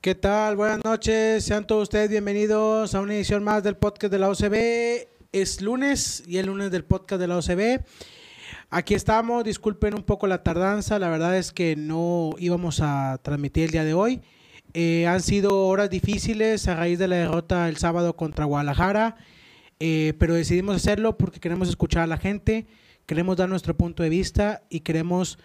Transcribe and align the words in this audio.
¿Qué 0.00 0.14
tal? 0.14 0.56
Buenas 0.56 0.82
noches. 0.82 1.44
Sean 1.44 1.66
todos 1.66 1.82
ustedes 1.82 2.08
bienvenidos 2.08 2.94
a 2.94 3.02
una 3.02 3.14
edición 3.14 3.44
más 3.44 3.62
del 3.62 3.76
podcast 3.76 4.10
de 4.10 4.18
la 4.18 4.30
OCB. 4.30 5.08
Es 5.30 5.60
lunes 5.60 6.22
y 6.26 6.38
el 6.38 6.46
lunes 6.46 6.70
del 6.70 6.86
podcast 6.86 7.20
de 7.20 7.26
la 7.28 7.36
OCB. 7.36 7.84
Aquí 8.70 8.94
estamos. 8.94 9.44
Disculpen 9.44 9.92
un 9.92 10.02
poco 10.02 10.26
la 10.26 10.42
tardanza. 10.42 10.98
La 10.98 11.10
verdad 11.10 11.36
es 11.36 11.52
que 11.52 11.76
no 11.76 12.30
íbamos 12.38 12.80
a 12.80 13.20
transmitir 13.22 13.64
el 13.64 13.72
día 13.72 13.84
de 13.84 13.92
hoy. 13.92 14.22
Eh, 14.72 15.06
han 15.06 15.20
sido 15.20 15.66
horas 15.66 15.90
difíciles 15.90 16.66
a 16.66 16.76
raíz 16.76 16.98
de 16.98 17.06
la 17.06 17.16
derrota 17.16 17.68
el 17.68 17.76
sábado 17.76 18.16
contra 18.16 18.46
Guadalajara. 18.46 19.16
Eh, 19.80 20.14
pero 20.18 20.32
decidimos 20.32 20.76
hacerlo 20.76 21.18
porque 21.18 21.40
queremos 21.40 21.68
escuchar 21.68 22.04
a 22.04 22.06
la 22.06 22.16
gente, 22.16 22.66
queremos 23.04 23.36
dar 23.36 23.50
nuestro 23.50 23.76
punto 23.76 24.02
de 24.02 24.08
vista 24.08 24.62
y 24.70 24.80
queremos 24.80 25.38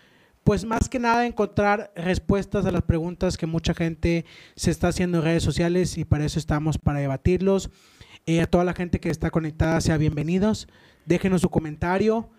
pues 0.45 0.63
más 0.63 0.89
que 0.89 0.99
nada 0.99 1.25
encontrar 1.25 1.91
respuestas 1.95 2.67
a 2.67 2.71
las 2.71 2.83
preguntas 2.83 3.35
que 3.35 3.47
mucha 3.47 3.73
gente 3.73 4.25
se 4.55 4.69
está 4.69 4.89
haciendo 4.89 5.17
en 5.17 5.23
redes 5.23 5.41
sociales 5.41 5.97
y 5.97 6.05
para 6.05 6.23
eso 6.23 6.37
estamos, 6.37 6.77
para 6.77 6.99
debatirlos. 6.99 7.71
Eh, 8.27 8.41
a 8.41 8.45
toda 8.45 8.63
la 8.63 8.73
gente 8.73 8.99
que 8.99 9.09
está 9.09 9.31
conectada, 9.31 9.81
sea 9.81 9.97
bienvenidos. 9.97 10.67
Déjenos 11.07 11.41
su 11.41 11.49
comentario. 11.49 12.29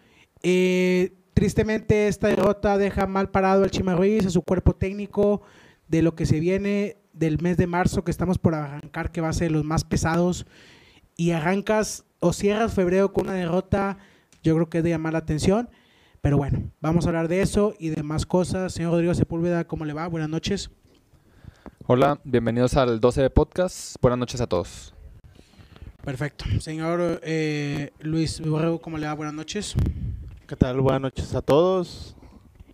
Eh, 0.45 1.15
tristemente 1.35 2.07
esta 2.07 2.29
derrota 2.29 2.79
deja 2.79 3.09
mal 3.09 3.33
parado 3.33 3.65
al 3.65 3.73
Chima 3.73 3.95
a 3.95 4.31
su 4.31 4.43
cuerpo 4.43 4.77
técnico, 4.77 5.43
de 5.89 6.03
lo 6.03 6.15
que 6.15 6.27
se 6.27 6.39
viene 6.39 6.99
del 7.13 7.43
mes 7.43 7.57
de 7.57 7.67
marzo 7.67 8.05
que 8.05 8.13
estamos 8.13 8.39
por 8.39 8.55
arrancar, 8.55 9.11
que 9.11 9.21
va 9.21 9.31
a 9.31 9.33
ser 9.33 9.51
los 9.51 9.65
más 9.65 9.83
pesados. 9.83 10.47
Y 11.17 11.33
arrancas 11.33 12.05
o 12.21 12.33
cierras 12.33 12.73
febrero 12.73 13.13
con 13.13 13.27
una 13.27 13.35
derrota, 13.35 13.99
yo 14.45 14.55
creo 14.55 14.71
que 14.71 14.79
es 14.79 14.85
de 14.85 14.91
llamar 14.91 15.15
la 15.15 15.19
atención. 15.19 15.69
Pero 16.27 16.39
bueno, 16.39 16.73
vamos 16.81 17.07
a 17.07 17.11
hablar 17.11 17.29
de 17.29 17.41
eso 17.41 17.73
y 17.79 17.91
de 17.91 18.03
más 18.03 18.27
cosas. 18.27 18.73
Señor 18.73 18.91
Rodrigo 18.91 19.15
Sepúlveda, 19.15 19.63
¿cómo 19.63 19.85
le 19.85 19.93
va? 19.93 20.09
Buenas 20.09 20.29
noches. 20.29 20.73
Hola, 21.87 22.21
bienvenidos 22.25 22.77
al 22.77 22.99
12 22.99 23.23
de 23.23 23.31
podcast. 23.31 23.95
Buenas 24.03 24.19
noches 24.19 24.41
a 24.41 24.49
todos. 24.49 24.93
Perfecto. 26.05 26.45
Señor 26.59 27.21
eh, 27.23 27.93
Luis 28.01 28.41
Borrego, 28.41 28.81
¿cómo 28.81 28.99
le 28.99 29.07
va? 29.07 29.15
Buenas 29.15 29.37
noches. 29.37 29.77
¿Qué 30.49 30.57
tal? 30.57 30.81
Buenas 30.81 31.01
noches 31.01 31.33
a 31.33 31.43
todos. 31.43 32.17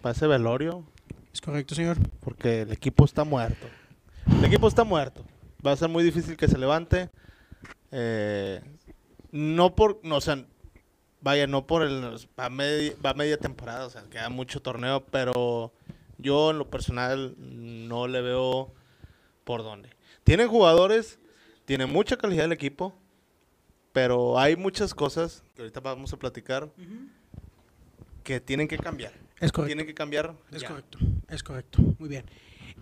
Parece 0.01 0.27
velorio. 0.27 0.87
Es 1.31 1.43
correcto, 1.43 1.75
señor. 1.75 1.99
Porque 2.21 2.63
el 2.63 2.73
equipo 2.73 3.05
está 3.05 3.23
muerto. 3.23 3.67
El 4.39 4.47
equipo 4.47 4.67
está 4.67 4.83
muerto. 4.83 5.27
Va 5.67 5.73
a 5.73 5.77
ser 5.77 5.91
muy 5.91 6.03
difícil 6.03 6.39
que 6.39 6.49
se 6.49 6.57
levante. 6.57 7.11
Eh, 7.91 8.63
no 9.31 9.75
por, 9.75 10.01
no, 10.05 10.17
o 10.17 10.21
sea, 10.23 10.43
vaya, 11.23 11.47
no 11.47 11.67
por 11.67 11.83
el, 11.83 12.17
va 12.39 12.51
media, 12.51 12.93
va 13.05 13.15
media 13.15 13.39
temporada, 13.39 13.87
o 13.87 13.91
sea, 13.91 14.03
queda 14.11 14.29
mucho 14.29 14.61
torneo, 14.61 15.05
pero 15.07 15.73
yo 16.19 16.51
en 16.51 16.59
lo 16.59 16.69
personal 16.69 17.35
no 17.39 18.09
le 18.09 18.21
veo 18.21 18.73
por 19.45 19.63
dónde. 19.63 19.91
Tienen 20.25 20.49
jugadores, 20.49 21.19
tiene 21.65 21.87
mucha 21.87 22.17
calidad 22.17 22.45
el 22.45 22.53
equipo, 22.53 22.95
pero 23.93 24.39
hay 24.39 24.57
muchas 24.57 24.95
cosas 24.95 25.43
que 25.55 25.63
ahorita 25.63 25.81
vamos 25.81 26.13
a 26.13 26.17
platicar 26.19 26.71
que 28.23 28.41
tienen 28.41 28.69
que 28.69 28.79
cambiar. 28.79 29.13
Es 29.41 29.51
correcto. 29.51 29.67
Tienen 29.67 29.87
que 29.87 29.95
cambiar. 29.95 30.35
Es 30.53 30.63
ya. 30.63 30.69
correcto, 30.69 30.99
es 31.29 31.43
correcto. 31.43 31.83
Muy 31.99 32.09
bien. 32.09 32.25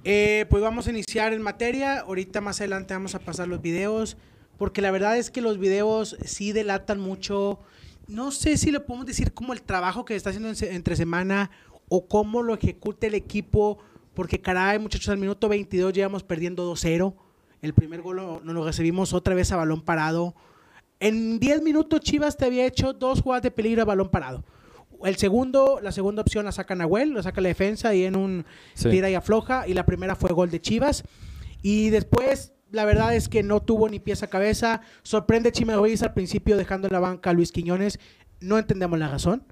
Eh, 0.04 0.46
pues 0.48 0.62
vamos 0.62 0.86
a 0.86 0.90
iniciar 0.90 1.32
en 1.32 1.42
materia. 1.42 2.00
Ahorita 2.00 2.40
más 2.40 2.60
adelante 2.60 2.94
vamos 2.94 3.14
a 3.14 3.18
pasar 3.18 3.48
los 3.48 3.60
videos, 3.60 4.16
porque 4.58 4.82
la 4.82 4.90
verdad 4.90 5.16
es 5.16 5.30
que 5.30 5.40
los 5.40 5.58
videos 5.58 6.16
sí 6.24 6.52
delatan 6.52 7.00
mucho. 7.00 7.58
No 8.10 8.30
sé 8.32 8.56
si 8.56 8.70
le 8.70 8.80
podemos 8.80 9.06
decir 9.06 9.32
como 9.32 9.52
el 9.52 9.62
trabajo 9.62 10.04
que 10.04 10.16
está 10.16 10.30
haciendo 10.30 10.50
entre 10.66 10.96
semana 10.96 11.50
o 11.88 12.06
cómo 12.06 12.42
lo 12.42 12.54
ejecuta 12.54 13.06
el 13.06 13.14
equipo, 13.14 13.78
porque 14.14 14.40
caray, 14.40 14.78
muchachos, 14.78 15.08
al 15.08 15.18
minuto 15.18 15.48
22 15.48 15.92
llevamos 15.92 16.22
perdiendo 16.22 16.70
2-0. 16.72 17.14
El 17.62 17.74
primer 17.74 18.02
gol 18.02 18.16
lo- 18.16 18.40
nos 18.42 18.54
lo 18.54 18.64
recibimos 18.64 19.12
otra 19.12 19.34
vez 19.34 19.52
a 19.52 19.56
balón 19.56 19.82
parado. 19.82 20.34
En 20.98 21.38
10 21.38 21.62
minutos 21.62 22.00
Chivas 22.00 22.36
te 22.36 22.44
había 22.46 22.66
hecho 22.66 22.92
dos 22.92 23.22
jugadas 23.22 23.42
de 23.42 23.50
peligro 23.50 23.82
a 23.82 23.84
balón 23.84 24.08
parado. 24.10 24.44
El 25.04 25.16
segundo, 25.16 25.78
la 25.82 25.92
segunda 25.92 26.20
opción 26.22 26.44
la 26.44 26.52
saca 26.52 26.74
Nahuel, 26.74 27.10
lo 27.10 27.22
saca 27.22 27.40
la 27.40 27.48
defensa 27.48 27.94
y 27.94 28.04
en 28.04 28.16
un 28.16 28.44
Sí. 28.74 28.90
tira 28.90 29.08
y 29.08 29.14
afloja. 29.14 29.66
Y 29.66 29.72
la 29.74 29.86
primera 29.86 30.14
fue 30.14 30.30
gol 30.32 30.50
de 30.50 30.60
Chivas. 30.60 31.04
Y 31.62 31.88
después, 31.90 32.52
la 32.70 32.84
verdad 32.84 33.14
es 33.14 33.28
que 33.28 33.42
no 33.42 33.60
tuvo 33.60 33.88
ni 33.88 34.00
pieza 34.00 34.26
a 34.26 34.30
cabeza. 34.30 34.80
Sorprende 35.02 35.52
Chima 35.52 35.76
Ruiz 35.76 36.02
al 36.02 36.14
principio 36.14 36.56
dejando 36.56 36.88
en 36.88 36.92
la 36.92 37.00
banca 37.00 37.30
a 37.30 37.32
Luis 37.32 37.52
Quiñones. 37.52 37.98
No 38.40 38.58
entendemos 38.58 38.98
la 38.98 39.08
razón. 39.08 39.44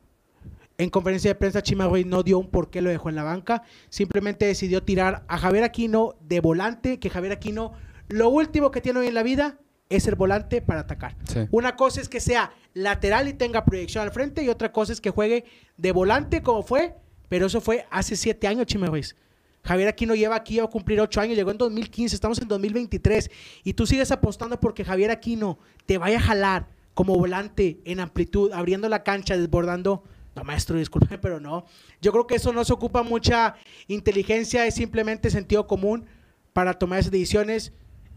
En 0.79 0.91
conferencia 0.91 1.31
de 1.31 1.35
prensa, 1.35 1.63
Chima 1.63 1.87
Ruiz 1.87 2.07
no 2.07 2.23
dio 2.23 2.39
un 2.39 2.51
por 2.51 2.71
qué 2.71 2.81
lo 2.81 2.91
dejó 2.91 3.09
en 3.09 3.17
la 3.17 3.25
banca. 3.25 3.63
Simplemente 3.89 4.47
decidió 4.47 4.85
tirar 4.85 5.25
a 5.27 5.37
Javier 5.39 5.65
Aquino 5.65 6.15
de 6.21 6.41
volante, 6.41 7.01
que 7.01 7.11
Javier 7.11 7.33
Aquino 7.33 7.73
lo 8.09 8.29
último 8.29 8.71
que 8.71 8.81
tiene 8.81 9.01
hoy 9.01 9.09
en 9.09 9.15
la 9.15 9.23
vida 9.23 9.59
es 9.89 10.07
el 10.07 10.15
volante 10.15 10.63
para 10.63 10.81
atacar. 10.81 11.17
Sí. 11.25 11.41
Una 11.51 11.77
cosa 11.77 12.01
es 12.01 12.09
que 12.09 12.21
sea 12.21 12.53
lateral 12.75 13.27
y 13.29 13.33
tenga 13.33 13.65
proyección 13.65 14.05
al 14.05 14.13
frente 14.13 14.43
y 14.43 14.49
otra 14.49 14.71
cosa 14.71 14.93
es 14.93 15.01
que 15.01 15.11
juegue 15.11 15.45
de 15.77 15.93
volante 15.93 16.43
como 16.43 16.63
fue, 16.63 16.95
pero 17.29 17.47
eso 17.47 17.61
fue 17.61 17.87
hace 17.91 18.15
siete 18.17 18.47
años, 18.47 18.67
Chima 18.67 18.87
Ruiz. 18.87 19.17
Javier 19.65 19.89
Aquino 19.89 20.15
lleva 20.15 20.37
aquí 20.37 20.59
a 20.59 20.67
cumplir 20.67 21.01
ocho 21.01 21.21
años, 21.21 21.37
llegó 21.37 21.51
en 21.51 21.59
2015, 21.59 22.15
estamos 22.15 22.41
en 22.41 22.49
2023 22.49 23.31
y 23.65 23.75
tú 23.75 23.87
sigues 23.87 24.11
apostando 24.11 24.59
porque 24.61 24.85
Javier 24.85 25.11
Aquino 25.11 25.59
te 25.87 25.99
vaya 25.99 26.19
a 26.19 26.23
jalar 26.23 26.69
como 26.95 27.15
volante 27.17 27.81
en 27.85 28.01
amplitud, 28.01 28.53
abriendo 28.53 28.89
la 28.89 29.05
cancha, 29.05 29.37
desbordando. 29.37 30.03
No, 30.35 30.45
maestro, 30.45 30.79
disculpe, 30.79 31.19
pero 31.19 31.39
no. 31.39 31.65
Yo 32.01 32.13
creo 32.13 32.27
que 32.27 32.37
eso 32.37 32.53
no 32.53 32.65
se 32.65 32.73
ocupa 32.73 33.03
mucha 33.03 33.55
inteligencia, 33.87 34.67
es 34.67 34.75
simplemente 34.75 35.31
sentido 35.31 35.67
común 35.67 36.07
para 36.53 36.75
tomar 36.75 37.01
esas 37.01 37.13
decisiones. 37.13 37.73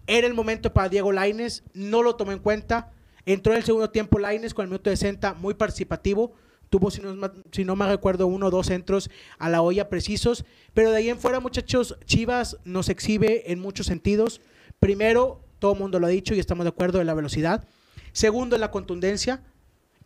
Era 0.07 0.25
el 0.25 0.33
momento 0.33 0.73
para 0.73 0.89
Diego 0.89 1.11
Laines, 1.11 1.63
no 1.73 2.01
lo 2.01 2.15
tomó 2.15 2.31
en 2.31 2.39
cuenta. 2.39 2.91
Entró 3.25 3.53
en 3.53 3.59
el 3.59 3.63
segundo 3.63 3.89
tiempo 3.91 4.19
Laines 4.19 4.53
con 4.53 4.63
el 4.63 4.69
minuto 4.69 4.89
de 4.89 4.97
60, 4.97 5.35
muy 5.35 5.53
participativo. 5.53 6.33
Tuvo, 6.71 6.89
si 6.89 7.01
no, 7.01 7.29
si 7.51 7.65
no 7.65 7.75
me 7.75 7.85
recuerdo, 7.85 8.27
uno 8.27 8.47
o 8.47 8.49
dos 8.49 8.67
centros 8.67 9.09
a 9.37 9.49
la 9.49 9.61
olla 9.61 9.89
precisos. 9.89 10.45
Pero 10.73 10.89
de 10.89 10.97
ahí 10.97 11.09
en 11.09 11.19
fuera, 11.19 11.41
muchachos, 11.41 11.97
Chivas 12.05 12.57
nos 12.63 12.87
exhibe 12.87 13.51
en 13.51 13.59
muchos 13.59 13.87
sentidos. 13.87 14.39
Primero, 14.79 15.41
todo 15.59 15.73
el 15.73 15.79
mundo 15.79 15.99
lo 15.99 16.07
ha 16.07 16.09
dicho 16.09 16.33
y 16.33 16.39
estamos 16.39 16.63
de 16.63 16.69
acuerdo 16.69 17.01
en 17.01 17.07
la 17.07 17.13
velocidad. 17.13 17.67
Segundo, 18.13 18.55
en 18.55 18.61
la 18.61 18.71
contundencia. 18.71 19.43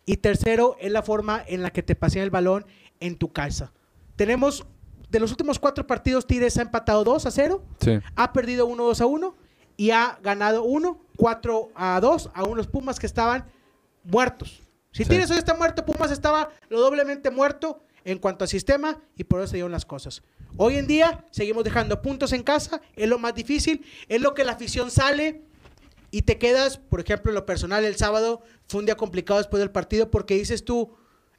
Y 0.06 0.16
tercero, 0.16 0.76
es 0.80 0.90
la 0.90 1.02
forma 1.02 1.40
en 1.46 1.62
la 1.62 1.70
que 1.70 1.84
te 1.84 1.94
pasean 1.94 2.24
el 2.24 2.30
balón 2.30 2.66
en 2.98 3.16
tu 3.16 3.32
casa. 3.32 3.72
Tenemos, 4.16 4.66
de 5.08 5.20
los 5.20 5.30
últimos 5.30 5.60
cuatro 5.60 5.86
partidos, 5.86 6.26
Tigres 6.26 6.58
ha 6.58 6.62
empatado 6.62 7.04
2 7.04 7.26
a 7.26 7.30
0 7.30 7.62
Sí. 7.80 7.92
ha 8.16 8.32
perdido 8.32 8.66
1 8.66 8.82
2 8.84 9.00
a 9.00 9.06
1 9.06 9.36
y 9.76 9.90
ha 9.92 10.18
ganado 10.20 10.64
1 10.64 11.00
4 11.16 11.70
a 11.76 12.00
2 12.00 12.30
a 12.34 12.42
unos 12.44 12.66
Pumas 12.66 12.98
que 12.98 13.06
estaban 13.06 13.46
muertos. 14.02 14.62
Si 14.96 15.04
Sí. 15.04 15.10
Tigres 15.10 15.30
hoy 15.30 15.36
está 15.36 15.52
muerto, 15.52 15.84
Pumas 15.84 16.10
estaba 16.10 16.48
lo 16.70 16.80
doblemente 16.80 17.30
muerto 17.30 17.82
en 18.06 18.16
cuanto 18.16 18.44
a 18.44 18.46
sistema 18.46 18.98
y 19.14 19.24
por 19.24 19.40
eso 19.40 19.48
se 19.48 19.56
dieron 19.56 19.70
las 19.70 19.84
cosas. 19.84 20.22
Hoy 20.56 20.76
en 20.76 20.86
día 20.86 21.26
seguimos 21.30 21.64
dejando 21.64 22.00
puntos 22.00 22.32
en 22.32 22.42
casa, 22.42 22.80
es 22.94 23.06
lo 23.06 23.18
más 23.18 23.34
difícil, 23.34 23.84
es 24.08 24.22
lo 24.22 24.32
que 24.32 24.42
la 24.42 24.52
afición 24.52 24.90
sale 24.90 25.42
y 26.10 26.22
te 26.22 26.38
quedas, 26.38 26.78
por 26.78 27.00
ejemplo, 27.00 27.30
en 27.30 27.34
lo 27.34 27.44
personal 27.44 27.84
el 27.84 27.96
sábado 27.96 28.40
fue 28.68 28.80
un 28.80 28.86
día 28.86 28.96
complicado 28.96 29.38
después 29.38 29.60
del 29.60 29.70
partido 29.70 30.10
porque 30.10 30.32
dices 30.32 30.64
tú, 30.64 30.94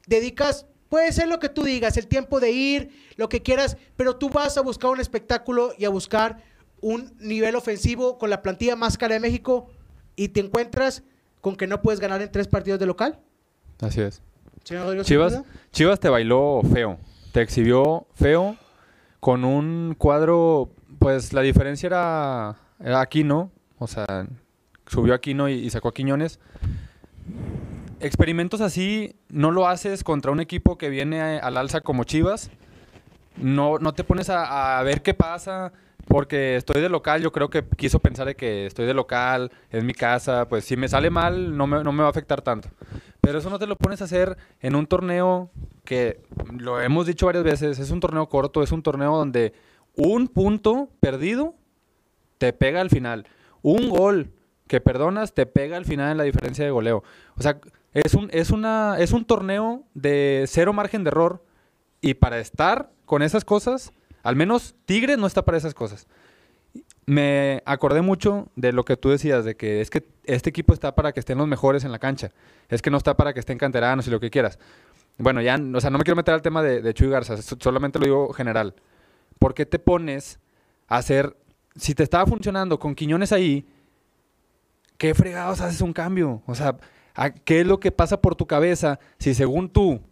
dedicas, 0.06 0.66
puede 0.88 1.10
ser 1.10 1.26
lo 1.26 1.40
que 1.40 1.48
tú 1.48 1.64
digas, 1.64 1.96
el 1.96 2.06
tiempo 2.06 2.38
de 2.38 2.52
ir, 2.52 2.90
lo 3.16 3.28
que 3.28 3.42
quieras, 3.42 3.76
pero 3.96 4.14
tú 4.14 4.30
vas 4.30 4.56
a 4.56 4.60
buscar 4.60 4.92
un 4.92 5.00
espectáculo 5.00 5.74
y 5.76 5.84
a 5.84 5.88
buscar 5.88 6.44
un 6.80 7.12
nivel 7.18 7.56
ofensivo 7.56 8.18
con 8.18 8.30
la 8.30 8.40
plantilla 8.40 8.76
más 8.76 8.96
cara 8.96 9.14
de 9.14 9.20
México 9.20 9.68
y 10.14 10.28
te 10.28 10.38
encuentras 10.38 11.02
con 11.40 11.56
que 11.56 11.66
no 11.66 11.82
puedes 11.82 11.98
ganar 11.98 12.22
en 12.22 12.30
tres 12.30 12.46
partidos 12.46 12.78
de 12.78 12.86
local. 12.86 13.18
Así 13.80 14.00
es. 14.00 14.22
Chivas. 14.64 15.42
Chivas 15.72 16.00
te 16.00 16.08
bailó 16.08 16.60
feo. 16.72 16.98
Te 17.32 17.42
exhibió 17.42 18.06
feo 18.14 18.56
con 19.20 19.44
un 19.44 19.94
cuadro, 19.96 20.70
pues 20.98 21.32
la 21.32 21.42
diferencia 21.42 21.86
era, 21.86 22.56
era 22.80 23.00
Aquino, 23.00 23.50
o 23.78 23.86
sea, 23.86 24.26
subió 24.86 25.14
Aquino 25.14 25.48
y, 25.48 25.54
y 25.54 25.70
sacó 25.70 25.88
a 25.88 25.94
Quiñones. 25.94 26.38
Experimentos 28.00 28.60
así 28.60 29.16
no 29.28 29.50
lo 29.50 29.66
haces 29.66 30.04
contra 30.04 30.30
un 30.30 30.40
equipo 30.40 30.78
que 30.78 30.88
viene 30.88 31.20
al 31.20 31.56
alza 31.56 31.80
como 31.80 32.04
Chivas. 32.04 32.50
No, 33.36 33.78
no 33.78 33.92
te 33.92 34.04
pones 34.04 34.30
a, 34.30 34.78
a 34.78 34.82
ver 34.82 35.02
qué 35.02 35.14
pasa. 35.14 35.72
Porque 36.06 36.56
estoy 36.56 36.80
de 36.80 36.88
local, 36.88 37.20
yo 37.20 37.32
creo 37.32 37.50
que 37.50 37.62
quiso 37.76 37.98
pensar 37.98 38.26
de 38.26 38.34
que 38.34 38.64
estoy 38.64 38.86
de 38.86 38.94
local, 38.94 39.52
es 39.70 39.84
mi 39.84 39.92
casa, 39.92 40.48
pues 40.48 40.64
si 40.64 40.74
me 40.74 40.88
sale 40.88 41.10
mal 41.10 41.54
no 41.54 41.66
me, 41.66 41.84
no 41.84 41.92
me 41.92 42.00
va 42.00 42.06
a 42.06 42.10
afectar 42.10 42.40
tanto. 42.40 42.70
Pero 43.28 43.40
eso 43.40 43.50
no 43.50 43.58
te 43.58 43.66
lo 43.66 43.76
pones 43.76 44.00
a 44.00 44.06
hacer 44.06 44.38
en 44.58 44.74
un 44.74 44.86
torneo 44.86 45.50
que, 45.84 46.22
lo 46.58 46.80
hemos 46.80 47.06
dicho 47.06 47.26
varias 47.26 47.44
veces, 47.44 47.78
es 47.78 47.90
un 47.90 48.00
torneo 48.00 48.26
corto, 48.30 48.62
es 48.62 48.72
un 48.72 48.82
torneo 48.82 49.14
donde 49.14 49.52
un 49.94 50.28
punto 50.28 50.88
perdido 50.98 51.54
te 52.38 52.54
pega 52.54 52.80
al 52.80 52.88
final. 52.88 53.26
Un 53.60 53.90
gol 53.90 54.32
que 54.66 54.80
perdonas 54.80 55.34
te 55.34 55.44
pega 55.44 55.76
al 55.76 55.84
final 55.84 56.12
en 56.12 56.16
la 56.16 56.24
diferencia 56.24 56.64
de 56.64 56.70
goleo. 56.70 57.04
O 57.36 57.42
sea, 57.42 57.60
es 57.92 58.14
un, 58.14 58.30
es 58.32 58.48
una, 58.48 58.96
es 58.98 59.12
un 59.12 59.26
torneo 59.26 59.84
de 59.92 60.46
cero 60.48 60.72
margen 60.72 61.04
de 61.04 61.08
error 61.08 61.44
y 62.00 62.14
para 62.14 62.38
estar 62.38 62.90
con 63.04 63.20
esas 63.20 63.44
cosas, 63.44 63.92
al 64.22 64.36
menos 64.36 64.74
Tigres 64.86 65.18
no 65.18 65.26
está 65.26 65.44
para 65.44 65.58
esas 65.58 65.74
cosas. 65.74 66.06
Me 67.08 67.62
acordé 67.64 68.02
mucho 68.02 68.48
de 68.54 68.70
lo 68.72 68.84
que 68.84 68.98
tú 68.98 69.08
decías, 69.08 69.42
de 69.42 69.56
que 69.56 69.80
es 69.80 69.88
que 69.88 70.06
este 70.24 70.50
equipo 70.50 70.74
está 70.74 70.94
para 70.94 71.12
que 71.12 71.20
estén 71.20 71.38
los 71.38 71.48
mejores 71.48 71.84
en 71.84 71.90
la 71.90 71.98
cancha. 71.98 72.32
Es 72.68 72.82
que 72.82 72.90
no 72.90 72.98
está 72.98 73.16
para 73.16 73.32
que 73.32 73.40
estén 73.40 73.56
canteranos 73.56 74.06
y 74.06 74.10
lo 74.10 74.20
que 74.20 74.28
quieras. 74.28 74.58
Bueno, 75.16 75.40
ya, 75.40 75.58
o 75.74 75.80
sea, 75.80 75.88
no 75.88 75.96
me 75.96 76.04
quiero 76.04 76.16
meter 76.16 76.34
al 76.34 76.42
tema 76.42 76.62
de, 76.62 76.92
Chuy 76.92 77.08
Garza, 77.08 77.40
so- 77.40 77.56
solamente 77.58 77.98
lo 77.98 78.04
digo 78.04 78.32
general. 78.34 78.74
¿Por 79.38 79.54
qué 79.54 79.64
te 79.64 79.78
pones 79.78 80.38
a 80.86 80.98
hacer, 80.98 81.34
si 81.76 81.94
te 81.94 82.02
estaba 82.02 82.26
funcionando 82.26 82.78
con 82.78 82.94
Quiñones 82.94 83.32
ahí, 83.32 83.64
qué 84.98 85.14
fregados 85.14 85.62
haces 85.62 85.80
un 85.80 85.94
cambio? 85.94 86.42
O 86.46 86.54
sea, 86.54 86.76
¿a- 87.14 87.30
¿qué 87.30 87.60
es 87.62 87.66
lo 87.66 87.80
que 87.80 87.90
pasa 87.90 88.20
por 88.20 88.34
tu 88.34 88.46
cabeza 88.46 88.98
si 89.18 89.32
según 89.32 89.70
tú 89.70 90.02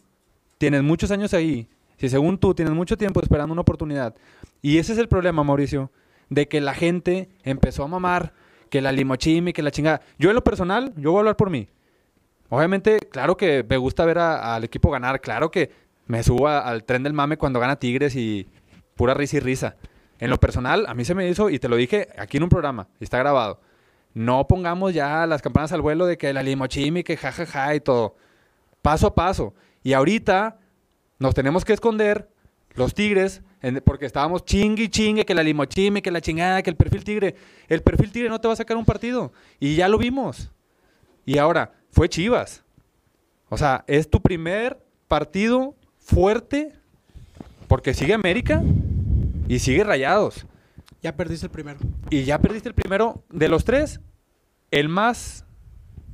tienes 0.56 0.82
muchos 0.82 1.10
años 1.10 1.34
ahí, 1.34 1.68
si 1.98 2.08
según 2.08 2.38
tú 2.38 2.54
tienes 2.54 2.72
mucho 2.74 2.96
tiempo 2.96 3.20
esperando 3.20 3.52
una 3.52 3.60
oportunidad? 3.62 4.14
Y 4.62 4.78
ese 4.78 4.94
es 4.94 4.98
el 4.98 5.08
problema, 5.08 5.44
Mauricio, 5.44 5.90
de 6.28 6.48
que 6.48 6.60
la 6.60 6.74
gente 6.74 7.28
empezó 7.42 7.84
a 7.84 7.88
mamar, 7.88 8.32
que 8.70 8.80
la 8.80 8.92
limochimi, 8.92 9.52
que 9.52 9.62
la 9.62 9.70
chingada. 9.70 10.00
Yo 10.18 10.30
en 10.30 10.34
lo 10.34 10.44
personal, 10.44 10.92
yo 10.96 11.12
voy 11.12 11.18
a 11.18 11.20
hablar 11.20 11.36
por 11.36 11.50
mí. 11.50 11.68
Obviamente, 12.48 12.98
claro 13.10 13.36
que 13.36 13.64
me 13.68 13.76
gusta 13.76 14.04
ver 14.04 14.18
al 14.18 14.64
equipo 14.64 14.90
ganar, 14.90 15.20
claro 15.20 15.50
que 15.50 15.70
me 16.06 16.22
subo 16.22 16.48
al 16.48 16.84
tren 16.84 17.02
del 17.02 17.12
mame 17.12 17.36
cuando 17.36 17.58
gana 17.58 17.76
Tigres 17.76 18.14
y 18.14 18.46
pura 18.94 19.14
risa 19.14 19.38
y 19.38 19.40
risa. 19.40 19.76
En 20.18 20.30
lo 20.30 20.38
personal, 20.38 20.86
a 20.86 20.94
mí 20.94 21.04
se 21.04 21.14
me 21.14 21.28
hizo, 21.28 21.50
y 21.50 21.58
te 21.58 21.68
lo 21.68 21.76
dije 21.76 22.08
aquí 22.16 22.38
en 22.38 22.44
un 22.44 22.48
programa, 22.48 22.88
y 23.00 23.04
está 23.04 23.18
grabado, 23.18 23.60
no 24.14 24.46
pongamos 24.48 24.94
ya 24.94 25.26
las 25.26 25.42
campanas 25.42 25.72
al 25.72 25.82
vuelo 25.82 26.06
de 26.06 26.16
que 26.16 26.32
la 26.32 26.42
limochimi, 26.42 27.04
que 27.04 27.18
jajaja 27.18 27.74
y 27.74 27.80
todo. 27.80 28.16
Paso 28.80 29.08
a 29.08 29.14
paso. 29.14 29.52
Y 29.82 29.92
ahorita 29.92 30.58
nos 31.18 31.34
tenemos 31.34 31.66
que 31.66 31.74
esconder 31.74 32.30
los 32.74 32.94
tigres, 32.94 33.42
porque 33.84 34.06
estábamos 34.06 34.44
chingue 34.44 34.84
y 34.84 34.88
chingue, 34.88 35.24
que 35.24 35.34
la 35.34 35.42
limochime, 35.42 36.02
que 36.02 36.10
la 36.10 36.20
chingada, 36.20 36.62
que 36.62 36.70
el 36.70 36.76
perfil 36.76 37.04
tigre. 37.04 37.34
El 37.68 37.82
perfil 37.82 38.12
tigre 38.12 38.28
no 38.28 38.40
te 38.40 38.48
va 38.48 38.54
a 38.54 38.56
sacar 38.56 38.76
un 38.76 38.84
partido. 38.84 39.32
Y 39.58 39.74
ya 39.76 39.88
lo 39.88 39.98
vimos. 39.98 40.50
Y 41.24 41.38
ahora, 41.38 41.72
fue 41.90 42.08
Chivas. 42.08 42.62
O 43.48 43.56
sea, 43.56 43.84
es 43.86 44.08
tu 44.10 44.20
primer 44.20 44.78
partido 45.08 45.74
fuerte, 45.98 46.72
porque 47.68 47.94
sigue 47.94 48.14
América 48.14 48.62
y 49.48 49.58
sigue 49.58 49.82
Rayados. 49.82 50.46
Ya 51.02 51.16
perdiste 51.16 51.46
el 51.46 51.52
primero. 51.52 51.78
Y 52.10 52.24
ya 52.24 52.40
perdiste 52.40 52.68
el 52.68 52.74
primero 52.74 53.24
de 53.30 53.48
los 53.48 53.64
tres. 53.64 54.00
El 54.70 54.88
más. 54.88 55.44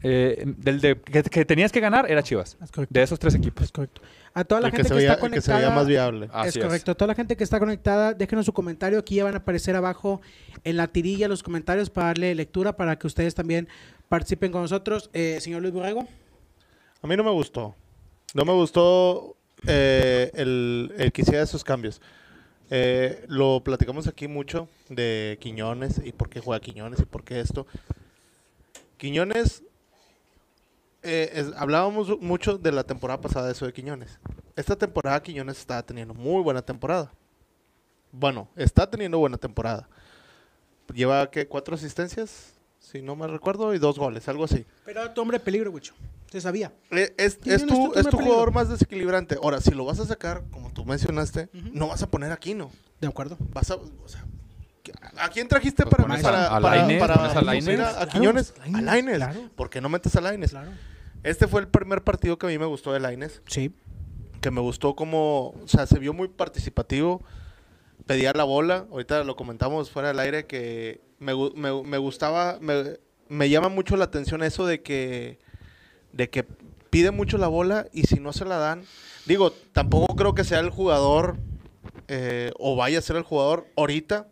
eh, 0.03 0.45
del 0.59 0.81
de, 0.81 1.01
que, 1.01 1.23
que 1.23 1.45
tenías 1.45 1.73
que 1.73 1.81
ganar 1.81 2.11
era 2.11 2.23
Chivas. 2.23 2.59
Es. 2.61 2.71
De 2.89 3.03
esos 3.03 3.19
tres 3.19 3.35
equipos. 3.35 3.65
Es 3.65 3.73
correcto. 3.73 4.03
A 4.35 4.45
toda 4.45 4.61
la 4.63 4.69
El 4.69 4.73
que 4.73 4.77
gente 4.79 4.89
se 4.89 4.95
que, 4.95 5.01
está 5.03 5.13
el 5.15 5.19
que 5.19 5.41
se 5.41 5.51
conectada. 5.51 5.59
veía 5.59 5.71
más 5.71 5.87
viable. 5.87 6.29
Así 6.33 6.49
es 6.49 6.57
es. 6.57 6.65
correcto. 6.65 6.91
A 6.93 6.95
toda 6.95 7.09
la 7.09 7.15
gente 7.15 7.37
que 7.37 7.45
está 7.45 7.59
conectada, 7.59 8.15
déjenos 8.15 8.47
su 8.47 8.53
comentario. 8.53 8.99
Aquí 8.99 9.17
ya 9.17 9.25
van 9.25 9.35
a 9.35 9.39
aparecer 9.39 9.77
abajo 9.77 10.21
en 10.65 10.77
la 10.79 10.87
tirilla 10.89 11.29
los 11.29 11.43
comentarios 11.43 11.91
para 11.91 12.09
darle 12.09 12.35
lectura 12.35 12.75
para 12.77 12.99
que 12.99 13.07
ustedes 13.07 13.35
también 13.35 13.69
participen 14.09 14.51
con 14.53 14.63
nosotros. 14.63 15.11
Eh, 15.13 15.39
señor 15.41 15.61
Luis 15.63 15.75
Borrego. 15.75 16.07
A 17.03 17.07
mí 17.07 17.17
no 17.17 17.25
me 17.25 17.31
gustó. 17.31 17.75
No 18.35 18.45
me 18.47 18.53
gustó 18.53 19.37
eh, 19.67 20.31
el, 20.35 20.93
el 20.97 21.13
que 21.13 21.23
hiciera 21.23 21.43
esos 21.43 21.63
cambios. 21.63 22.01
Eh, 22.71 23.27
lo 23.29 23.61
platicamos 23.63 24.07
aquí 24.07 24.29
mucho 24.29 24.67
de 24.89 25.37
Quiñones 25.43 26.01
y 26.03 26.13
por 26.13 26.31
qué 26.31 26.41
juega 26.41 26.59
Quiñones 26.61 27.01
y 27.01 27.05
por 27.05 27.23
qué 27.23 27.41
esto. 27.41 27.67
Quiñones, 28.97 29.63
eh, 31.03 31.31
es- 31.35 31.53
hablábamos 31.57 32.21
mucho 32.21 32.59
de 32.59 32.73
la 32.73 32.85
temporada 32.85 33.21
pasada 33.21 33.47
de 33.47 33.53
eso 33.53 33.67
de 33.67 33.73
Quiñones. 33.73 34.19
Esta 34.57 34.77
temporada 34.77 35.23
Quiñones 35.23 35.59
está 35.59 35.83
teniendo 35.83 36.15
muy 36.15 36.43
buena 36.43 36.63
temporada. 36.63 37.11
Bueno, 38.13 38.49
está 38.57 38.89
teniendo 38.91 39.19
buena 39.19 39.39
temporada. 39.39 39.89
Lleva 40.93 41.31
¿qué? 41.31 41.47
cuatro 41.49 41.75
asistencias, 41.75 42.53
si 42.79 43.01
no 43.01 43.17
me 43.17 43.27
recuerdo, 43.27 43.73
y 43.75 43.79
dos 43.79 43.99
goles, 43.99 44.29
algo 44.29 44.45
así. 44.45 44.67
Pero 44.85 45.11
tu 45.13 45.23
hombre 45.23 45.39
de 45.39 45.45
peligro, 45.45 45.71
Wicho. 45.71 45.95
Se 46.31 46.41
sabía. 46.41 46.73
Eh, 46.91 47.15
Es, 47.19 47.37
¿Quién 47.37 47.57
es 47.57 47.67
tu, 47.67 47.93
tu 47.93 47.99
es 47.99 48.07
tu 48.09 48.17
jugador 48.19 48.53
más 48.53 48.69
desequilibrante. 48.69 49.37
Ahora, 49.43 49.61
si 49.61 49.71
lo 49.71 49.85
vas 49.85 50.01
a 50.01 50.07
sacar, 50.07 50.43
como 50.51 50.73
tú 50.73 50.85
mencionaste, 50.85 51.49
no 51.53 51.89
vas 51.89 52.03
a 52.03 52.11
poner 52.11 52.31
a 52.31 52.35
Aquino. 52.35 52.71
De 53.01 53.07
acuerdo. 53.09 53.37
Vas 53.53 53.71
a, 53.71 53.77
o 53.77 54.09
sea, 54.09 54.25
¿a 55.19 55.29
quién 55.29 55.47
trajiste 55.49 55.85
Pues 55.85 55.95
para, 56.03 56.23
para, 56.23 56.47
a- 56.49 56.57
a 56.57 56.61
para, 56.61 56.77
Lainez, 56.77 57.01
para 57.01 57.15
pones 57.17 57.37
a 57.37 57.41
inducir 57.41 57.79
Lainez. 57.79 57.81
a- 57.81 57.91
a 57.91 57.95
Claro, 57.95 58.11
Quiñones? 58.13 58.55
A 58.61 58.81
Lainez. 58.81 59.17
claro. 59.17 59.51
¿Por 59.55 59.69
qué 59.71 59.81
no 59.81 59.89
metes 59.91 60.17
a 60.17 60.21
Lainez? 60.23 60.51
Claro. 60.51 60.71
Este 61.23 61.47
fue 61.47 61.61
el 61.61 61.69
primer 61.69 62.03
partido 62.03 62.39
que 62.39 62.47
a 62.47 62.49
mí 62.49 62.59
me 62.59 62.67
gustó 62.67 62.93
de 62.93 63.01
Lainez. 63.01 63.43
Sí. 63.47 63.73
Que 64.41 64.51
me 64.51 64.61
gustó 64.61 64.95
como, 64.97 65.51
o 65.51 65.69
sea, 65.69 65.87
se 65.87 65.99
vio 65.99 66.13
muy 66.13 66.29
participativo. 66.29 67.23
Pedía 68.07 68.33
la 68.33 68.45
bola. 68.45 68.87
Ahorita 68.91 69.23
lo 69.25 69.37
comentamos 69.37 69.91
fuera 69.91 70.09
del 70.09 70.19
aire 70.19 70.47
que 70.47 71.01
me, 71.21 71.33
gu- 71.35 71.55
me- 71.55 71.83
me 71.89 71.99
gustaba, 71.99 72.59
me, 72.61 72.99
me 73.29 73.49
llama 73.49 73.69
mucho 73.69 73.97
la 73.97 74.05
atención 74.05 74.43
eso 74.43 74.67
de 74.67 74.83
que, 74.83 75.39
de 76.13 76.29
que 76.29 76.43
pide 76.91 77.13
mucho 77.13 77.39
la 77.39 77.47
bola 77.47 77.87
y 77.93 78.03
si 78.05 78.17
no 78.19 78.33
se 78.33 78.45
la 78.45 78.57
dan, 78.59 78.83
digo, 79.25 79.53
tampoco 79.73 80.17
creo 80.17 80.35
que 80.35 80.43
sea 80.45 80.59
el 80.59 80.71
jugador 80.71 81.37
eh, 82.09 82.51
o 82.59 82.75
vaya 82.75 82.99
a 82.99 83.03
ser 83.03 83.15
el 83.17 83.23
jugador 83.23 83.67
ahorita 83.77 84.27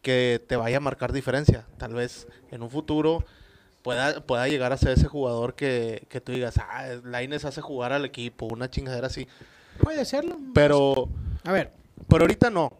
que 0.00 0.42
te 0.48 0.56
vaya 0.56 0.78
a 0.78 0.80
marcar 0.80 1.12
diferencia. 1.12 1.66
Tal 1.76 1.92
vez 1.94 2.26
en 2.50 2.62
un 2.62 2.70
futuro 2.70 3.24
pueda, 3.82 4.20
pueda 4.24 4.48
llegar 4.48 4.72
a 4.72 4.76
ser 4.76 4.92
ese 4.92 5.06
jugador 5.06 5.54
que, 5.54 6.06
que 6.08 6.20
tú 6.20 6.32
digas, 6.32 6.58
ah, 6.58 6.86
Laines 7.04 7.44
hace 7.44 7.60
jugar 7.60 7.92
al 7.92 8.04
equipo, 8.04 8.46
una 8.46 8.70
chingadera 8.70 9.08
así. 9.08 9.26
Puede 9.80 10.04
serlo. 10.04 10.38
Pero, 10.54 11.08
A 11.44 11.52
ver. 11.52 11.72
pero 12.08 12.22
ahorita 12.24 12.50
no. 12.50 12.72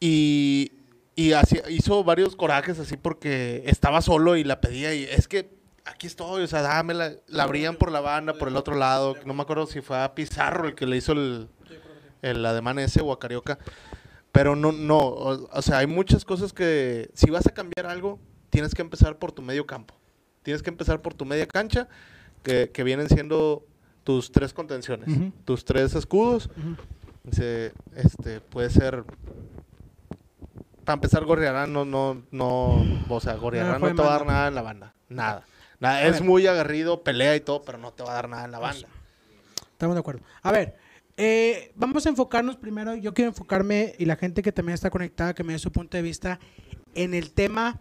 Y, 0.00 0.72
y 1.14 1.32
así, 1.32 1.60
hizo 1.68 2.02
varios 2.02 2.34
corajes 2.34 2.78
así 2.78 2.96
porque 2.96 3.62
estaba 3.66 4.02
solo 4.02 4.36
y 4.36 4.44
la 4.44 4.60
pedía 4.60 4.94
y 4.94 5.04
es 5.04 5.28
que 5.28 5.50
aquí 5.84 6.06
estoy, 6.06 6.42
o 6.42 6.46
sea, 6.46 6.62
dámela. 6.62 7.12
La 7.28 7.44
abrían 7.44 7.76
por 7.76 7.92
la 7.92 8.00
banda, 8.00 8.34
por 8.34 8.48
el 8.48 8.56
otro 8.56 8.74
lado. 8.74 9.14
No 9.24 9.34
me 9.34 9.42
acuerdo 9.42 9.66
si 9.66 9.80
fue 9.80 10.02
a 10.02 10.14
Pizarro 10.14 10.66
el 10.66 10.74
que 10.74 10.86
le 10.86 10.96
hizo 10.96 11.12
el, 11.12 11.48
el 12.22 12.44
ademán 12.44 12.78
ese 12.78 13.00
o 13.00 13.12
a 13.12 13.18
Carioca. 13.20 13.58
Pero 14.32 14.56
no, 14.56 14.72
no, 14.72 14.98
o, 14.98 15.48
o 15.52 15.62
sea, 15.62 15.78
hay 15.78 15.86
muchas 15.86 16.24
cosas 16.24 16.52
que 16.52 17.10
si 17.14 17.30
vas 17.30 17.46
a 17.46 17.50
cambiar 17.50 17.86
algo, 17.86 18.18
tienes 18.52 18.74
que 18.74 18.82
empezar 18.82 19.18
por 19.18 19.32
tu 19.32 19.40
medio 19.40 19.66
campo. 19.66 19.94
Tienes 20.42 20.62
que 20.62 20.68
empezar 20.68 21.00
por 21.00 21.14
tu 21.14 21.24
media 21.24 21.46
cancha, 21.46 21.88
que, 22.42 22.70
que 22.70 22.84
vienen 22.84 23.08
siendo 23.08 23.64
tus 24.04 24.30
tres 24.30 24.52
contenciones, 24.52 25.08
tus 25.46 25.64
tres 25.64 25.94
escudos. 25.94 26.50
Este, 27.24 28.40
puede 28.50 28.68
ser. 28.68 29.04
Para 30.84 30.94
empezar, 30.94 31.24
Gorriarán 31.24 31.72
no, 31.72 31.86
no, 31.86 32.22
no, 32.30 32.84
o 33.08 33.20
sea, 33.20 33.36
Gorriarán 33.36 33.80
no 33.80 33.94
te 33.94 34.02
va 34.02 34.08
a 34.08 34.18
dar 34.18 34.26
nada 34.26 34.48
en 34.48 34.54
la 34.54 34.62
banda. 34.62 34.94
Nada. 35.08 35.46
Nada. 35.80 36.02
Es 36.02 36.20
ver. 36.20 36.24
muy 36.24 36.46
agarrido, 36.46 37.02
pelea 37.02 37.34
y 37.34 37.40
todo, 37.40 37.62
pero 37.62 37.78
no 37.78 37.92
te 37.92 38.02
va 38.02 38.10
a 38.10 38.14
dar 38.14 38.28
nada 38.28 38.44
en 38.44 38.50
la 38.50 38.60
Pues, 38.60 38.82
banda. 38.82 38.88
Estamos 39.70 39.96
de 39.96 40.00
acuerdo. 40.00 40.20
A 40.42 40.52
ver, 40.52 40.76
eh, 41.16 41.72
vamos 41.74 42.04
a 42.04 42.10
enfocarnos 42.10 42.56
primero. 42.56 42.96
Yo 42.96 43.14
quiero 43.14 43.30
enfocarme 43.30 43.94
y 43.98 44.04
la 44.04 44.16
gente 44.16 44.42
que 44.42 44.52
también 44.52 44.74
está 44.74 44.90
conectada, 44.90 45.34
que 45.34 45.42
me 45.42 45.54
dé 45.54 45.58
su 45.58 45.72
punto 45.72 45.96
de 45.96 46.02
vista 46.02 46.38
en 46.94 47.14
el 47.14 47.32
tema. 47.32 47.80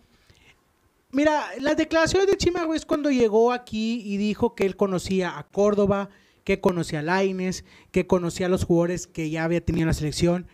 Mira, 1.13 1.43
las 1.59 1.75
declaraciones 1.75 2.27
de 2.27 2.37
Chimagüe 2.37 2.75
es 2.75 2.85
cuando 2.85 3.11
llegó 3.11 3.51
aquí 3.51 4.01
y 4.05 4.17
dijo 4.17 4.55
que 4.55 4.65
él 4.65 4.75
conocía 4.77 5.37
a 5.37 5.43
Córdoba, 5.43 6.09
que 6.43 6.61
conocía 6.61 6.99
a 6.99 7.03
Laines, 7.03 7.65
que 7.91 8.07
conocía 8.07 8.45
a 8.45 8.49
los 8.49 8.63
jugadores 8.63 9.07
que 9.07 9.29
ya 9.29 9.43
había 9.43 9.63
tenido 9.63 9.83
en 9.83 9.87
la 9.87 9.93
selección. 9.93 10.47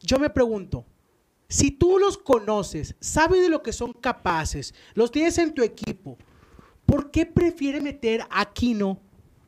Yo 0.00 0.18
me 0.18 0.30
pregunto, 0.30 0.86
si 1.48 1.70
tú 1.70 1.98
los 1.98 2.16
conoces, 2.18 2.96
sabes 3.00 3.42
de 3.42 3.48
lo 3.50 3.62
que 3.62 3.72
son 3.72 3.92
capaces, 3.92 4.74
los 4.94 5.10
tienes 5.10 5.36
en 5.38 5.52
tu 5.52 5.62
equipo, 5.62 6.16
¿por 6.86 7.10
qué 7.10 7.26
prefiere 7.26 7.80
meter 7.80 8.22
a 8.30 8.40
Aquino 8.40 9.00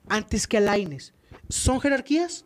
antes 0.09 0.47
que 0.47 0.59
a 0.59 0.61
Laines? 0.61 1.15
¿Son 1.49 1.81
jerarquías? 1.81 2.45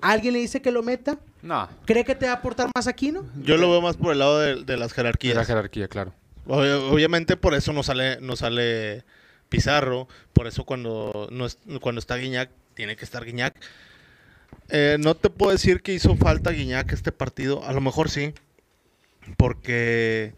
¿Alguien 0.00 0.34
le 0.34 0.40
dice 0.40 0.62
que 0.62 0.70
lo 0.70 0.82
meta? 0.82 1.18
No, 1.42 1.68
¿Cree 1.84 2.04
que 2.04 2.14
te 2.14 2.26
va 2.26 2.32
a 2.32 2.36
aportar 2.36 2.70
más 2.74 2.86
Aquino? 2.86 3.24
Yo 3.42 3.56
lo 3.56 3.70
veo 3.70 3.80
más 3.80 3.96
por 3.96 4.12
el 4.12 4.20
lado 4.20 4.38
de, 4.38 4.62
de 4.64 4.76
las 4.76 4.92
jerarquías. 4.92 5.34
la 5.34 5.44
jerarquía, 5.44 5.88
claro. 5.88 6.14
Ob- 6.46 6.92
obviamente 6.92 7.36
por 7.36 7.54
eso 7.54 7.72
no 7.72 7.82
sale, 7.82 8.20
no 8.20 8.36
sale 8.36 9.04
Pizarro, 9.48 10.08
por 10.32 10.46
eso 10.46 10.64
cuando, 10.64 11.28
no 11.30 11.46
es- 11.46 11.58
cuando 11.80 11.98
está 11.98 12.16
Guiñac, 12.16 12.50
tiene 12.74 12.96
que 12.96 13.04
estar 13.04 13.24
Guiñac. 13.24 13.54
Eh, 14.68 14.96
no 15.00 15.14
te 15.16 15.30
puedo 15.30 15.52
decir 15.52 15.82
que 15.82 15.92
hizo 15.94 16.16
falta 16.16 16.50
Guiñac 16.50 16.92
este 16.92 17.12
partido, 17.12 17.64
a 17.64 17.72
lo 17.72 17.80
mejor 17.80 18.10
sí, 18.10 18.32
porque 19.36 20.34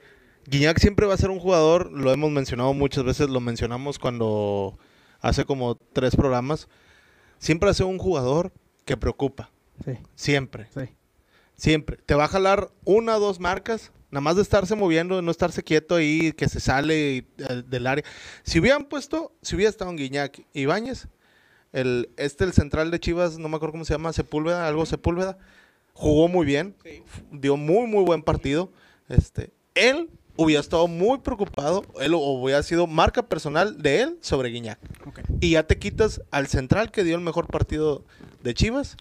Guiñac 0.47 0.78
siempre 0.78 1.06
va 1.06 1.14
a 1.14 1.18
ser 1.18 1.30
un 1.30 1.38
jugador, 1.38 1.90
lo 1.92 2.12
hemos 2.12 2.30
mencionado 2.30 2.73
muchas 2.75 3.04
veces, 3.04 3.28
lo 3.30 3.40
mencionamos 3.40 3.99
cuando 3.99 4.78
hace 5.21 5.44
como 5.44 5.76
tres 5.92 6.16
programas, 6.16 6.68
siempre 7.38 7.66
va 7.66 7.71
a 7.73 7.75
ser 7.75 7.87
un 7.87 7.99
jugador 7.99 8.52
que 8.85 8.97
preocupa, 8.97 9.50
Sí, 9.85 9.92
siempre. 10.14 10.66
sí. 10.75 10.88
Siempre. 11.54 11.97
Te 12.06 12.14
va 12.14 12.25
a 12.25 12.28
jalar 12.28 12.71
una 12.85 13.16
o 13.16 13.21
dos 13.21 13.38
marcas. 13.38 13.92
Nada 14.12 14.21
más 14.21 14.37
de 14.37 14.42
estarse 14.42 14.76
moviendo, 14.76 15.16
de 15.16 15.23
no 15.23 15.31
estarse 15.33 15.62
quieto 15.64 15.97
ahí, 15.97 16.33
que 16.35 16.49
se 16.49 16.61
sale 16.61 17.16
eh, 17.16 17.25
del 17.66 17.87
área. 17.88 18.04
Si 18.45 18.61
hubieran 18.61 18.85
puesto, 18.85 19.33
si 19.42 19.57
hubiera 19.57 19.71
estado 19.71 19.90
en 19.90 19.97
Guiñac 19.97 20.38
y 20.52 20.61
Ibáñez, 20.61 21.09
el, 21.73 22.11
este, 22.19 22.45
el 22.45 22.52
central 22.52 22.90
de 22.90 23.00
Chivas, 23.00 23.38
no 23.38 23.49
me 23.49 23.57
acuerdo 23.57 23.73
cómo 23.73 23.85
se 23.87 23.95
llama, 23.95 24.12
Sepúlveda, 24.12 24.69
algo 24.69 24.85
Sepúlveda, 24.87 25.38
jugó 25.95 26.28
muy 26.28 26.45
bien, 26.47 26.75
dio 27.33 27.57
muy, 27.57 27.87
muy 27.88 28.04
buen 28.04 28.23
partido. 28.23 28.71
Este, 29.09 29.50
él 29.75 30.11
hubiera 30.37 30.61
estado 30.61 30.87
muy 30.88 31.21
preocupado, 31.21 31.83
él 32.00 32.12
hubiera 32.14 32.62
sido 32.62 32.87
marca 32.87 33.23
personal 33.23 33.81
de 33.81 34.02
él 34.02 34.19
sobre 34.21 34.50
Guiñac. 34.50 34.78
Ok, 35.07 35.21
Y 35.40 35.52
ya 35.52 35.62
te 35.62 35.78
quitas 35.78 36.21
al 36.31 36.47
central 36.49 36.90
que 36.90 37.02
dio 37.04 37.16
el 37.16 37.23
mejor 37.23 37.47
partido 37.47 38.04
de 38.42 38.52
Chivas, 38.52 38.95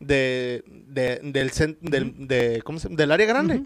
de, 0.00 0.64
de- 0.66 1.20
del, 1.22 1.50
del, 1.82 2.26
de- 2.26 2.62
¿cómo 2.64 2.78
se 2.78 2.88
llama? 2.88 2.96
del 2.96 3.12
área 3.12 3.26
grande. 3.26 3.62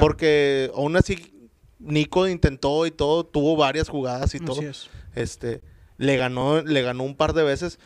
Porque 0.00 0.70
aún 0.74 0.96
así 0.96 1.50
Nico 1.78 2.26
intentó 2.26 2.86
y 2.86 2.90
todo, 2.90 3.24
tuvo 3.24 3.56
varias 3.56 3.88
jugadas 3.88 4.34
y 4.34 4.40
todo. 4.40 4.60
Es. 4.60 4.88
Este, 5.14 5.62
le 5.98 6.16
ganó, 6.16 6.62
le 6.62 6.82
ganó 6.82 7.04
un 7.04 7.16
par 7.16 7.32
de 7.32 7.42
veces, 7.42 7.78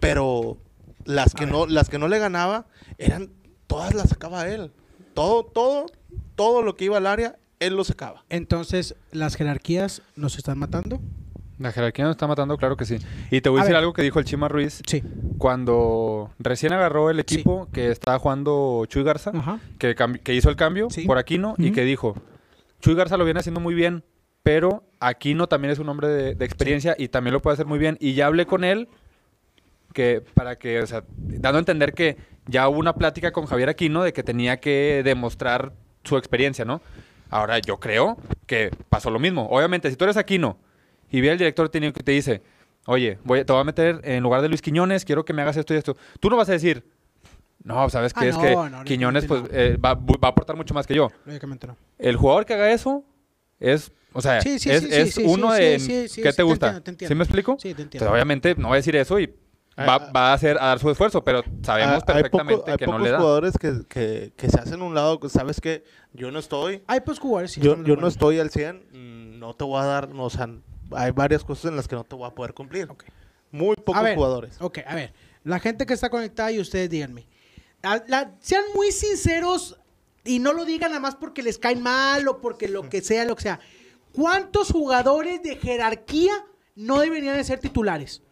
pero 0.00 0.58
las 1.04 1.34
que 1.34 1.44
A 1.44 1.46
no, 1.46 1.66
las 1.66 1.88
que 1.88 1.98
no 1.98 2.08
le 2.08 2.18
ganaba, 2.18 2.66
eran, 2.98 3.30
todas 3.66 3.94
las 3.94 4.10
sacaba 4.10 4.48
él. 4.48 4.72
Todo, 5.14 5.44
todo, 5.44 5.86
todo 6.34 6.62
lo 6.62 6.76
que 6.76 6.84
iba 6.84 6.96
al 6.98 7.06
área, 7.06 7.38
él 7.58 7.74
lo 7.74 7.84
sacaba. 7.84 8.24
Entonces, 8.28 8.94
¿las 9.12 9.36
jerarquías 9.36 10.02
nos 10.14 10.36
están 10.36 10.58
matando? 10.58 11.00
La 11.58 11.72
jerarquía 11.72 12.04
nos 12.04 12.12
está 12.12 12.26
matando, 12.26 12.56
claro 12.58 12.76
que 12.76 12.84
sí. 12.84 12.98
Y 13.30 13.40
te 13.40 13.48
voy 13.48 13.58
a, 13.58 13.62
A 13.62 13.64
decir 13.64 13.74
ver. 13.74 13.78
algo 13.80 13.92
que 13.94 14.02
dijo 14.02 14.18
el 14.18 14.24
Chima 14.26 14.48
Ruiz 14.48 14.82
Sí. 14.86 15.02
cuando 15.38 16.30
recién 16.38 16.72
agarró 16.74 17.08
el 17.10 17.18
equipo 17.18 17.68
que 17.72 17.90
estaba 17.90 18.18
jugando 18.18 18.84
Chuy 18.88 19.02
Garza, 19.04 19.30
Ajá. 19.34 19.58
que, 19.78 20.34
hizo 20.34 20.50
el 20.50 20.56
cambio 20.56 20.90
Sí. 20.90 21.06
por 21.06 21.16
Aquino 21.18 21.54
y 21.56 21.72
que 21.72 21.82
dijo, 21.82 22.14
Chuy 22.80 22.94
Garza 22.94 23.16
lo 23.16 23.24
viene 23.24 23.40
haciendo 23.40 23.60
muy 23.60 23.74
bien, 23.74 24.04
pero 24.42 24.84
Aquino 25.00 25.46
también 25.48 25.72
es 25.72 25.78
un 25.78 25.88
hombre 25.88 26.08
de, 26.08 26.34
de 26.34 26.44
experiencia 26.44 26.94
y 26.98 27.08
también 27.08 27.32
lo 27.32 27.40
puede 27.40 27.54
hacer 27.54 27.66
muy 27.66 27.78
bien. 27.78 27.96
Y 28.00 28.12
ya 28.14 28.26
hablé 28.26 28.44
con 28.46 28.62
él 28.64 28.88
que 29.94 30.22
para 30.34 30.56
que, 30.56 30.80
o 30.82 30.86
sea, 30.86 31.04
dando 31.16 31.56
a 31.56 31.60
entender 31.60 31.94
que 31.94 32.18
ya 32.46 32.68
hubo 32.68 32.78
una 32.78 32.94
plática 32.94 33.32
con 33.32 33.46
Javier 33.46 33.70
Aquino 33.70 34.02
de 34.02 34.12
que 34.12 34.22
tenía 34.22 34.58
que 34.58 35.00
demostrar 35.04 35.72
su 36.04 36.18
experiencia, 36.18 36.64
¿no? 36.66 36.82
Ahora 37.30 37.58
yo 37.60 37.80
creo 37.80 38.18
que 38.46 38.70
pasó 38.90 39.10
lo 39.10 39.18
mismo. 39.18 39.48
Obviamente, 39.50 39.90
si 39.90 39.96
tú 39.96 40.04
eres 40.04 40.16
Aquino 40.18 40.58
y 41.10 41.20
viene 41.20 41.32
el 41.32 41.38
director 41.38 41.68
técnico 41.68 41.94
que 41.94 42.02
te 42.02 42.12
dice, 42.12 42.42
oye, 42.86 43.18
voy, 43.24 43.44
te 43.44 43.52
voy 43.52 43.60
a 43.60 43.64
meter 43.64 44.00
en 44.04 44.22
lugar 44.22 44.42
de 44.42 44.48
Luis 44.48 44.62
Quiñones, 44.62 45.04
quiero 45.04 45.24
que 45.24 45.32
me 45.32 45.42
hagas 45.42 45.56
esto 45.56 45.74
y 45.74 45.76
esto, 45.76 45.96
tú 46.20 46.30
no 46.30 46.36
vas 46.36 46.48
a 46.48 46.52
decir, 46.52 46.84
no, 47.64 47.88
sabes 47.90 48.12
Ah, 48.14 48.20
que 48.20 48.28
es 48.28 48.34
no, 48.36 48.40
que 48.42 48.54
no, 48.54 48.84
Quiñones 48.84 49.24
pues, 49.26 49.42
eh, 49.50 49.76
va, 49.84 49.94
va 49.94 50.16
a 50.22 50.26
aportar 50.28 50.56
mucho 50.56 50.72
más 50.74 50.86
que 50.86 50.94
yo. 50.94 51.10
Lógicamente 51.24 51.66
no. 51.66 51.76
El 51.98 52.16
jugador 52.16 52.46
que 52.46 52.54
haga 52.54 52.70
eso 52.70 53.04
es, 53.58 53.92
o 54.12 54.20
sea, 54.20 54.40
Sí, 54.40 54.58
sí, 54.58 54.70
es, 54.70 54.82
sí, 54.84 54.88
es 54.92 55.14
sí, 55.14 55.24
uno 55.26 55.52
sí, 55.52 55.60
de... 55.60 55.78
sí, 55.80 55.86
sí, 55.86 56.08
sí, 56.08 56.22
¿Qué 56.22 56.30
sí, 56.30 56.36
te 56.36 56.36
te 56.36 56.42
gusta? 56.44 56.66
entiendo, 56.66 56.82
te 56.84 56.90
entiendo. 56.92 57.08
¿Sí 57.12 57.14
me 57.18 57.24
explico? 57.24 57.52
Sí, 57.58 57.62
te 57.62 57.70
Entonces, 57.70 57.82
entiendo. 57.82 58.12
obviamente 58.12 58.54
no 58.56 58.68
va 58.68 58.74
a 58.74 58.76
decir 58.76 58.94
eso 58.96 59.18
y 59.18 59.26
va, 59.26 59.96
Ah, 59.96 60.12
va 60.14 60.30
a, 60.30 60.32
hacer, 60.34 60.56
a 60.58 60.66
dar 60.66 60.78
su 60.78 60.88
esfuerzo, 60.90 61.24
pero 61.24 61.42
sabemos 61.62 62.02
Ah, 62.06 62.12
hay 62.14 62.22
poco- 62.24 62.38
perfectamente 62.38 62.70
hay 62.70 62.76
que 62.78 62.86
no 62.86 62.98
le 62.98 63.10
da. 63.10 63.18
jugadores 63.18 63.58
que, 63.58 63.80
que, 63.88 64.32
que 64.36 64.48
se 64.48 64.60
hacen 64.60 64.80
a 64.80 64.84
un 64.84 64.94
lado, 64.94 65.18
sabes 65.28 65.60
que 65.60 65.82
yo 66.12 66.30
no 66.30 66.38
estoy, 66.38 66.82
Hay 66.86 67.00
pues 67.00 67.18
jugadores. 67.18 67.52
sí, 67.52 67.60
yo, 67.60 67.82
yo 67.82 67.96
no 67.96 68.06
estoy 68.06 68.38
al 68.38 68.50
100, 68.50 68.84
mm, 68.92 69.38
no 69.40 69.54
te 69.54 69.64
voy 69.64 69.80
a 69.82 69.84
dar, 69.86 70.08
no, 70.10 70.24
o 70.24 70.30
sea, 70.30 70.48
hay 70.92 71.10
varias 71.12 71.44
cosas 71.44 71.66
en 71.70 71.76
las 71.76 71.86
que 71.88 71.94
no 71.96 72.04
te 72.04 72.14
voy 72.14 72.26
a 72.28 72.34
poder 72.34 72.54
cumplir. 72.54 72.90
Ok. 72.90 73.04
Muy 73.50 73.76
pocos 73.76 73.96
A 73.96 74.02
ver, 74.02 74.16
jugadores. 74.16 74.56
Ok, 74.60 74.78
a 74.86 74.94
ver. 74.94 75.12
La 75.44 75.60
gente 75.60 75.86
que 75.86 75.94
está 75.94 76.10
conectada 76.10 76.50
y 76.52 76.58
ustedes 76.60 76.90
díganme. 76.90 77.26
A- 77.82 78.02
la- 78.08 78.34
sean 78.40 78.64
muy 78.74 78.90
sinceros 78.92 79.78
y 80.24 80.38
no 80.40 80.52
lo 80.52 80.64
digan 80.64 80.90
nada 80.90 81.00
más 81.00 81.14
porque 81.14 81.42
les 81.42 81.56
caen 81.58 81.80
mal 81.82 82.26
o 82.28 82.40
porque 82.40 82.68
lo 82.68 82.88
que 82.88 83.00
sea, 83.00 83.24
lo 83.24 83.36
que 83.36 83.42
sea. 83.42 83.60
¿Cuántos 84.12 84.70
jugadores 84.72 85.42
de 85.42 85.56
jerarquía 85.56 86.32
no 86.74 86.98
deberían 87.00 87.36
de 87.36 87.44
ser 87.44 87.60
titulares? 87.60 88.22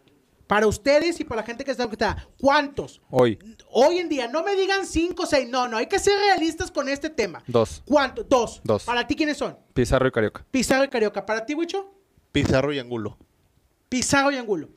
Para 0.47 0.67
ustedes 0.67 1.19
y 1.21 1.25
para 1.25 1.41
la 1.41 1.47
gente 1.47 1.65
que 1.65 1.71
está 1.71 1.85
conectada. 1.85 2.29
¿Cuántos? 2.39 3.01
Hoy, 3.11 3.39
Hoy 3.71 3.99
en 3.99 4.09
día, 4.11 4.29
no 4.29 4.43
me 4.43 4.55
digan 4.57 4.85
cinco 4.87 5.23
o 5.23 5.27
seis. 5.27 5.49
No, 5.49 5.69
no, 5.69 5.77
hay 5.79 5.87
que 5.87 5.99
ser 5.99 6.19
realistas 6.19 6.71
con 6.71 6.89
este 6.89 7.09
tema. 7.09 7.43
dos. 7.47 7.83
¿Cuántos? 7.87 8.29
Dos. 8.29 8.61
Dos. 8.63 8.85
¿Para 8.85 9.07
ti 9.07 9.15
quiénes 9.15 9.39
son? 9.39 9.57
Pizarro 9.73 10.07
y 10.07 10.11
Carioca. 10.11 10.45
Pizarro 10.51 10.85
y 10.85 10.89
Carioca. 10.89 11.25
¿Para 11.25 11.47
ti, 11.47 11.55
Wicho? 11.55 11.94
Pizarro 12.35 12.73
y 12.73 12.81
Angulo. 12.81 13.17
Pizarro 13.89 14.33
y 14.33 14.37
Angulo. 14.37 14.69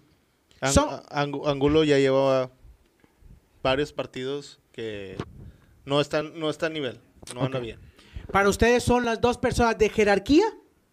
Ang- 0.61 0.71
Son- 0.73 1.01
Angulo 1.09 1.83
ya 1.83 1.97
lleva 1.97 2.51
varios 3.63 3.91
partidos 3.93 4.59
que 4.71 5.17
no 5.83 5.99
están, 5.99 6.39
no 6.39 6.51
está 6.51 6.67
a 6.67 6.69
nivel, 6.69 6.99
no 7.33 7.41
anda 7.43 7.57
bien. 7.57 7.79
Para 8.31 8.47
ustedes 8.47 8.83
son 8.83 9.05
las 9.05 9.19
dos 9.21 9.39
personas 9.39 9.75
de 9.79 9.89
jerarquía 9.89 10.45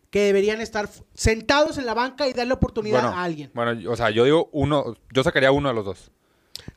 que 0.08 0.20
deberían 0.20 0.62
estar 0.62 0.88
sentados 1.12 1.76
en 1.76 1.84
la 1.84 1.92
banca 1.92 2.26
y 2.28 2.32
darle 2.32 2.54
oportunidad 2.54 3.02
Bueno, 3.02 3.16
a 3.18 3.24
alguien. 3.24 3.50
bueno, 3.52 3.74
yo- 3.74 3.92
o 3.92 3.96
sea, 3.96 4.08
yo 4.08 4.24
digo 4.24 4.48
uno, 4.52 4.96
yo 5.12 5.22
sacaría 5.22 5.52
uno 5.52 5.68
de 5.68 5.74
los 5.74 5.84
dos. 5.84 6.10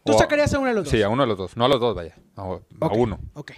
Tú 0.04 0.12
O- 0.16 0.18
sacarías 0.20 0.54
a 0.54 0.60
uno 0.60 0.68
de 0.68 0.74
los 0.76 0.84
dos. 0.84 0.92
Sí, 0.92 1.02
a 1.02 1.08
uno 1.08 1.24
de 1.24 1.28
los 1.28 1.38
dos. 1.38 1.56
No 1.56 1.64
a 1.64 1.70
los 1.70 1.80
dos, 1.80 1.96
vaya. 1.96 2.18
A, 2.36 2.42
a 2.42 2.88
uno. 2.94 3.20
Ok. 3.36 3.54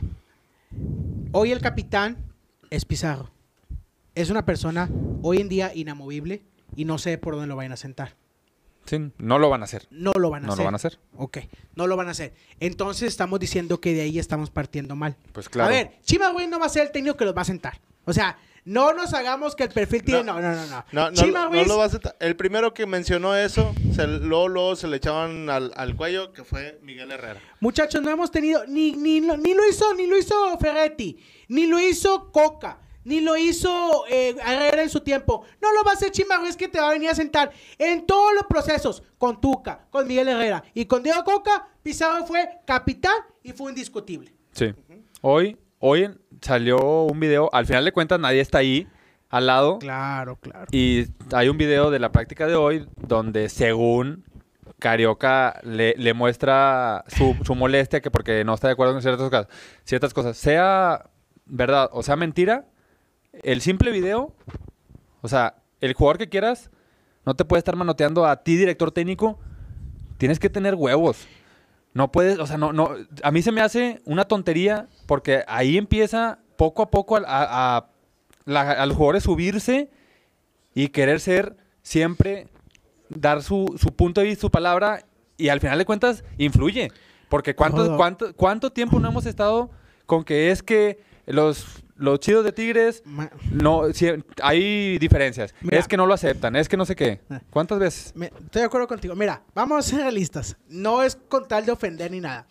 Hoy 1.31 1.51
el 1.51 1.59
capitán 1.59 2.17
es 2.69 2.85
Pizarro. 2.85 3.31
Es 4.19 4.29
una 4.29 4.45
persona 4.45 4.89
hoy 5.21 5.37
en 5.39 5.47
día 5.47 5.71
inamovible 5.73 6.41
y 6.75 6.83
no 6.85 6.97
sé 6.97 7.17
por 7.17 7.35
dónde 7.35 7.47
lo 7.47 7.55
vayan 7.55 7.71
a 7.71 7.77
sentar. 7.77 8.15
Sí, 8.85 8.97
no 9.17 9.39
lo 9.39 9.49
van 9.49 9.61
a 9.61 9.65
hacer. 9.65 9.87
No 9.91 10.11
lo 10.13 10.29
van 10.29 10.43
a 10.43 10.47
No 10.47 10.53
hacer. 10.53 10.63
lo 10.63 10.65
van 10.65 10.73
a 10.73 10.77
hacer. 10.77 10.99
Ok, 11.15 11.37
no 11.75 11.87
lo 11.87 11.95
van 11.95 12.07
a 12.07 12.11
hacer. 12.11 12.33
Entonces 12.59 13.07
estamos 13.07 13.39
diciendo 13.39 13.79
que 13.79 13.93
de 13.93 14.01
ahí 14.01 14.19
estamos 14.19 14.49
partiendo 14.49 14.95
mal. 14.95 15.15
Pues 15.31 15.47
claro. 15.47 15.69
A 15.69 15.71
ver, 15.71 15.91
Chima 16.03 16.31
Ruiz 16.33 16.49
no 16.49 16.59
va 16.59 16.65
a 16.65 16.69
ser 16.69 16.87
el 16.87 16.91
técnico 16.91 17.15
que 17.15 17.23
los 17.25 17.35
va 17.37 17.43
a 17.43 17.45
sentar. 17.45 17.79
O 18.05 18.11
sea, 18.13 18.37
no 18.65 18.93
nos 18.93 19.13
hagamos 19.13 19.55
que 19.55 19.63
el 19.63 19.69
perfil 19.69 20.03
tiene. 20.03 20.23
No, 20.23 20.41
no, 20.41 20.51
no. 20.53 20.65
no. 20.67 20.85
No, 20.91 21.11
no, 21.11 21.13
Chima 21.13 21.45
no 21.45 21.51
Ruiz- 21.51 21.67
lo 21.67 21.77
vas 21.77 21.93
a 21.93 21.99
ta- 21.99 22.15
El 22.19 22.35
primero 22.35 22.73
que 22.73 22.85
mencionó 22.87 23.35
eso, 23.37 23.73
se, 23.95 24.05
luego, 24.07 24.49
luego 24.49 24.75
se 24.75 24.87
le 24.89 24.97
echaban 24.97 25.49
al, 25.49 25.71
al 25.77 25.95
cuello, 25.95 26.33
que 26.33 26.43
fue 26.43 26.77
Miguel 26.83 27.11
Herrera. 27.11 27.39
Muchachos, 27.61 28.01
no 28.01 28.09
hemos 28.09 28.31
tenido, 28.31 28.65
ni, 28.67 28.91
ni, 28.93 29.21
ni 29.21 29.53
lo 29.53 29.65
hizo, 29.69 29.93
ni 29.93 30.07
lo 30.07 30.17
hizo 30.17 30.35
Ferretti, 30.59 31.17
ni 31.47 31.67
lo 31.67 31.79
hizo 31.79 32.31
Coca, 32.31 32.79
ni 33.09 33.21
lo 33.21 33.35
hizo 33.35 34.05
eh, 34.07 34.35
Herrera 34.45 34.83
en 34.83 34.89
su 34.89 35.01
tiempo. 35.01 35.43
No 35.59 35.73
lo 35.73 35.83
va 35.83 35.91
a 35.91 35.93
hacer 35.95 36.11
Chima 36.11 36.37
Ruiz 36.37 36.55
que 36.55 36.67
te 36.67 36.79
va 36.79 36.89
a 36.89 36.93
venir 36.93 37.09
a 37.09 37.15
sentar 37.15 37.51
en 37.79 38.05
todos 38.05 38.35
los 38.35 38.43
procesos, 38.43 39.01
con 39.17 39.41
Tuca, 39.41 39.87
con 39.89 40.07
Miguel 40.07 40.27
Herrera 40.27 40.63
y 40.75 40.85
con 40.85 41.01
Diego 41.01 41.23
Coca, 41.23 41.67
Pizarro 41.81 42.25
fue 42.27 42.47
capitán 42.65 43.17
y 43.41 43.51
fue 43.51 43.71
indiscutible. 43.71 44.31
Sí. 44.51 44.75
Hoy, 45.21 45.57
hoy 45.79 46.11
salió 46.39 47.03
un 47.03 47.19
video. 47.19 47.49
Al 47.51 47.65
final 47.65 47.83
de 47.83 47.91
cuentas, 47.91 48.19
nadie 48.19 48.41
está 48.41 48.59
ahí 48.59 48.87
al 49.29 49.47
lado. 49.47 49.79
Claro, 49.79 50.35
claro. 50.35 50.67
Y 50.71 51.07
hay 51.33 51.49
un 51.49 51.57
video 51.57 51.89
de 51.89 51.97
la 51.97 52.11
práctica 52.11 52.45
de 52.45 52.55
hoy 52.55 52.87
donde 52.95 53.49
según 53.49 54.23
Carioca 54.77 55.59
le, 55.63 55.95
le 55.97 56.13
muestra 56.13 57.05
su, 57.07 57.35
su 57.43 57.55
molestia 57.55 58.01
que 58.01 58.11
porque 58.11 58.43
no 58.45 58.53
está 58.53 58.67
de 58.67 58.73
acuerdo 58.73 58.93
con 58.93 59.01
ciertas 59.01 59.29
cosas, 59.29 59.47
ciertas 59.83 60.13
cosas. 60.13 60.37
Sea 60.37 61.09
verdad 61.47 61.89
o 61.91 62.03
sea 62.03 62.15
mentira, 62.15 62.67
el 63.33 63.61
simple 63.61 63.91
video, 63.91 64.33
o 65.21 65.27
sea, 65.27 65.55
el 65.81 65.93
jugador 65.93 66.17
que 66.17 66.29
quieras, 66.29 66.69
no 67.25 67.35
te 67.35 67.45
puede 67.45 67.59
estar 67.59 67.75
manoteando 67.75 68.25
a 68.25 68.43
ti, 68.43 68.55
director 68.57 68.91
técnico. 68.91 69.39
Tienes 70.17 70.39
que 70.39 70.49
tener 70.49 70.75
huevos. 70.75 71.27
No 71.93 72.11
puedes, 72.11 72.39
o 72.39 72.47
sea, 72.47 72.57
no, 72.57 72.73
no. 72.73 72.91
A 73.23 73.31
mí 73.31 73.41
se 73.41 73.51
me 73.51 73.61
hace 73.61 74.01
una 74.05 74.25
tontería 74.25 74.87
porque 75.05 75.43
ahí 75.47 75.77
empieza 75.77 76.39
poco 76.57 76.81
a 76.81 76.89
poco 76.91 77.17
a, 77.17 77.21
a- 77.25 77.77
a 77.77 77.89
la- 78.45 78.71
a 78.71 78.85
los 78.85 78.95
jugadores 78.97 79.23
subirse 79.23 79.89
y 80.73 80.89
querer 80.89 81.19
ser 81.19 81.55
siempre, 81.81 82.47
dar 83.09 83.41
su, 83.43 83.75
su 83.79 83.95
punto 83.95 84.21
de 84.21 84.27
vista, 84.27 84.41
su 84.41 84.51
palabra 84.51 85.05
y 85.37 85.49
al 85.49 85.59
final 85.61 85.77
de 85.77 85.85
cuentas 85.85 86.23
influye. 86.37 86.91
Porque 87.29 87.55
¿cuánto, 87.55 87.95
cuánto, 87.97 88.35
cuánto 88.35 88.71
tiempo 88.71 88.99
no 88.99 89.07
hemos 89.09 89.25
estado 89.25 89.69
con 90.05 90.23
que 90.23 90.51
es 90.51 90.63
que 90.63 90.99
los, 91.27 91.83
los 91.99 92.19
chidos 92.19 92.43
de 92.43 92.51
Tigres 92.51 93.03
Ma- 93.05 93.29
no, 93.51 93.83
hay 94.41 94.97
diferencias. 94.97 95.53
Mira. 95.61 95.77
Es 95.77 95.87
que 95.87 95.97
no 95.97 96.05
lo 96.05 96.13
aceptan, 96.13 96.55
es 96.55 96.67
que 96.67 96.77
no 96.77 96.85
sé 96.85 96.95
qué. 96.95 97.19
Ah. 97.29 97.41
¿Cuántas 97.49 97.77
veces? 97.79 98.11
Me- 98.15 98.27
estoy 98.27 98.61
de 98.61 98.65
acuerdo 98.65 98.87
contigo. 98.87 99.15
Mira, 99.15 99.43
vamos 99.53 99.77
a 99.85 99.89
ser 99.89 99.99
realistas. 99.99 100.57
No 100.67 101.03
es 101.03 101.15
con 101.15 101.47
tal 101.47 101.65
de 101.65 101.71
ofender 101.71 102.09
ni 102.09 102.19
nada. 102.21 102.47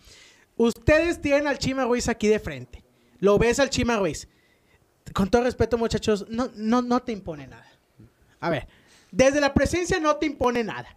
Ustedes 0.55 1.21
tienen 1.21 1.47
al 1.47 1.57
Chima 1.57 1.85
Ruiz 1.85 2.07
aquí 2.07 2.27
de 2.27 2.39
frente. 2.39 2.83
Lo 3.19 3.37
ves 3.37 3.59
al 3.59 3.69
Chima 3.69 3.97
Ruiz. 3.97 4.27
Con 5.13 5.29
todo 5.29 5.43
respeto, 5.43 5.77
muchachos, 5.77 6.25
no, 6.29 6.49
no, 6.55 6.81
no 6.81 7.01
te 7.01 7.11
impone 7.11 7.47
nada. 7.47 7.65
A 8.39 8.49
ver, 8.49 8.67
desde 9.11 9.41
la 9.41 9.53
presencia 9.53 9.99
no 9.99 10.15
te 10.17 10.25
impone 10.25 10.63
nada. 10.63 10.87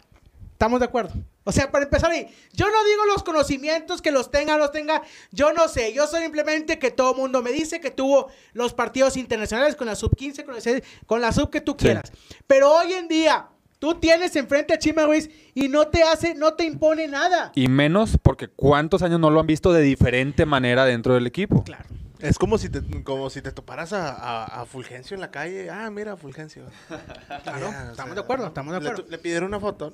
¿Estamos 0.51 0.79
de 0.79 0.85
acuerdo? 0.85 1.13
O 1.45 1.51
sea, 1.51 1.71
para 1.71 1.85
empezar 1.85 2.09
ahí, 2.11 2.27
yo 2.53 2.65
no 2.67 2.83
digo 2.85 3.05
los 3.05 3.23
conocimientos 3.23 4.01
que 4.01 4.11
los 4.11 4.31
tenga, 4.31 4.57
los 4.57 4.71
tenga, 4.71 5.01
yo 5.31 5.51
no 5.53 5.67
sé, 5.67 5.93
yo 5.93 6.07
soy 6.07 6.21
simplemente 6.23 6.79
que 6.79 6.89
todo 6.91 7.11
el 7.11 7.17
mundo 7.17 7.41
me 7.41 7.51
dice 7.51 7.81
que 7.81 7.91
tuvo 7.91 8.29
los 8.53 8.73
partidos 8.73 9.17
internacionales 9.17 9.75
con 9.75 9.87
la 9.87 9.95
sub 9.95 10.15
15, 10.15 10.45
con 10.45 10.55
la, 10.55 10.61
sub- 10.61 10.83
con 11.05 11.21
la 11.21 11.31
sub 11.31 11.49
que 11.49 11.59
tú 11.61 11.71
Sí. 11.77 11.85
quieras. 11.85 12.11
Pero 12.47 12.71
hoy 12.71 12.93
en 12.93 13.07
día, 13.07 13.47
tú 13.79 13.95
tienes 13.95 14.35
enfrente 14.37 14.73
a 14.73 14.79
Chima 14.79 15.05
Ruiz 15.05 15.29
y 15.53 15.67
no 15.67 15.87
te 15.87 16.03
hace, 16.03 16.33
no 16.35 16.53
te 16.53 16.63
impone 16.63 17.07
nada. 17.09 17.51
Y 17.55 17.67
menos 17.67 18.17
porque 18.21 18.47
cuántos 18.47 19.01
años 19.01 19.19
no 19.19 19.29
lo 19.29 19.41
han 19.41 19.47
visto 19.47 19.73
de 19.73 19.81
diferente 19.81 20.45
manera 20.45 20.85
dentro 20.85 21.13
del 21.15 21.27
equipo. 21.27 21.63
Claro. 21.65 21.89
Es 22.23 22.37
como 22.39 22.57
si 22.57 22.69
te, 22.69 22.81
como 23.03 23.29
si 23.29 23.41
te 23.41 23.51
toparas 23.51 23.91
a, 23.93 24.11
a- 24.13 24.61
a 24.61 24.65
Fulgencio 24.65 25.13
en 25.15 25.21
la 25.21 25.29
calle. 25.31 25.69
Ah, 25.69 25.89
mira, 25.91 26.15
Fulgencio. 26.17 26.63
Claro, 27.43 27.67
estamos 27.67 27.95
sea, 27.95 28.13
de 28.15 28.19
acuerdo, 28.21 28.47
estamos 28.47 28.73
de 28.73 28.79
le- 28.81 28.89
acuerdo. 28.89 29.09
Le, 29.11 29.17
pidieron 29.17 29.49
una 29.49 29.59
foto. 29.59 29.91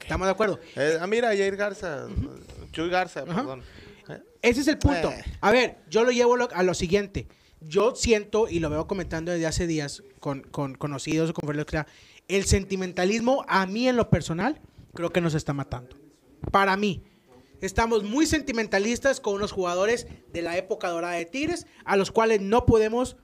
Estamos 0.00 0.26
de 0.26 0.32
acuerdo. 0.32 0.58
Eh, 0.76 0.98
ah, 1.00 1.06
mira, 1.06 1.28
Jair 1.28 1.56
Garza. 1.56 2.06
Chuy 2.72 2.90
Garza, 2.90 3.24
perdón. 3.24 3.62
Eh, 4.08 4.20
Ese 4.42 4.60
es 4.62 4.68
el 4.68 4.78
punto. 4.78 5.10
Eh. 5.10 5.24
A 5.40 5.50
ver, 5.52 5.78
yo 5.88 6.04
lo 6.04 6.10
llevo 6.10 6.36
lo- 6.36 6.48
a 6.52 6.62
lo 6.62 6.74
siguiente. 6.74 7.28
yo 7.60 7.94
siento, 7.94 8.48
y 8.48 8.58
lo 8.58 8.68
veo 8.70 8.88
comentando 8.88 9.30
desde 9.30 9.46
hace 9.46 9.66
días 9.68 10.02
con, 10.18 10.42
con 10.42 10.74
conocidos 10.74 11.30
o 11.30 11.34
con 11.34 11.46
familiares, 11.46 11.86
el 12.26 12.44
sentimentalismo 12.44 13.44
a 13.48 13.66
mí 13.66 13.88
en 13.88 13.96
lo 13.96 14.10
personal 14.10 14.60
creo 14.94 15.10
que 15.10 15.20
nos 15.20 15.34
está 15.34 15.52
matando. 15.52 15.96
Para 16.50 16.76
mí. 16.76 17.04
Estamos 17.62 18.02
muy 18.02 18.26
sentimentalistas 18.26 19.20
con 19.20 19.34
unos 19.34 19.52
jugadores 19.52 20.08
de 20.32 20.42
la 20.42 20.56
época 20.56 20.88
dorada 20.88 21.14
de 21.14 21.26
Tigres, 21.26 21.68
a 21.84 21.96
los 21.96 22.10
cuales 22.10 22.40
no 22.40 22.66
podemos 22.66 23.16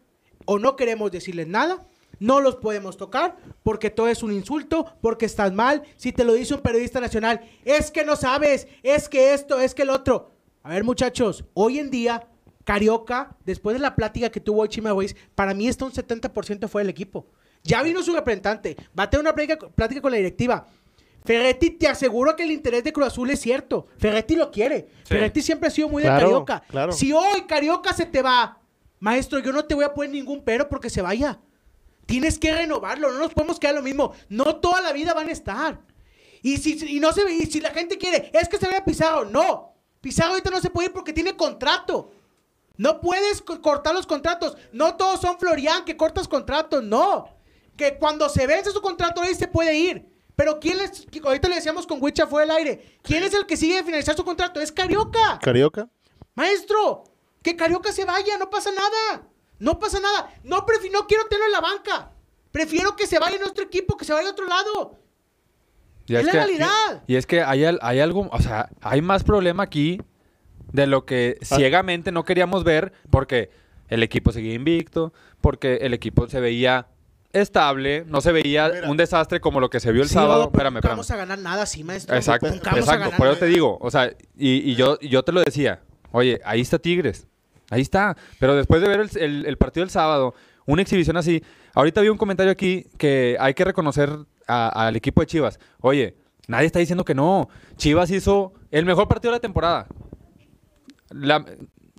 o 0.45 0.61
no 0.61 0.77
queremos 0.77 1.11
decirles 1.11 1.49
nada, 1.49 1.89
no 2.21 2.41
los 2.41 2.55
podemos 2.55 2.97
tocar 2.97 3.37
porque 3.65 3.91
todo 3.91 4.07
es 4.07 4.23
un 4.23 4.33
insulto, 4.33 4.95
porque 5.01 5.27
estás 5.27 5.53
mal. 5.53 5.83
Si 5.97 6.13
te 6.13 6.23
lo 6.23 6.35
dice 6.35 6.55
un 6.55 6.61
periodista 6.61 7.01
nacional, 7.01 7.41
es 7.65 7.91
que 7.91 8.05
no 8.05 8.15
sabes, 8.15 8.69
es 8.85 9.09
que 9.09 9.35
esto, 9.35 9.59
es 9.59 9.75
que 9.75 9.83
el 9.83 9.91
otro. 9.91 10.31
A 10.63 10.71
ver, 10.71 10.85
muchachos, 10.85 11.45
hoy 11.55 11.81
en 11.81 11.91
día, 11.91 12.29
Carioca, 12.63 13.37
después 13.45 13.75
de 13.75 13.81
la 13.81 13.97
plática 13.97 14.31
que 14.31 14.39
tuvo 14.39 14.63
hoy 14.63 14.69
Chima 14.69 14.95
Weiss, 14.95 15.17
para 15.35 15.53
mí 15.53 15.67
está 15.67 15.85
un 15.85 15.93
70% 15.93 16.69
fue 16.69 16.83
del 16.83 16.91
equipo. 16.91 17.27
Ya 17.65 17.83
vino 17.83 18.05
su 18.05 18.15
representante, 18.15 18.77
va 18.97 19.03
a 19.03 19.11
tener 19.11 19.27
una 19.27 19.35
plática 19.35 20.01
con 20.01 20.13
la 20.13 20.17
directiva. 20.17 20.69
Ferretti 21.25 21.71
te 21.71 21.89
aseguro 21.89 22.35
que 22.37 22.45
el 22.45 22.51
interés 22.53 22.85
de 22.85 22.93
Cruz 22.93 23.09
Azul 23.09 23.31
es 23.31 23.41
cierto. 23.41 23.87
Ferretti 23.99 24.35
lo 24.37 24.51
quiere. 24.51 24.89
Sí. 25.03 25.09
Ferretti 25.15 25.43
siempre 25.43 25.69
ha 25.69 25.71
sido 25.71 25.89
muy 25.89 26.03
de 26.03 26.09
Carioca. 26.09 26.63
claro. 26.69 26.93
Si 26.93 27.13
hoy 27.13 27.43
Carioca 27.47 27.93
se 27.93 28.07
te 28.07 28.23
va, 28.23 28.59
maestro, 28.99 29.39
yo 29.41 29.53
no 29.53 29.65
te 29.65 29.75
voy 29.75 29.85
a 29.85 29.93
poner 29.93 30.11
ningún 30.11 30.43
pero 30.43 30.69
porque 30.69 30.89
se 30.91 31.03
vaya. 31.03 31.39
Tienes 32.07 32.39
que 32.39 32.53
renovarlo, 32.55 33.13
no 33.13 33.19
nos 33.19 33.35
podemos 33.35 33.59
quedar 33.61 33.75
lo 33.75 33.83
mismo. 33.83 34.13
No 34.31 34.57
toda 34.57 34.81
la 34.81 34.93
vida 34.93 35.13
van 35.13 35.29
a 35.29 35.33
estar. 35.33 35.81
Y 36.41 36.57
si, 36.57 36.79
y 36.97 37.01
no 37.01 37.13
se 37.13 37.25
ve, 37.25 37.33
y 37.35 37.47
si 37.47 37.61
la 37.61 37.71
gente 37.71 37.99
quiere, 37.99 38.31
es 38.33 38.49
que 38.49 38.57
se 38.57 38.67
vaya 38.67 38.85
Pizarro. 38.85 39.27
No, 39.27 39.75
Pizarro 40.01 40.31
ahorita 40.31 40.51
no 40.51 40.61
se 40.61 40.71
puede 40.71 40.87
ir 40.89 40.93
porque 40.95 41.13
tiene 41.13 41.37
contrato. 41.37 42.13
No 42.79 43.01
puedes 43.01 43.43
co- 43.43 43.61
cortar 43.61 43.93
los 43.93 44.07
contratos. 44.07 44.57
No 44.73 44.95
todos 44.97 45.21
son 45.21 45.39
Florian 45.39 45.85
que 45.85 45.97
cortas 45.97 46.27
contratos, 46.29 46.83
no. 46.83 47.27
Que 47.77 47.99
cuando 47.99 48.29
se 48.29 48.47
vence 48.47 48.71
su 48.71 48.81
contrato 48.81 49.21
ahí 49.21 49.35
se 49.35 49.49
puede 49.49 49.77
ir. 49.77 50.09
Pero 50.39 50.61
quién 50.61 50.79
es, 50.81 51.05
ahorita 51.25 51.49
le 51.49 51.57
decíamos 51.57 51.85
con 51.85 52.01
Wicha 52.01 52.29
fue 52.29 52.43
del 52.43 52.53
aire. 52.53 52.81
¿Quién 53.03 53.25
es 53.25 53.35
el 53.35 53.45
que 53.45 53.57
sigue 53.57 53.75
de 53.75 53.83
finalizar 53.83 54.15
su 54.15 54.25
contrato? 54.25 54.61
Es 54.61 54.71
Carioca. 54.71 55.41
Carioca. 55.43 55.89
Maestro, 56.37 57.03
que 57.43 57.57
Carioca 57.57 57.91
se 57.91 58.05
vaya, 58.05 58.39
no 58.39 58.49
pasa 58.49 58.71
nada. 58.71 59.27
No 59.59 59.81
pasa 59.81 59.99
nada. 59.99 60.33
No, 60.45 60.59
no 60.59 61.07
quiero 61.09 61.25
tenerlo 61.25 61.47
en 61.47 61.51
la 61.53 61.61
banca. 61.61 62.13
Prefiero 62.53 62.95
que 62.95 63.09
se 63.09 63.19
vaya 63.19 63.35
a 63.37 63.41
nuestro 63.41 63.65
equipo, 63.65 63.97
que 63.97 64.05
se 64.05 64.13
vaya 64.13 64.29
a 64.29 64.31
otro 64.31 64.47
lado. 64.47 64.97
Y 66.07 66.15
Es 66.15 66.25
la 66.25 66.31
que- 66.31 66.39
realidad. 66.39 67.03
Y 67.09 67.17
es 67.17 67.27
que 67.27 67.43
hay, 67.43 67.65
hay 67.65 67.99
algo, 67.99 68.29
o 68.31 68.41
sea, 68.41 68.69
hay 68.81 69.03
más 69.03 69.25
problema 69.25 69.65
aquí 69.65 70.01
de 70.73 70.87
lo 70.87 71.05
que 71.05 71.37
Ah. 71.51 71.57
ciegamente 71.57 72.13
no 72.13 72.25
queríamos 72.25 72.63
ver 72.63 72.93
porque 73.11 73.51
el 73.89 74.05
equipo 74.05 74.31
seguía 74.31 74.55
invicto, 74.55 75.13
porque 75.41 75.79
el 75.83 75.95
equipo 75.95 76.29
se 76.29 76.39
veía 76.39 76.87
estable, 77.33 78.05
no 78.07 78.21
se 78.21 78.33
veía 78.33 78.69
Mira. 78.69 78.91
un 78.91 78.97
desastre 78.97 79.41
como 79.41 79.61
lo 79.61 79.69
que 79.71 79.81
se 79.81 79.93
vio 79.93 80.03
el 80.03 80.09
Sí, 80.09 80.15
sábado. 80.15 80.41
no, 80.41 80.47
espérame, 80.47 80.81
vamos 80.83 81.11
a 81.11 81.17
ganar 81.17 81.39
nada 81.39 81.63
así, 81.63 81.85
maestro. 81.85 82.17
Exacto, 82.17 82.47
exacto. 82.49 83.11
Por 83.17 83.27
eso 83.29 83.37
te 83.39 83.47
digo, 83.47 83.79
o 83.81 83.91
sea, 83.91 84.11
y, 84.37 84.71
y 84.71 84.75
yo, 84.75 84.97
y 85.01 85.09
yo 85.09 85.23
te 85.23 85.33
lo 85.33 85.41
decía, 85.43 85.81
oye, 86.13 86.41
ahí 86.45 86.61
está 86.61 86.79
Tigres, 86.79 87.27
ahí 87.71 87.83
está. 87.83 88.17
Pero 88.41 88.57
después 88.57 88.81
de 88.81 88.89
ver 88.89 89.01
el, 89.01 89.11
el- 89.23 89.47
el 89.47 89.57
partido 89.59 89.85
del 89.85 89.91
sábado, 89.91 90.35
una 90.67 90.83
exhibición 90.83 91.17
así, 91.17 91.43
ahorita 91.75 92.01
vi 92.01 92.09
un 92.09 92.19
comentario 92.19 92.51
aquí 92.53 92.87
que 92.99 93.37
hay 93.41 93.55
que 93.55 93.65
reconocer 93.65 94.11
al 94.47 94.97
equipo 94.97 95.21
de 95.21 95.27
Chivas. 95.27 95.59
Oye, 95.81 96.17
nadie 96.47 96.67
está 96.67 96.79
diciendo 96.79 97.05
que 97.05 97.15
no. 97.15 97.49
Chivas 97.77 98.11
hizo 98.11 98.55
el 98.71 98.85
mejor 98.87 99.07
partido 99.09 99.33
de 99.33 99.37
la 99.37 99.41
temporada. 99.41 99.87
La- 101.11 101.45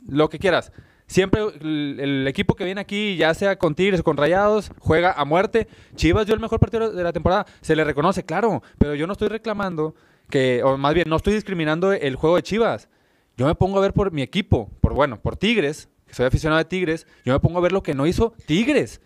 lo 0.07 0.29
que 0.29 0.39
quieras. 0.39 0.71
Siempre 1.09 1.41
el, 1.61 1.97
el 1.99 2.27
equipo 2.27 2.55
que 2.55 2.63
viene 2.65 2.79
aquí, 2.81 3.17
ya 3.17 3.33
sea 3.33 3.57
con 3.57 3.73
Tigres 3.73 4.01
o 4.01 4.03
con 4.03 4.15
Rayados, 4.15 4.71
juega 4.77 5.11
a 5.11 5.25
muerte. 5.25 5.67
Chivas 5.95 6.27
dio 6.27 6.35
el 6.35 6.39
mejor 6.41 6.59
partido 6.59 6.91
de 6.91 7.03
la 7.03 7.11
temporada. 7.11 7.47
Se 7.61 7.75
le 7.75 7.83
reconoce, 7.83 8.23
claro, 8.23 8.61
pero 8.77 8.93
yo 8.93 9.07
no 9.07 9.13
estoy 9.13 9.27
reclamando 9.27 9.95
que, 10.29 10.61
o 10.63 10.77
más 10.77 10.93
bien, 10.93 11.09
no 11.09 11.15
estoy 11.15 11.33
discriminando 11.33 11.91
el 11.93 12.15
juego 12.15 12.35
de 12.35 12.43
Chivas. 12.43 12.89
Yo 13.37 13.47
me 13.47 13.55
pongo 13.55 13.79
a 13.79 13.81
ver 13.81 13.93
por 13.93 14.11
mi 14.11 14.21
equipo, 14.21 14.69
por 14.81 14.93
bueno, 14.93 15.19
por 15.19 15.35
Tigres, 15.35 15.89
que 16.05 16.13
soy 16.13 16.27
aficionado 16.27 16.59
de 16.59 16.65
Tigres, 16.65 17.07
yo 17.25 17.33
me 17.33 17.39
pongo 17.39 17.57
a 17.57 17.61
ver 17.61 17.71
lo 17.71 17.81
que 17.81 17.95
no 17.95 18.05
hizo 18.05 18.33
Tigres. 18.45 19.01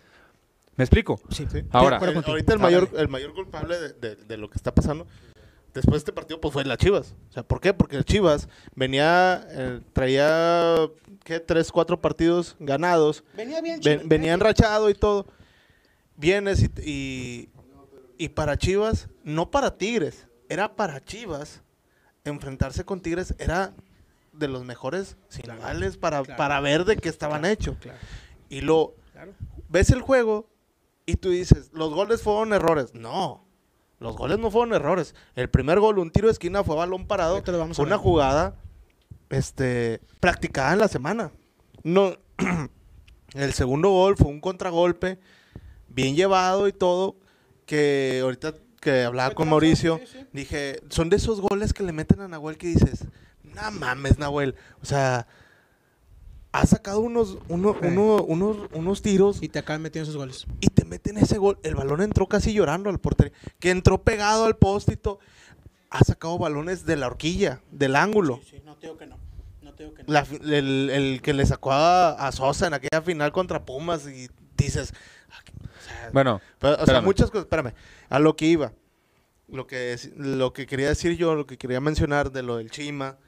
¿Me 0.76 0.84
explico? 0.84 1.18
Sí. 1.30 1.46
Sí. 1.50 1.62
Ahora- 1.70 1.98
El- 2.02 2.22
ahorita 2.22 2.52
el 2.52 2.58
mayor, 2.58 2.90
el 2.98 3.08
mayor 3.08 3.32
culpable 3.32 3.78
de, 3.78 3.92
de- 3.94 4.16
de 4.16 4.36
lo 4.36 4.50
que 4.50 4.56
está 4.58 4.74
pasando 4.74 5.06
después 5.74 5.92
de 5.94 5.98
este 5.98 6.12
partido 6.12 6.40
pues 6.40 6.52
fue 6.54 6.64
la 6.64 6.76
Chivas. 6.76 7.14
O 7.28 7.32
sea, 7.32 7.42
¿por 7.42 7.60
qué? 7.60 7.74
Porque 7.74 7.96
el 7.96 8.04
Chivas 8.04 8.48
venía, 8.74 9.46
eh, 9.50 9.80
traía, 9.92 10.76
¿qué? 11.24 11.40
Tres, 11.40 11.70
cuatro 11.72 12.00
partidos 12.00 12.56
ganados. 12.60 13.24
Venía 13.36 13.60
bien, 13.60 13.80
Ven- 13.82 13.98
Chivas. 13.98 14.08
venía 14.08 14.32
enrachado 14.34 14.88
y 14.90 14.94
todo. 14.94 15.26
Vienes 16.16 16.62
y, 16.62 16.70
y, 16.88 17.48
y 18.18 18.28
para 18.28 18.56
Chivas, 18.56 19.08
no 19.24 19.50
para 19.50 19.76
Tigres, 19.76 20.26
era 20.48 20.74
para 20.76 21.04
Chivas. 21.04 21.62
Enfrentarse 22.24 22.84
con 22.84 23.00
Tigres 23.02 23.34
era 23.38 23.74
de 24.32 24.48
los 24.48 24.64
mejores 24.64 25.16
sinodales 25.28 25.96
para, 25.98 26.22
claro. 26.22 26.38
para 26.38 26.60
ver 26.60 26.84
de 26.86 26.96
qué 26.96 27.08
estaban 27.10 27.44
hechos. 27.44 27.76
Claro, 27.80 27.98
Y 28.48 28.62
lo 28.62 28.94
ves 29.68 29.90
el 29.90 30.00
juego 30.00 30.48
y 31.06 31.16
tú 31.16 31.28
dices, 31.30 31.70
los 31.74 31.92
goles 31.92 32.22
fueron 32.22 32.52
errores. 32.54 32.94
No, 32.94 33.44
los 34.04 34.18
goles 34.18 34.38
no 34.38 34.50
fueron 34.50 34.74
errores. 34.74 35.14
El 35.34 35.48
primer 35.48 35.80
gol, 35.80 35.98
un 35.98 36.10
tiro 36.10 36.28
de 36.28 36.32
esquina, 36.32 36.62
fue 36.62 36.76
balón 36.76 37.06
parado. 37.06 37.36
Ahorita 37.36 37.52
lo 37.52 37.58
vamos 37.58 37.78
a 37.78 37.80
Fue 37.80 37.86
una 37.86 37.96
jugada 37.96 38.54
este, 39.30 40.02
practicada 40.20 40.74
en 40.74 40.78
la 40.78 40.88
semana. 40.88 41.32
No, 41.82 42.14
el 43.34 43.52
segundo 43.54 43.88
gol 43.88 44.18
fue 44.18 44.28
un 44.28 44.42
contragolpe, 44.42 45.18
bien 45.88 46.16
llevado 46.16 46.68
y 46.68 46.72
todo, 46.74 47.16
que 47.64 48.20
ahorita 48.22 48.52
que 48.78 49.04
hablaba 49.04 49.34
con 49.34 49.48
Mauricio, 49.48 49.98
sí, 50.00 50.18
sí. 50.18 50.26
dije, 50.34 50.82
son 50.90 51.08
de 51.08 51.16
esos 51.16 51.40
goles 51.40 51.72
que 51.72 51.82
le 51.82 51.92
meten 51.92 52.20
a 52.20 52.28
Nahuel 52.28 52.58
que 52.58 52.66
dices, 52.66 53.06
no 53.42 53.70
mames, 53.70 54.18
Nahuel. 54.18 54.54
O 54.82 54.84
sea, 54.84 55.26
ha 56.56 56.66
sacado 56.66 57.00
unos, 57.00 57.38
uno- 57.48 57.72
Sí. 57.80 57.86
uno- 57.88 58.22
unos, 58.22 58.56
unos 58.72 59.02
tiros 59.02 59.42
Y 59.42 59.48
te 59.48 59.58
acaban 59.58 59.82
metiendo 59.82 60.08
esos 60.08 60.16
goles. 60.16 60.46
y 60.60 60.68
te 60.68 60.84
meten 60.84 61.16
ese 61.18 61.36
gol. 61.38 61.58
El 61.64 61.74
balón 61.74 62.00
entró 62.00 62.26
casi 62.28 62.52
llorando 62.52 62.90
al 62.90 63.00
portero, 63.00 63.32
que 63.58 63.70
entró 63.70 64.02
pegado 64.02 64.44
al 64.44 64.56
todo. 64.56 65.18
Ha 65.90 66.04
sacado 66.04 66.38
balones 66.38 66.86
de 66.86 66.96
la 66.96 67.08
horquilla, 67.08 67.60
del 67.72 67.96
ángulo. 67.96 68.40
Sí, 68.44 68.56
sí, 68.58 68.62
no 68.64 68.76
te 68.76 68.86
digo 68.86 68.96
que 68.98 69.06
no. 69.06 69.16
No 69.62 69.72
te 69.74 69.82
digo 69.84 69.94
que 69.96 70.02
no. 70.04 70.12
La 70.12 70.26
el, 70.56 70.90
el 70.90 71.22
que 71.22 71.32
le 71.34 71.44
sacó 71.44 71.72
a, 71.72 72.10
a 72.12 72.30
Sosa 72.32 72.68
en 72.68 72.74
aquella 72.74 73.02
final 73.02 73.32
contra 73.32 73.64
Pumas 73.64 74.06
y 74.06 74.28
dices... 74.56 74.92
ah, 75.30 75.42
que- 75.44 75.52
o 75.52 75.82
sea, 75.84 76.10
Bueno, 76.12 76.40
pero, 76.60 76.76
o 76.82 76.86
sea, 76.86 77.00
muchas 77.00 77.30
cosas, 77.30 77.44
espérame, 77.46 77.74
a 78.08 78.18
lo 78.20 78.36
que 78.36 78.46
iba. 78.46 78.72
Lo 79.48 79.66
que, 79.66 79.96
lo 80.16 80.52
que 80.52 80.66
quería 80.66 80.88
decir 80.88 81.16
yo, 81.16 81.34
lo 81.34 81.46
que 81.46 81.58
quería 81.58 81.80
mencionar 81.80 82.30
de 82.32 82.42
lo 82.42 82.56
del 82.58 82.70
Chima. 82.70 83.18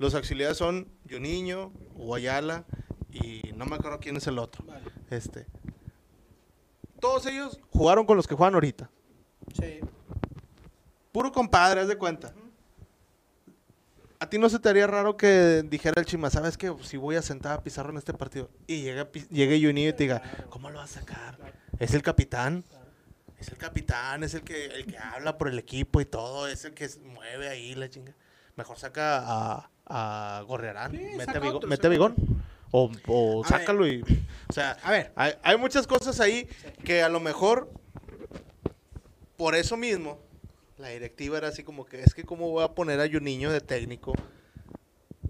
Los 0.00 0.14
auxiliares 0.14 0.56
son 0.56 0.88
Juninho, 1.10 1.74
Guayala 1.92 2.64
y 3.12 3.52
no 3.54 3.66
me 3.66 3.76
acuerdo 3.76 4.00
quién 4.00 4.16
es 4.16 4.26
el 4.26 4.38
otro. 4.38 4.64
Vale. 4.64 4.86
Este. 5.10 5.46
Todos 6.98 7.26
ellos 7.26 7.60
jugaron 7.68 8.06
con 8.06 8.16
los 8.16 8.26
que 8.26 8.34
juegan 8.34 8.54
ahorita. 8.54 8.90
Sí. 9.54 9.80
Puro 11.12 11.30
compadre, 11.30 11.82
haz 11.82 11.88
de 11.88 11.98
cuenta. 11.98 12.32
¿A 14.18 14.30
ti 14.30 14.38
no 14.38 14.48
se 14.48 14.58
te 14.58 14.70
haría 14.70 14.86
raro 14.86 15.18
que 15.18 15.62
dijera 15.68 16.00
el 16.00 16.06
Chima, 16.06 16.30
sabes 16.30 16.56
que 16.56 16.74
si 16.82 16.96
voy 16.96 17.16
a 17.16 17.22
sentar 17.22 17.58
a 17.58 17.62
Pizarro 17.62 17.90
en 17.90 17.98
este 17.98 18.14
partido? 18.14 18.48
Y 18.66 18.80
llega, 18.80 19.10
llegue 19.30 19.60
Juninho 19.60 19.90
y 19.90 19.92
te 19.92 20.04
diga, 20.04 20.22
¿cómo 20.48 20.70
lo 20.70 20.78
vas 20.78 20.96
a 20.96 21.00
sacar? 21.00 21.36
Es 21.78 21.92
el 21.92 22.00
capitán. 22.00 22.64
Es 23.38 23.48
el 23.48 23.58
capitán, 23.58 24.24
es 24.24 24.32
el 24.32 24.44
que, 24.44 24.64
el 24.64 24.86
que 24.86 24.96
habla 24.96 25.36
por 25.36 25.48
el 25.48 25.58
equipo 25.58 26.00
y 26.00 26.06
todo, 26.06 26.48
es 26.48 26.64
el 26.64 26.72
que 26.72 26.88
mueve 27.04 27.50
ahí 27.50 27.74
la 27.74 27.90
chinga. 27.90 28.14
Mejor 28.60 28.78
saca 28.78 29.22
a, 29.24 29.70
a 29.86 30.42
Gorriarán, 30.42 30.90
Sí, 30.92 30.98
mete, 31.16 31.38
a 31.38 31.66
mete 31.66 31.88
Bigón. 31.88 32.14
O, 32.72 32.90
o 33.08 33.42
A 33.44 33.48
sácalo 33.48 33.86
y. 33.86 34.02
O 34.48 34.52
sea, 34.52 34.76
A 34.84 34.90
ver. 34.90 35.12
hay, 35.16 35.32
hay 35.42 35.56
muchas 35.56 35.86
cosas 35.86 36.20
ahí 36.20 36.46
que 36.84 37.02
a 37.02 37.08
lo 37.08 37.20
mejor 37.20 37.70
por 39.36 39.54
eso 39.54 39.76
mismo 39.76 40.18
la 40.76 40.88
directiva 40.88 41.38
era 41.38 41.48
así 41.48 41.62
como 41.62 41.84
que 41.86 42.02
es 42.02 42.12
que 42.14 42.24
cómo 42.24 42.50
voy 42.50 42.62
a 42.64 42.68
poner 42.68 43.00
a 43.00 43.04
un 43.16 43.24
niño 43.24 43.50
de 43.50 43.60
técnico 43.60 44.12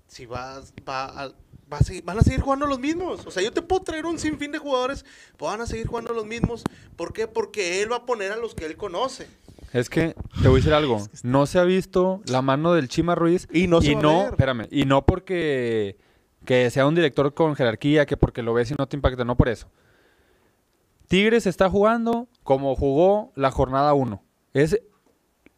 si 0.07 0.27
vas 0.27 0.73
va 0.88 1.05
a, 1.05 1.29
va 1.73 1.79
a 1.79 1.81
seguir- 1.83 2.03
van 2.05 2.19
a 2.19 2.23
seguir 2.23 2.40
jugando 2.40 2.66
los 2.66 2.79
mismos. 2.81 3.25
O 3.27 3.31
sea, 3.31 3.43
yo 3.45 3.53
te 3.53 3.62
puedo 3.62 3.83
traer 3.83 4.05
un 4.07 4.19
sinfín 4.19 4.51
de 4.51 4.59
jugadores, 4.59 5.05
van 5.38 5.61
a 5.61 5.66
seguir 5.66 5.87
jugando 5.87 6.12
los 6.12 6.27
mismos. 6.27 6.64
¿Por 6.97 7.12
qué? 7.12 7.29
Porque 7.29 7.81
él 7.83 7.93
va 7.93 7.97
a 7.99 8.07
poner 8.07 8.33
a 8.33 8.37
los 8.37 8.55
que 8.57 8.66
él 8.66 8.77
conoce. 8.77 9.29
Es 9.73 9.89
que 9.89 10.15
te 10.43 10.49
voy 10.49 10.57
a 10.57 10.61
decir 10.63 10.75
algo. 10.75 10.99
No 11.23 11.47
se 11.47 11.59
ha 11.59 11.65
visto 11.65 12.23
la 12.27 12.43
mano 12.43 12.73
del 12.73 12.89
Chima 12.89 13.15
Ruiz. 13.15 13.47
Y 13.53 13.67
no 13.69 13.81
se 13.81 13.95
va 13.95 14.01
a 14.01 14.03
no, 14.03 14.19
ver. 14.25 14.31
espérame. 14.31 14.67
Y 14.71 14.85
no 14.85 15.07
porque 15.07 15.97
que 16.45 16.71
sea 16.71 16.87
un 16.87 16.95
director 16.95 17.35
con 17.35 17.55
jerarquía, 17.55 18.07
que 18.07 18.17
porque 18.17 18.43
lo 18.43 18.53
ves 18.55 18.71
y 18.71 18.75
no 18.79 18.87
te 18.89 18.97
impacta. 18.97 19.25
No 19.25 19.37
por 19.37 19.49
eso. 19.49 19.69
Tigres 21.09 21.47
está 21.47 21.69
jugando 21.69 22.29
como 22.43 22.75
jugó 22.77 23.33
la 23.35 23.51
jornada 23.51 23.95
1. 23.95 24.23
Es 24.55 24.81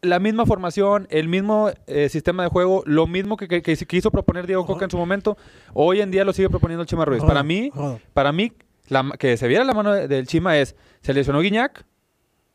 la 0.01 0.19
misma 0.19 0.45
formación, 0.45 1.07
el 1.09 1.27
mismo 1.27 1.69
eh, 1.87 2.09
sistema 2.09 2.43
de 2.43 2.49
juego, 2.49 2.83
lo 2.85 3.07
mismo 3.07 3.37
que, 3.37 3.47
que- 3.47 3.61
que 3.61 3.75
quiso 3.85 4.11
proponer 4.11 4.47
Diego 4.47 4.65
Coca 4.65 4.85
en 4.85 4.91
su 4.91 4.97
momento. 4.97 5.37
Hoy 5.73 6.01
en 6.01 6.11
día 6.11 6.25
lo 6.25 6.33
sigue 6.33 6.49
proponiendo 6.49 6.81
el 6.81 6.87
Chima 6.87 7.05
Ruiz. 7.05 7.23
Para 7.23 7.41
mí, 7.43 7.71
para 8.13 8.31
mí, 8.31 8.51
la 8.89 9.11
que 9.17 9.37
se 9.37 9.47
viera 9.47 9.63
la 9.63 9.73
mano 9.73 9.93
de- 9.93 10.07
del 10.07 10.27
Chima 10.27 10.57
es, 10.57 10.75
se 11.01 11.13
lesionó 11.13 11.39
Guiñac, 11.39 11.85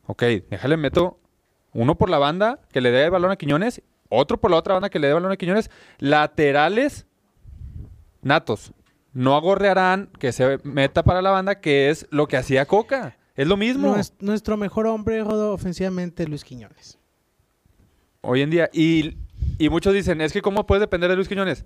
ok, 0.07 0.23
déjale 0.51 0.77
meto 0.77 1.18
uno 1.72 1.96
por 1.96 2.11
la 2.11 2.18
banda 2.18 2.61
que 2.72 2.81
le 2.81 2.90
dé 2.90 3.04
el 3.04 3.11
balón 3.11 3.31
a 3.31 3.37
Quiñones, 3.37 3.83
otro 4.09 4.38
por 4.40 4.50
la 4.50 4.57
otra 4.57 4.74
banda 4.74 4.88
que 4.90 4.98
le 4.98 5.07
dé 5.07 5.12
el 5.12 5.16
balón 5.20 5.33
a 5.33 5.37
Quiñones, 5.37 5.70
laterales 5.98 7.07
natos. 8.22 8.72
No 9.12 9.35
agorrearán 9.37 10.11
que 10.18 10.33
se 10.33 10.59
meta 10.64 11.02
para 11.02 11.22
la 11.22 11.31
banda, 11.31 11.61
que 11.61 11.90
es 11.90 12.07
lo 12.11 12.26
que 12.28 12.37
hacía 12.37 12.66
Coca. 12.66 13.16
Es 13.37 13.46
lo 13.46 13.57
mismo 13.57 13.94
Nues- 13.96 14.12
nuestro 14.20 14.57
mejor 14.57 14.87
hombre, 14.87 15.22
Rodo, 15.24 15.52
ofensivamente, 15.52 16.26
Luis 16.26 16.44
Quiñones. 16.44 16.98
hoy 18.20 18.42
en 18.42 18.50
día. 18.50 18.68
Y, 18.72 19.16
y 19.59 19.68
muchos 19.68 19.94
dicen, 19.94 20.20
es 20.20 20.33
que 20.33 20.42
¿cómo 20.42 20.66
puedes 20.66 20.81
depender 20.81 21.09
de 21.11 21.16
Luis 21.16 21.28
Quiñones? 21.28 21.64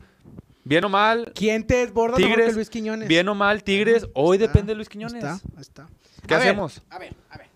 Bien 0.64 0.84
o 0.84 0.88
mal, 0.88 1.32
¿Quién 1.34 1.66
te 1.66 1.76
desborda 1.76 2.16
Tigres, 2.16 2.48
que 2.50 2.52
Luis 2.52 2.70
Quiñones? 2.70 3.08
bien 3.08 3.28
o 3.28 3.34
mal, 3.34 3.64
Tigres, 3.64 4.06
hoy 4.14 4.36
está, 4.36 4.46
depende 4.46 4.70
de 4.72 4.76
Luis 4.76 4.88
Quiñones. 4.88 5.24
Está, 5.24 5.40
está. 5.60 5.86
¿Qué 6.26 6.34
A 6.34 6.38
hacemos? 6.38 6.80
ver, 6.88 6.96
a 6.96 6.98
ver, 7.00 7.14
a 7.30 7.38
ver. 7.38 7.46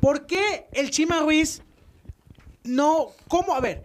¿Por 0.00 0.26
qué 0.26 0.66
el 0.72 0.90
Chima 0.90 1.20
Ruiz 1.20 1.62
no... 2.64 3.08
¿Cómo? 3.28 3.54
A 3.54 3.60
ver, 3.60 3.84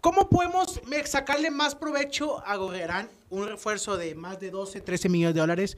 ¿cómo 0.00 0.28
podemos 0.28 0.80
sacarle 1.04 1.50
más 1.50 1.76
provecho 1.76 2.44
a 2.44 2.56
Gorrerán? 2.56 3.08
Un 3.30 3.46
refuerzo 3.46 3.96
de 3.96 4.14
más 4.14 4.40
de 4.40 4.50
12, 4.50 4.80
13 4.80 5.08
millones 5.08 5.34
de 5.34 5.40
dólares. 5.40 5.76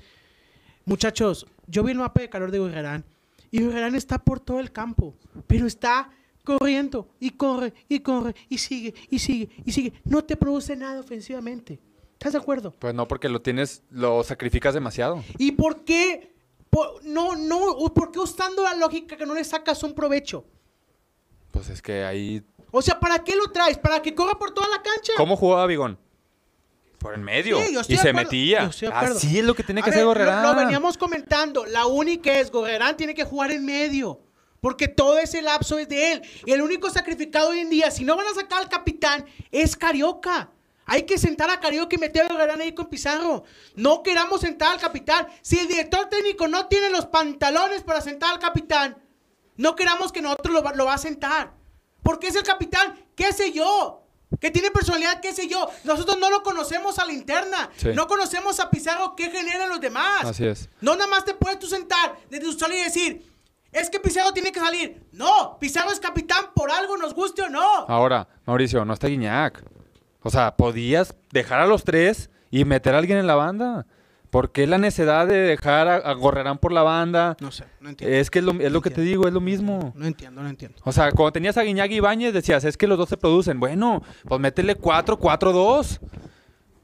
Muchachos, 0.86 1.46
yo 1.66 1.82
vi 1.82 1.92
el 1.92 1.98
mapa 1.98 2.20
de 2.20 2.30
calor 2.30 2.50
de 2.50 2.58
Gorrerán 2.58 3.04
y 3.50 3.62
Gorrerán 3.62 3.94
está 3.94 4.18
por 4.18 4.40
todo 4.40 4.60
el 4.60 4.72
campo, 4.72 5.14
pero 5.46 5.66
está 5.66 6.10
corriendo 6.44 7.08
y 7.20 7.30
corre 7.30 7.74
y 7.88 8.00
corre 8.00 8.34
y 8.48 8.58
sigue 8.58 8.94
y 9.10 9.18
sigue 9.18 9.50
y 9.64 9.72
sigue. 9.72 9.92
No 10.04 10.24
te 10.24 10.36
produce 10.36 10.74
nada 10.74 11.00
ofensivamente. 11.00 11.80
¿Estás 12.12 12.32
de 12.32 12.38
acuerdo? 12.38 12.72
Pues 12.78 12.94
no, 12.94 13.06
porque 13.06 13.28
lo 13.28 13.42
tienes, 13.42 13.82
lo 13.90 14.24
sacrificas 14.24 14.72
demasiado. 14.72 15.22
¿Y 15.36 15.52
por 15.52 15.84
qué? 15.84 16.35
Por- 16.76 17.02
no, 17.04 17.34
no, 17.36 17.76
¿por 17.94 18.12
qué 18.12 18.18
usando 18.18 18.62
la 18.62 18.74
lógica 18.74 19.16
que 19.16 19.24
no 19.24 19.32
le 19.34 19.42
sacas 19.44 19.82
un 19.82 19.94
provecho? 19.94 20.44
Pues 21.50 21.70
es 21.70 21.80
que 21.80 22.04
ahí. 22.04 22.44
O 22.70 22.82
sea, 22.82 23.00
¿para 23.00 23.24
qué 23.24 23.34
lo 23.34 23.50
traes? 23.50 23.78
¿Para 23.78 24.02
que 24.02 24.14
corra 24.14 24.38
por 24.38 24.50
toda 24.52 24.68
la 24.68 24.82
cancha? 24.82 25.12
¿Cómo 25.16 25.36
jugaba 25.36 25.66
Bigón? 25.66 25.98
Por 26.98 27.14
el 27.14 27.20
medio. 27.20 27.62
Sí, 27.62 27.72
yo 27.72 27.80
estoy 27.80 27.94
y 27.94 27.96
de 27.96 28.02
se 28.02 28.08
acuerdo, 28.10 28.26
metía. 28.30 28.62
yo 28.64 28.68
estoy 28.70 28.88
de 28.88 28.94
acuerdo. 28.94 29.16
Así 29.16 29.38
es 29.38 29.44
lo 29.44 29.54
que 29.54 29.62
tiene 29.62 29.82
que 29.82 29.88
hacer 29.88 30.02
lo- 30.02 30.08
Gorrerán. 30.08 30.42
Lo, 30.42 30.54
veníamos 30.54 30.98
comentando. 30.98 31.64
La 31.64 31.86
única 31.86 32.38
es 32.38 32.50
Gorrerán 32.50 32.94
tiene 32.96 33.14
que 33.14 33.24
jugar 33.24 33.52
en 33.52 33.64
medio. 33.64 34.20
Porque 34.60 34.88
todo 34.88 35.16
ese 35.18 35.40
lapso 35.40 35.78
es 35.78 35.88
de 35.88 36.12
él. 36.12 36.22
Y 36.44 36.52
el 36.52 36.60
único 36.60 36.90
sacrificado 36.90 37.50
hoy 37.50 37.60
en 37.60 37.70
día, 37.70 37.90
si 37.90 38.04
no 38.04 38.16
van 38.16 38.26
a 38.26 38.34
sacar 38.34 38.60
al 38.60 38.68
capitán, 38.68 39.24
es 39.50 39.76
Carioca. 39.76 40.50
Hay 40.86 41.02
que 41.02 41.18
sentar 41.18 41.50
a 41.50 41.58
Carioca 41.60 41.96
y 41.96 41.98
meter 41.98 42.24
a 42.24 42.28
Gorrerán 42.28 42.60
ahí 42.60 42.72
con 42.72 42.86
Pizarro. 42.86 43.42
No 43.74 44.02
queramos 44.04 44.40
sentar 44.40 44.72
al 44.72 44.80
capitán. 44.80 45.26
Si 45.42 45.58
el 45.58 45.66
director 45.66 46.08
técnico 46.08 46.46
no 46.48 46.66
tiene 46.68 46.90
los 46.90 47.06
pantalones 47.06 47.82
para 47.82 48.00
sentar 48.00 48.32
al 48.32 48.38
capitán, 48.38 48.96
no 49.56 49.74
queramos 49.74 50.12
que 50.12 50.22
nosotros 50.22 50.54
lo, 50.54 50.62
va- 50.62 50.72
lo 50.74 50.84
va 50.86 50.94
a 50.94 50.98
sentar. 50.98 51.52
Porque 52.02 52.28
es 52.28 52.36
el 52.36 52.44
capitán, 52.44 52.94
qué 53.16 53.32
sé 53.32 53.50
yo. 53.52 54.02
Que 54.40 54.50
tiene 54.50 54.70
personalidad, 54.70 55.20
qué 55.20 55.32
sé 55.32 55.48
yo. 55.48 55.68
Nosotros 55.84 56.18
no 56.18 56.30
lo 56.30 56.42
conocemos 56.42 56.98
a 57.00 57.04
la 57.04 57.12
interna. 57.12 57.70
Sí. 57.76 57.88
No 57.94 58.06
conocemos 58.06 58.60
a 58.60 58.70
Pizarro, 58.70 59.14
qué 59.16 59.30
generan 59.30 59.68
los 59.68 59.80
demás. 59.80 60.24
Así 60.24 60.46
es. 60.46 60.68
No 60.80 60.94
nada 60.94 61.08
más 61.08 61.24
te 61.24 61.34
puedes 61.34 61.58
tú 61.58 61.66
sentar 61.66 62.16
desde 62.30 62.44
tu 62.44 62.52
sala 62.52 62.74
y 62.76 62.82
decir, 62.82 63.24
es 63.72 63.88
que 63.90 63.98
Pizarro 63.98 64.32
tiene 64.32 64.52
que 64.52 64.60
salir. 64.60 65.04
No, 65.12 65.56
Pizarro 65.58 65.90
es 65.90 65.98
capitán 66.00 66.46
por 66.54 66.70
algo, 66.70 66.96
nos 66.96 67.14
guste 67.14 67.42
o 67.42 67.48
no. 67.48 67.62
Ahora, 67.88 68.28
Mauricio, 68.46 68.84
no 68.84 68.94
está 68.94 69.06
Guiñac. 69.08 69.64
O 70.26 70.30
sea, 70.30 70.56
podías 70.56 71.14
dejar 71.30 71.60
a 71.60 71.68
los 71.68 71.84
tres 71.84 72.30
y 72.50 72.64
meter 72.64 72.96
a 72.96 72.98
alguien 72.98 73.16
en 73.18 73.28
la 73.28 73.36
banda. 73.36 73.86
¿Por 74.30 74.50
qué 74.50 74.66
la 74.66 74.76
necesidad 74.76 75.28
de 75.28 75.36
dejar 75.36 75.86
a, 75.86 75.94
a 75.98 76.12
Gorrerán 76.14 76.58
por 76.58 76.72
la 76.72 76.82
banda? 76.82 77.36
No 77.40 77.52
sé, 77.52 77.62
no 77.80 77.90
entiendo. 77.90 78.16
Es 78.16 78.28
que 78.28 78.40
es 78.40 78.44
lo, 78.44 78.50
es 78.60 78.72
lo 78.72 78.80
que 78.80 78.90
te 78.90 79.02
digo, 79.02 79.28
es 79.28 79.32
lo 79.32 79.40
mismo. 79.40 79.92
No 79.94 80.04
entiendo, 80.04 80.42
no 80.42 80.48
entiendo. 80.48 80.78
O 80.82 80.90
sea, 80.90 81.12
cuando 81.12 81.30
tenías 81.30 81.56
a 81.56 81.62
Guiñac 81.62 81.92
y 81.92 81.98
Ibáñez, 81.98 82.34
decías, 82.34 82.64
es 82.64 82.76
que 82.76 82.88
los 82.88 82.98
dos 82.98 83.08
se 83.08 83.16
producen. 83.16 83.60
Bueno, 83.60 84.02
pues 84.26 84.40
métele 84.40 84.74
4, 84.74 85.16
4, 85.16 85.52
2. 85.52 86.00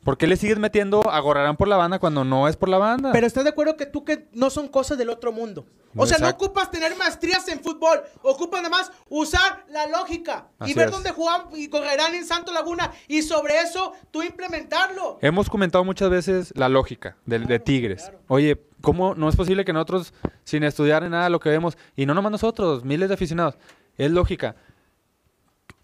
¿Por 0.05 0.19
qué 0.19 0.27
le 0.27 0.37
sigues 0.37 0.59
metiendo 0.59 1.09
a 1.11 1.21
Gorrerán 1.21 1.57
por 1.57 1.69
la 1.69 1.77
banda 1.77 1.99
cuando 2.01 2.25
no 2.25 2.49
es 2.49 2.57
por 2.57 2.69
la 2.69 2.79
banda? 2.79 3.13
Pero 3.13 3.27
estás 3.27 3.45
de 3.45 3.51
acuerdo 3.51 3.77
que 3.77 3.87
tú 3.87 4.05
que 4.05 4.29
no 4.33 4.51
son 4.51 4.67
cosas 4.69 4.99
del 4.99 5.11
otro 5.11 5.31
mundo. 5.31 5.65
O 5.95 6.07
sea, 6.07 6.17
Exacto. 6.17 6.25
no 6.45 6.47
ocupas 6.47 6.71
tener 6.71 6.97
maestrías 6.97 7.47
en 7.49 7.61
fútbol, 7.61 8.03
ocupas 8.23 8.63
nada 8.63 8.71
más 8.75 8.91
usar 9.11 9.65
la 9.69 9.87
lógica 9.87 10.49
y 10.61 10.65
Así 10.65 10.75
ver 10.75 10.87
es. 10.87 10.91
dónde 10.93 11.11
juegan 11.11 11.43
y 11.55 11.69
correrán 11.69 12.15
en 12.15 12.25
Santo 12.27 12.51
Laguna 12.51 12.91
y 13.09 13.21
sobre 13.23 13.61
eso 13.61 13.93
tú 14.11 14.23
implementarlo. 14.23 15.19
Hemos 15.21 15.51
comentado 15.51 15.85
muchas 15.85 16.09
veces 16.11 16.53
la 16.57 16.69
lógica 16.71 17.17
de, 17.27 17.41
de 17.41 17.59
Tigres. 17.61 18.11
Oye, 18.29 18.59
¿cómo 18.81 19.15
no 19.15 19.29
es 19.29 19.37
posible 19.37 19.65
que 19.67 19.73
nosotros, 19.75 20.15
sin 20.45 20.65
estudiar 20.65 21.05
en 21.05 21.11
nada 21.11 21.29
lo 21.29 21.41
que 21.41 21.51
vemos, 21.51 21.77
y 21.95 22.07
no 22.07 22.15
nomás 22.15 22.33
nosotros, 22.33 22.85
miles 22.85 23.09
de 23.11 23.15
aficionados, 23.15 23.57
es 23.99 24.11
lógica? 24.11 24.57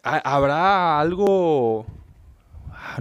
Ha- 0.03 0.23
¿Habrá 0.25 0.99
algo, 1.01 1.85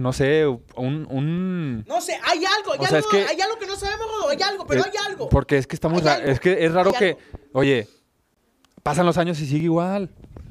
no 0.00 0.12
sé, 0.12 0.46
un... 0.46 1.06
un- 1.10 1.84
No 1.86 2.00
sé, 2.00 2.18
hay 2.24 2.44
algo, 2.44 2.72
hay, 2.72 2.78
O 2.80 2.86
sea, 2.86 2.98
algo, 2.98 3.10
es 3.10 3.16
que- 3.16 3.26
hay 3.30 3.40
algo 3.40 3.58
que 3.58 3.66
no 3.66 3.76
sabemos, 3.76 4.06
hay 4.28 4.42
algo, 4.42 4.66
pero 4.66 4.82
eh, 4.82 4.84
hay 4.90 5.06
algo. 5.10 5.28
Porque 5.28 5.58
es 5.58 5.66
que 5.66 5.76
estamos... 5.76 6.02
Ra- 6.02 6.18
Es 6.18 6.40
que 6.40 6.64
es 6.64 6.72
raro 6.72 6.90
hay 6.92 6.98
que, 6.98 7.06
algo. 7.10 7.20
oye, 7.52 7.88
pasan 8.82 9.06
los 9.06 9.18
años 9.18 9.38
y 9.40 9.46
sigue 9.46 9.64
igual. 9.64 10.10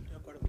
De 0.10 0.16
acuerdo. 0.16 0.48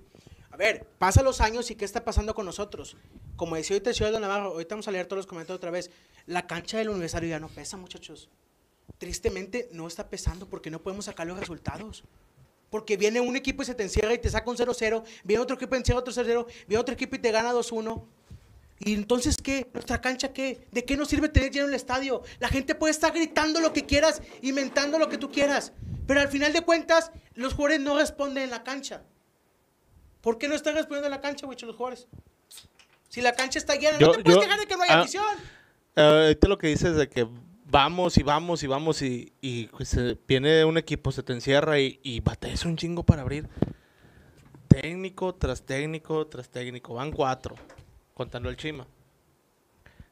A 0.51 0.57
ver, 0.57 0.87
pasan 0.99 1.25
los 1.25 1.41
años 1.41 1.71
y 1.71 1.75
¿qué 1.75 1.85
está 1.85 2.05
pasando 2.05 2.35
con 2.35 2.47
nosotros? 2.47 2.97
Como 3.37 3.57
decía 3.57 3.75
ahorita 3.77 3.91
el 3.91 3.97
señor 3.97 4.12
Don 4.12 4.23
Navarro, 4.23 4.53
ahorita 4.53 4.75
vamos 4.75 4.88
a 4.88 4.91
leer 4.93 5.07
todos 5.07 5.19
los 5.19 5.27
comentarios 5.27 5.57
otra 5.59 5.71
vez. 5.71 5.91
La 6.27 6.47
cancha 6.47 6.79
del 6.79 6.88
universitario 6.88 7.29
ya 7.31 7.41
no 7.41 7.49
pesa, 7.49 7.77
muchachos. 7.77 8.29
Tristemente 8.99 9.69
no 9.73 9.87
está 9.87 10.09
pesando 10.09 10.47
porque 10.47 10.71
no 10.71 10.81
podemos 10.83 11.05
sacar 11.05 11.27
los 11.27 11.38
resultados. 11.38 12.05
Porque 12.71 12.97
viene 12.97 13.21
un 13.21 13.35
equipo 13.37 13.62
y 13.62 13.67
se 13.67 13.75
te 13.75 13.83
encierra 13.83 14.12
y 14.12 14.19
te 14.19 14.29
saca 14.29 14.51
un 14.51 14.57
0-0, 14.57 15.03
viene 15.25 15.43
otro 15.43 15.57
equipo 15.57 15.75
y 15.75 15.79
te 15.79 15.81
encierra 15.93 16.01
otro 16.01 16.12
0-0, 16.12 16.47
viene 16.67 16.81
otro 16.81 16.95
equipo 16.95 17.17
y 17.17 17.19
te 17.19 17.31
gana 17.33 17.53
2-1. 17.53 18.05
¿Y 18.81 18.95
entonces 18.95 19.37
qué? 19.43 19.69
¿Nuestra 19.75 20.01
cancha 20.01 20.33
qué? 20.33 20.67
¿De 20.71 20.85
qué 20.85 20.97
nos 20.97 21.09
sirve 21.09 21.29
tener 21.29 21.51
lleno 21.51 21.67
el 21.67 21.75
estadio? 21.75 22.23
La 22.38 22.49
gente 22.49 22.75
puede 22.75 22.93
estar 22.93 23.12
gritando 23.12 23.61
lo 23.61 23.73
que 23.73 23.85
quieras, 23.87 24.23
inventando 24.43 24.99
lo 24.99 25.09
que 25.09 25.19
tú 25.19 25.31
quieras, 25.31 25.73
pero 26.07 26.21
al 26.21 26.29
final 26.29 26.53
de 26.53 26.61
cuentas, 26.62 27.11
los 27.35 27.55
jugadores 27.55 27.81
no 27.81 27.99
responden 27.99 28.45
en 28.45 28.51
la 28.51 28.62
cancha. 28.62 29.03
¿Por 30.21 30.38
qué 30.38 30.49
no 30.49 30.55
están 30.55 30.75
respondiendo 30.75 31.07
en 31.07 31.12
la 31.12 31.21
cancha, 31.21 31.47
güey, 31.47 31.59
los 31.61 31.75
jugadores? 31.77 32.07
Si 33.09 33.21
la 33.21 33.33
cancha 33.33 33.59
está 33.59 33.75
llena, 33.75 33.99
Yo- 33.99 34.09
no 34.09 34.12
te 34.12 34.23
puedes 34.23 34.37
yo- 34.37 34.43
quejar 34.43 34.61
de 34.61 34.67
que 34.67 34.77
no 34.77 34.83
haya 34.83 34.95
ah, 34.95 35.01
afición. 35.01 35.25
Eh, 35.97 36.01
ahorita 36.03 36.49
lo 36.49 36.59
que 36.59 36.69
dices 36.69 36.95
de 36.97 37.09
que 37.09 37.27
vamos 37.64 38.17
y 38.17 38.23
vamos 38.23 38.62
y 38.62 38.67
vamos 38.67 39.03
y, 39.03 39.33
y 39.41 39.67
pues, 39.69 39.95
eh, 39.95 40.17
viene 40.27 40.64
un 40.64 40.79
equipo, 40.79 41.11
se 41.11 41.23
te 41.23 41.33
encierra 41.33 41.81
y, 41.81 41.99
y 42.03 42.21
batallas 42.21 42.64
un 42.64 42.77
chingo 42.77 43.03
para 43.03 43.23
abrir. 43.23 43.49
Técnico 44.69 45.35
tras 45.35 45.62
técnico 45.62 46.27
tras 46.27 46.49
técnico. 46.49 46.95
Van 46.95 47.11
cuatro, 47.11 47.55
contando 48.18 48.50
el 48.50 48.57
Chima. 48.59 48.87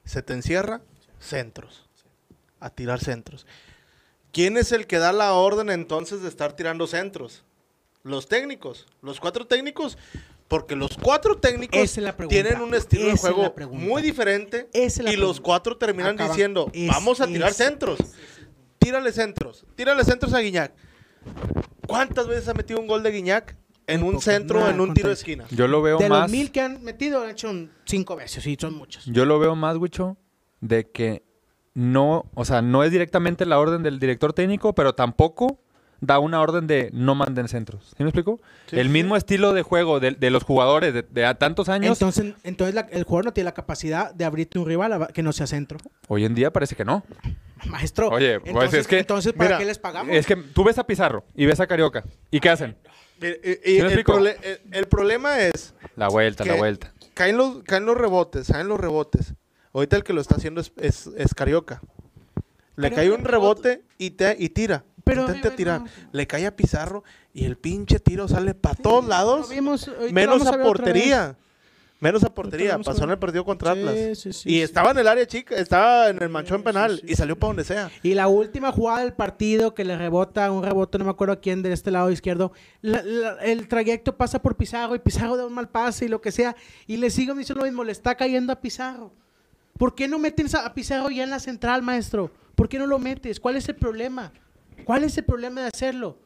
Se 0.04 0.22
te 0.22 0.32
encierra, 0.32 0.80
centros. 1.18 1.84
A 2.60 2.70
tirar 2.70 3.00
centros. 3.00 3.46
¿Quién 4.32 4.56
es 4.56 4.72
el 4.72 4.86
que 4.86 4.98
da 4.98 5.12
la 5.12 5.32
orden 5.34 5.68
entonces 5.70 6.22
de 6.22 6.28
estar 6.28 6.54
tirando 6.54 6.86
centros? 6.86 7.42
Los 8.02 8.28
técnicos. 8.28 8.86
Los 9.02 9.20
cuatro 9.20 9.46
técnicos. 9.46 9.98
Porque 10.48 10.76
los 10.76 10.96
cuatro 10.96 11.36
técnicos 11.38 11.80
es 11.80 11.98
tienen 12.28 12.60
un 12.60 12.72
estilo 12.74 13.06
de 13.06 13.16
juego 13.16 13.52
muy 13.72 14.00
diferente. 14.00 14.68
Es 14.72 14.98
la 15.02 15.12
y 15.12 15.16
los 15.16 15.40
cuatro 15.40 15.76
terminan 15.76 16.14
Acaban- 16.14 16.28
diciendo, 16.30 16.70
es- 16.72 16.86
vamos 16.88 17.20
a 17.20 17.26
tirar 17.26 17.50
es- 17.50 17.56
centros. 17.56 17.98
Tírale 18.78 19.10
centros. 19.10 19.64
Tírale 19.74 20.04
centros 20.04 20.32
a 20.32 20.38
Guiñac. 20.38 20.72
¿Cuántas 21.88 22.28
veces 22.28 22.46
ha 22.48 22.54
metido 22.54 22.78
un 22.78 22.86
gol 22.86 23.02
de 23.02 23.10
Guiñac? 23.10 23.56
En 23.86 24.02
un 24.02 24.20
centro, 24.20 24.58
nada, 24.60 24.72
en 24.72 24.80
un 24.80 24.94
tiro 24.94 25.08
de 25.08 25.14
esquina. 25.14 25.44
Yo 25.50 25.68
lo 25.68 25.80
veo 25.82 25.98
De 25.98 26.08
más... 26.08 26.22
los 26.22 26.30
mil 26.30 26.50
que 26.50 26.60
han 26.60 26.82
metido, 26.82 27.22
han 27.22 27.30
hecho 27.30 27.48
un 27.50 27.70
cinco 27.84 28.16
veces, 28.16 28.44
y 28.46 28.56
son 28.60 28.74
muchos. 28.74 29.04
Yo 29.06 29.24
lo 29.24 29.38
veo 29.38 29.54
más, 29.54 29.76
Wicho, 29.76 30.16
de 30.60 30.90
que 30.90 31.22
no, 31.74 32.24
o 32.34 32.44
sea, 32.44 32.62
no 32.62 32.82
es 32.84 32.90
directamente 32.90 33.46
la 33.46 33.58
orden 33.58 33.82
del 33.82 33.98
director 34.00 34.32
técnico, 34.32 34.74
pero 34.74 34.94
tampoco 34.94 35.60
da 36.00 36.18
una 36.18 36.40
orden 36.40 36.66
de 36.66 36.90
no 36.92 37.14
manden 37.14 37.48
centros. 37.48 37.94
¿Sí 37.96 38.02
me 38.02 38.10
explico? 38.10 38.40
Sí, 38.66 38.78
el 38.78 38.86
sí. 38.88 38.92
mismo 38.92 39.16
estilo 39.16 39.52
de 39.52 39.62
juego 39.62 39.98
de, 40.00 40.10
de 40.12 40.30
los 40.30 40.42
jugadores 40.42 40.92
de, 40.92 41.02
de 41.02 41.24
a 41.24 41.34
tantos 41.38 41.68
años, 41.68 41.92
Entonces, 42.00 42.34
entonces 42.44 42.74
la- 42.74 42.88
el 42.90 43.04
jugador 43.04 43.26
no 43.26 43.32
tiene 43.32 43.46
la 43.46 43.54
capacidad 43.54 44.12
de 44.14 44.24
abrirte 44.24 44.58
un 44.58 44.66
rival 44.66 44.92
a- 44.94 45.06
que 45.08 45.22
no 45.22 45.32
sea 45.32 45.46
centro. 45.46 45.78
hoy 46.08 46.24
en 46.24 46.34
día 46.34 46.50
parece 46.52 46.74
que 46.76 46.84
no. 46.84 47.04
Maestro. 47.66 48.08
Oye, 48.10 48.40
pues, 48.40 48.50
entonces, 48.52 48.80
es 48.80 48.86
que- 48.86 48.98
entonces 48.98 49.32
¿para 49.32 49.48
mira, 49.50 49.58
qué 49.58 49.64
les 49.64 49.78
pagamos? 49.78 50.14
Es 50.14 50.26
que 50.26 50.36
tú 50.36 50.64
ves 50.64 50.78
a 50.78 50.84
Pizarro 50.86 51.24
y 51.34 51.46
ves 51.46 51.60
a 51.60 51.66
Carioca. 51.66 52.04
¿Y 52.30 52.40
qué 52.40 52.50
hacen? 52.50 52.76
Y- 53.20 53.26
y- 53.26 53.60
y 53.64 53.76
¿Sí 53.78 53.82
me 53.82 53.92
el, 53.94 54.04
prole- 54.04 54.86
problema 54.88 55.40
es 55.40 55.74
La 55.96 56.08
vuelta, 56.08 56.44
la 56.44 56.54
vuelta. 56.54 56.92
Caen 57.14 57.36
los, 57.36 57.62
caen 57.64 57.86
los 57.86 57.96
rebotes, 57.96 58.48
caen 58.48 58.68
los 58.68 58.78
rebotes. 58.78 59.34
Ahorita 59.72 59.96
el 59.96 60.04
que 60.04 60.12
lo 60.12 60.20
está 60.20 60.36
haciendo 60.36 60.60
es, 60.60 60.72
es, 60.76 61.08
es 61.16 61.34
Carioca. 61.34 61.80
Le 62.76 62.88
Pero 62.90 62.96
cae 62.96 63.10
un 63.10 63.24
rebote 63.24 63.82
y, 63.98 64.10
te, 64.10 64.36
y 64.38 64.50
tira. 64.50 64.84
Pero, 65.04 65.22
Intenta 65.22 65.48
eh, 65.48 65.52
tirar. 65.52 65.80
no. 65.82 65.86
Le 66.12 66.26
cae 66.26 66.46
a 66.46 66.56
Pizarro 66.56 67.04
y 67.32 67.44
el 67.44 67.56
pinche 67.56 68.00
tiro 68.00 68.26
sale 68.28 68.54
para 68.54 68.74
todos 68.74 69.06
lados. 69.06 69.48
Vimos, 69.48 69.90
menos 70.10 70.46
a 70.46 70.60
portería. 70.60 71.36
Menos 71.98 72.22
a 72.24 72.34
portería, 72.34 72.78
pasó 72.78 73.04
en 73.04 73.10
el 73.10 73.18
partido 73.18 73.42
contra 73.44 73.72
Sí, 73.72 73.80
Atlas. 73.80 74.18
sí, 74.18 74.32
sí, 74.34 74.50
y 74.50 74.60
estaba 74.60 74.90
en 74.90 74.98
el 74.98 75.08
área 75.08 75.26
chica, 75.26 75.54
estaba 75.56 76.10
en 76.10 76.20
el 76.22 76.28
manchón 76.28 76.62
penal 76.62 77.00
y 77.06 77.14
salió 77.14 77.38
para 77.38 77.48
donde 77.48 77.64
sea. 77.64 77.90
Y 78.02 78.12
la 78.12 78.28
última 78.28 78.70
jugada 78.70 79.00
del 79.00 79.14
partido 79.14 79.74
que 79.74 79.82
le 79.84 79.96
rebota, 79.96 80.50
un 80.52 80.62
rebote, 80.62 80.98
no 80.98 81.04
me 81.06 81.10
acuerdo 81.10 81.32
a 81.32 81.40
quién, 81.40 81.62
de 81.62 81.72
este 81.72 81.90
lado 81.90 82.10
izquierdo, 82.10 82.52
la- 82.82 83.02
la- 83.02 83.32
el 83.42 83.66
trayecto 83.66 84.14
pasa 84.14 84.42
por 84.42 84.56
Pizarro 84.56 84.94
y 84.94 84.98
Pizarro 84.98 85.38
da 85.38 85.46
un 85.46 85.54
mal 85.54 85.70
pase 85.70 86.04
y 86.04 86.08
lo 86.08 86.20
que 86.20 86.32
sea, 86.32 86.54
y 86.86 86.98
le 86.98 87.08
sigo 87.08 87.34
diciendo 87.34 87.60
lo 87.60 87.66
mismo, 87.66 87.82
le 87.82 87.92
está 87.92 88.14
cayendo 88.14 88.52
a 88.52 88.60
Pizarro. 88.60 89.10
¿Por 89.78 89.94
qué 89.94 90.06
no 90.06 90.18
meten 90.18 90.48
a 90.54 90.74
Pizarro 90.74 91.08
ya 91.10 91.24
en 91.24 91.30
la 91.30 91.40
central, 91.40 91.82
maestro? 91.82 92.30
¿Por 92.54 92.68
qué 92.68 92.78
no 92.78 92.86
lo 92.86 92.98
metes? 92.98 93.40
¿Cuál 93.40 93.56
es 93.56 93.68
el 93.70 93.76
problema? 93.76 94.32
¿Cuál 94.84 95.04
es 95.04 95.16
el 95.16 95.24
problema 95.24 95.62
de 95.62 95.68
hacerlo? 95.68 96.18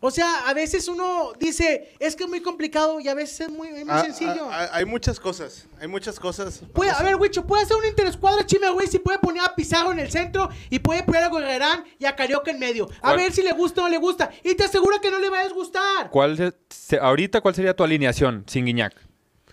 O 0.00 0.10
sea, 0.10 0.48
a 0.48 0.54
veces 0.54 0.86
uno 0.88 1.32
dice, 1.38 1.92
es 1.98 2.14
que 2.16 2.24
es 2.24 2.28
muy 2.30 2.40
complicado 2.40 3.00
y 3.00 3.08
a 3.08 3.14
veces 3.14 3.40
es 3.42 3.48
muy, 3.50 3.68
es 3.68 3.84
muy 3.84 3.94
Ah, 3.94 4.02
sencillo. 4.02 4.48
ah, 4.50 4.64
ah, 4.64 4.68
hay 4.72 4.84
muchas 4.84 5.18
cosas, 5.18 5.66
hay 5.80 5.88
muchas 5.88 6.18
cosas. 6.20 6.62
Puede, 6.72 6.90
a 6.90 7.02
ver, 7.02 7.16
Wicho, 7.16 7.44
puede 7.46 7.64
hacer 7.64 7.76
una 7.76 7.88
interescuadra 7.88 8.46
Chime 8.46 8.70
güey, 8.70 8.86
si 8.86 8.98
puede 8.98 9.18
poner 9.18 9.42
a 9.42 9.54
Pizarro 9.54 9.90
en 9.92 9.98
el 9.98 10.10
centro 10.10 10.48
y 10.70 10.78
puede 10.78 11.02
poner 11.02 11.24
a 11.24 11.28
Gorrerán 11.28 11.84
y 11.98 12.04
a 12.06 12.14
Carioca 12.14 12.50
en 12.50 12.58
medio. 12.58 12.88
A 12.98 13.00
¿Cuál? 13.00 13.16
ver 13.16 13.32
si 13.32 13.42
le 13.42 13.52
gusta 13.52 13.80
o 13.80 13.84
no 13.84 13.90
le 13.90 13.98
gusta. 13.98 14.30
Y 14.44 14.54
te 14.54 14.64
aseguro 14.64 15.00
que 15.00 15.10
no 15.10 15.18
le 15.18 15.28
va 15.30 15.40
a 15.40 15.44
desgustar. 15.44 16.10
¿Cuál 16.10 16.36
se- 16.36 16.52
se- 16.70 16.98
ahorita, 16.98 17.40
¿cuál 17.40 17.54
sería 17.54 17.74
tu 17.74 17.82
alineación 17.84 18.44
sin 18.46 18.64
Guiñac? 18.66 18.94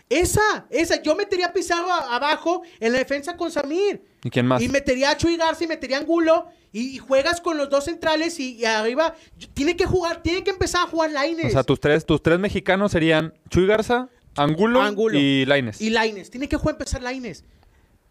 Esa, 0.09 0.67
esa. 0.69 1.01
Yo 1.01 1.15
metería 1.15 1.47
a 1.47 1.53
Pizarro 1.53 1.91
a- 1.91 2.15
abajo 2.15 2.61
en 2.79 2.91
la 2.93 2.99
defensa 2.99 3.35
con 3.35 3.51
Samir. 3.51 4.03
¿Y 4.23 4.29
quién 4.29 4.45
más? 4.45 4.61
Y 4.61 4.69
metería 4.69 5.11
a 5.11 5.17
Chuy 5.17 5.35
Garza 5.37 5.63
y 5.63 5.67
metería 5.67 5.97
a 5.97 6.01
Angulo. 6.01 6.47
Y, 6.71 6.95
y 6.95 6.97
juegas 6.99 7.39
con 7.41 7.57
los 7.57 7.69
dos 7.69 7.85
centrales 7.85 8.39
y, 8.39 8.55
y 8.57 8.65
arriba. 8.65 9.15
Tiene 9.53 9.75
que 9.77 9.85
jugar, 9.85 10.21
tiene 10.21 10.43
que 10.43 10.51
empezar 10.51 10.83
a 10.85 10.89
jugar 10.89 11.11
Laines. 11.11 11.45
O 11.47 11.49
sea, 11.49 11.63
tus 11.63 11.79
tres, 11.79 12.05
tus 12.05 12.21
tres 12.21 12.37
mexicanos 12.37 12.91
serían 12.91 13.33
Chuy 13.49 13.65
Garza, 13.65 14.09
Angulo, 14.35 14.81
Angulo. 14.81 15.17
y 15.17 15.45
Laines. 15.45 15.79
Y 15.81 15.89
Laines. 15.89 16.29
Tiene 16.29 16.49
que 16.49 16.57
jugar 16.57 16.75
empezar 16.75 17.01
Laines. 17.01 17.43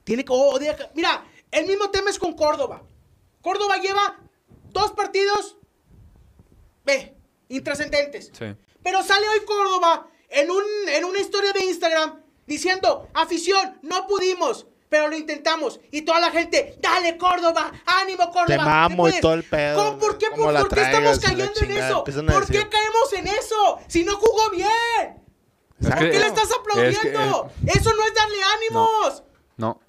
Tiene 0.03 0.25
que. 0.25 0.33
oh, 0.35 0.59
deja- 0.59 0.91
mira, 0.95 1.25
el 1.51 1.67
mismo 1.67 1.91
tema 1.91 2.11
es 2.11 2.19
con 2.19 2.33
Córdoba. 2.35 2.83
Córdoba 3.43 3.77
lleva 3.77 4.19
dos 4.73 4.93
partidos. 4.93 5.59
Ve, 6.85 7.15
intrascendentes. 7.49 8.31
Sí. 8.37 8.47
Pero 8.83 9.03
sale 9.03 9.27
hoy 9.29 9.45
Córdoba 9.47 10.09
en, 10.35 10.51
un, 10.51 10.63
en 10.89 11.05
una 11.05 11.19
historia 11.21 11.53
de 11.53 11.65
Instagram 11.65 12.21
diciendo: 12.47 13.09
afición, 13.15 13.79
no 13.83 14.07
pudimos. 14.07 14.67
Pero 14.91 15.09
lo 15.09 15.17
intentamos. 15.17 15.81
Y 15.91 16.03
toda 16.03 16.21
la 16.21 16.31
gente, 16.31 16.77
dale 16.81 17.17
Córdoba, 17.17 17.73
ánimo 17.85 18.31
Córdoba. 18.31 18.47
Te 18.47 18.53
¿sí 18.55 18.59
mamo 18.61 18.95
y 19.09 19.11
puedes?". 19.11 19.21
todo 19.21 19.35
el 19.35 19.43
pedo, 19.43 19.77
¿Cómo? 19.77 19.99
¿Por 19.99 20.19
qué, 20.19 20.27
cómo 20.31 20.45
por, 20.53 20.69
qué 20.69 20.83
estamos 20.83 21.19
cayendo 21.19 21.61
en 21.63 21.71
eso? 21.73 22.05
¿Por 22.05 22.47
qué 22.47 22.69
caemos 22.69 23.13
en 23.17 23.27
eso? 23.27 23.79
Si 23.89 24.05
no 24.05 24.15
jugó 24.17 24.51
bien. 24.51 25.25
Es 25.81 25.89
¿Por 25.89 25.99
que- 25.99 26.11
qué 26.11 26.19
le 26.21 26.27
estás 26.27 26.45
es 26.45 26.51
que- 26.51 26.55
aplaudiendo? 26.61 27.51
Eso 27.67 27.93
no 27.95 28.05
es 28.07 28.15
darle 28.15 28.37
ánimos. 28.57 29.25
No. 29.57 29.81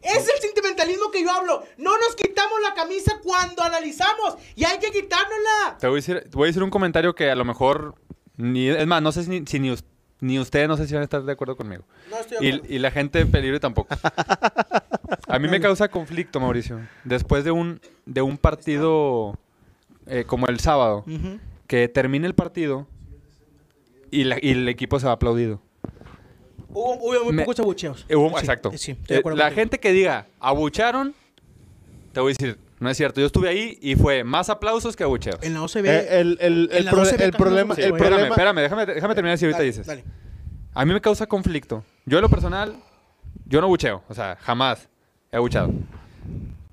Es 0.00 0.26
el 0.28 0.40
sentimentalismo 0.40 1.10
que 1.10 1.22
yo 1.22 1.30
hablo. 1.30 1.64
No 1.76 1.98
nos 1.98 2.14
quitamos 2.14 2.60
la 2.62 2.72
camisa 2.74 3.18
cuando 3.22 3.62
analizamos. 3.62 4.36
Y 4.54 4.64
hay 4.64 4.78
que 4.78 4.90
quitárnosla. 4.92 5.76
Te 5.80 5.88
voy 5.88 5.96
a 5.96 6.00
decir, 6.00 6.20
te 6.22 6.36
voy 6.36 6.46
a 6.46 6.46
decir 6.46 6.62
un 6.62 6.70
comentario 6.70 7.14
que 7.14 7.30
a 7.30 7.34
lo 7.34 7.44
mejor. 7.44 7.96
Ni, 8.36 8.68
es 8.68 8.86
más, 8.86 9.02
no 9.02 9.12
sé 9.12 9.24
si, 9.24 9.30
ni, 9.30 9.46
si 9.46 9.58
ni, 9.60 9.74
ni 10.20 10.38
ustedes 10.38 10.68
no 10.68 10.76
sé 10.76 10.86
si 10.86 10.94
van 10.94 11.02
a 11.02 11.04
estar 11.04 11.22
de 11.22 11.32
acuerdo 11.32 11.56
conmigo. 11.56 11.84
No 12.10 12.18
estoy 12.18 12.38
de 12.38 12.48
acuerdo. 12.54 12.72
Y, 12.72 12.76
y 12.76 12.78
la 12.78 12.90
gente 12.90 13.20
en 13.20 13.30
peligro 13.30 13.58
tampoco. 13.60 13.94
A 15.28 15.38
mí 15.38 15.48
me 15.48 15.60
causa 15.60 15.88
conflicto, 15.88 16.40
Mauricio. 16.40 16.80
Después 17.04 17.44
de 17.44 17.50
un, 17.50 17.80
de 18.04 18.22
un 18.22 18.36
partido 18.38 19.38
eh, 20.06 20.24
como 20.26 20.46
el 20.48 20.60
sábado, 20.60 21.04
que 21.66 21.88
termine 21.88 22.26
el 22.26 22.34
partido 22.34 22.86
y, 24.10 24.24
la- 24.24 24.38
y 24.40 24.50
el 24.50 24.68
equipo 24.68 25.00
se 25.00 25.06
va 25.06 25.12
aplaudido. 25.12 25.60
Hubo, 26.70 26.94
hubo 26.94 27.24
muy 27.24 27.32
Me- 27.32 27.42
pocos 27.42 27.58
abucheos. 27.60 28.06
Hubo- 28.10 28.28
Sí, 28.30 28.36
exacto. 28.38 28.70
Sí, 28.76 28.92
estoy 28.92 29.06
de 29.08 29.14
Eh, 29.14 29.18
acuerdo 29.18 29.38
la 29.38 29.44
contigo. 29.46 29.60
gente 29.62 29.80
que 29.80 29.92
diga, 29.92 30.26
abucharon, 30.40 31.14
te 32.12 32.20
voy 32.20 32.32
a 32.32 32.34
decir, 32.38 32.58
no 32.78 32.90
es 32.90 32.96
cierto. 32.96 33.20
Yo 33.20 33.26
estuve 33.26 33.48
ahí 33.48 33.78
y 33.80 33.96
fue 33.96 34.24
más 34.24 34.50
aplausos 34.50 34.96
que 34.96 35.04
abucheos. 35.04 35.38
En 35.42 35.54
la 35.54 35.62
OCB. 35.62 35.86
Eh, 35.86 36.20
el, 36.20 36.38
el, 36.40 36.68
el, 36.72 36.84
la 36.84 36.90
pro- 36.90 37.00
12 37.00 37.24
el 37.24 37.32
problema, 37.32 37.74
casi 37.74 37.82
el 37.88 37.94
espérame, 37.94 38.08
problema, 38.28 38.28
espérame, 38.34 38.56
déjame, 38.62 38.86
déjame 38.86 39.14
terminar 39.14 39.38
si 39.38 39.44
ahorita 39.46 39.58
Dale, 39.58 39.66
dices. 39.70 39.86
dale. 39.86 40.04
A 40.74 40.84
mí 40.84 40.92
me 40.92 41.00
causa 41.00 41.26
conflicto. 41.26 41.84
Yo 42.04 42.18
en 42.18 42.22
lo 42.22 42.28
personal, 42.28 42.76
yo 43.46 43.60
no 43.60 43.68
bucheo. 43.68 44.02
O 44.08 44.14
sea, 44.14 44.36
jamás 44.40 44.88
he 45.32 45.38
buchado. 45.38 45.72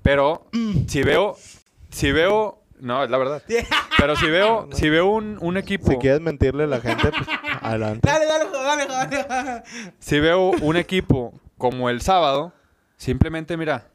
Pero 0.02 0.46
Mm. 0.52 0.86
si 0.88 1.02
veo, 1.02 1.36
si 1.90 2.12
veo, 2.12 2.60
no, 2.80 3.04
es 3.04 3.10
la 3.10 3.16
verdad. 3.18 3.42
Pero 3.96 4.16
si 4.16 4.26
veo, 4.28 4.68
si 4.72 4.90
veo 4.90 5.06
un, 5.06 5.38
un 5.40 5.56
equipo, 5.56 5.90
si 5.90 5.96
quieres 5.96 6.20
mentirle 6.20 6.64
a 6.64 6.66
la 6.66 6.80
gente, 6.80 7.10
pues 7.10 7.26
adelante. 7.62 8.06
Dale, 8.06 8.26
dale, 8.26 8.44
dale, 8.52 8.86
dale, 8.86 9.24
dale. 9.28 9.62
si 9.98 10.20
veo 10.20 10.50
un 10.50 10.76
equipo 10.76 11.32
como 11.56 11.88
el 11.88 12.00
sábado, 12.02 12.52
simplemente 12.98 13.56
mira, 13.56 13.86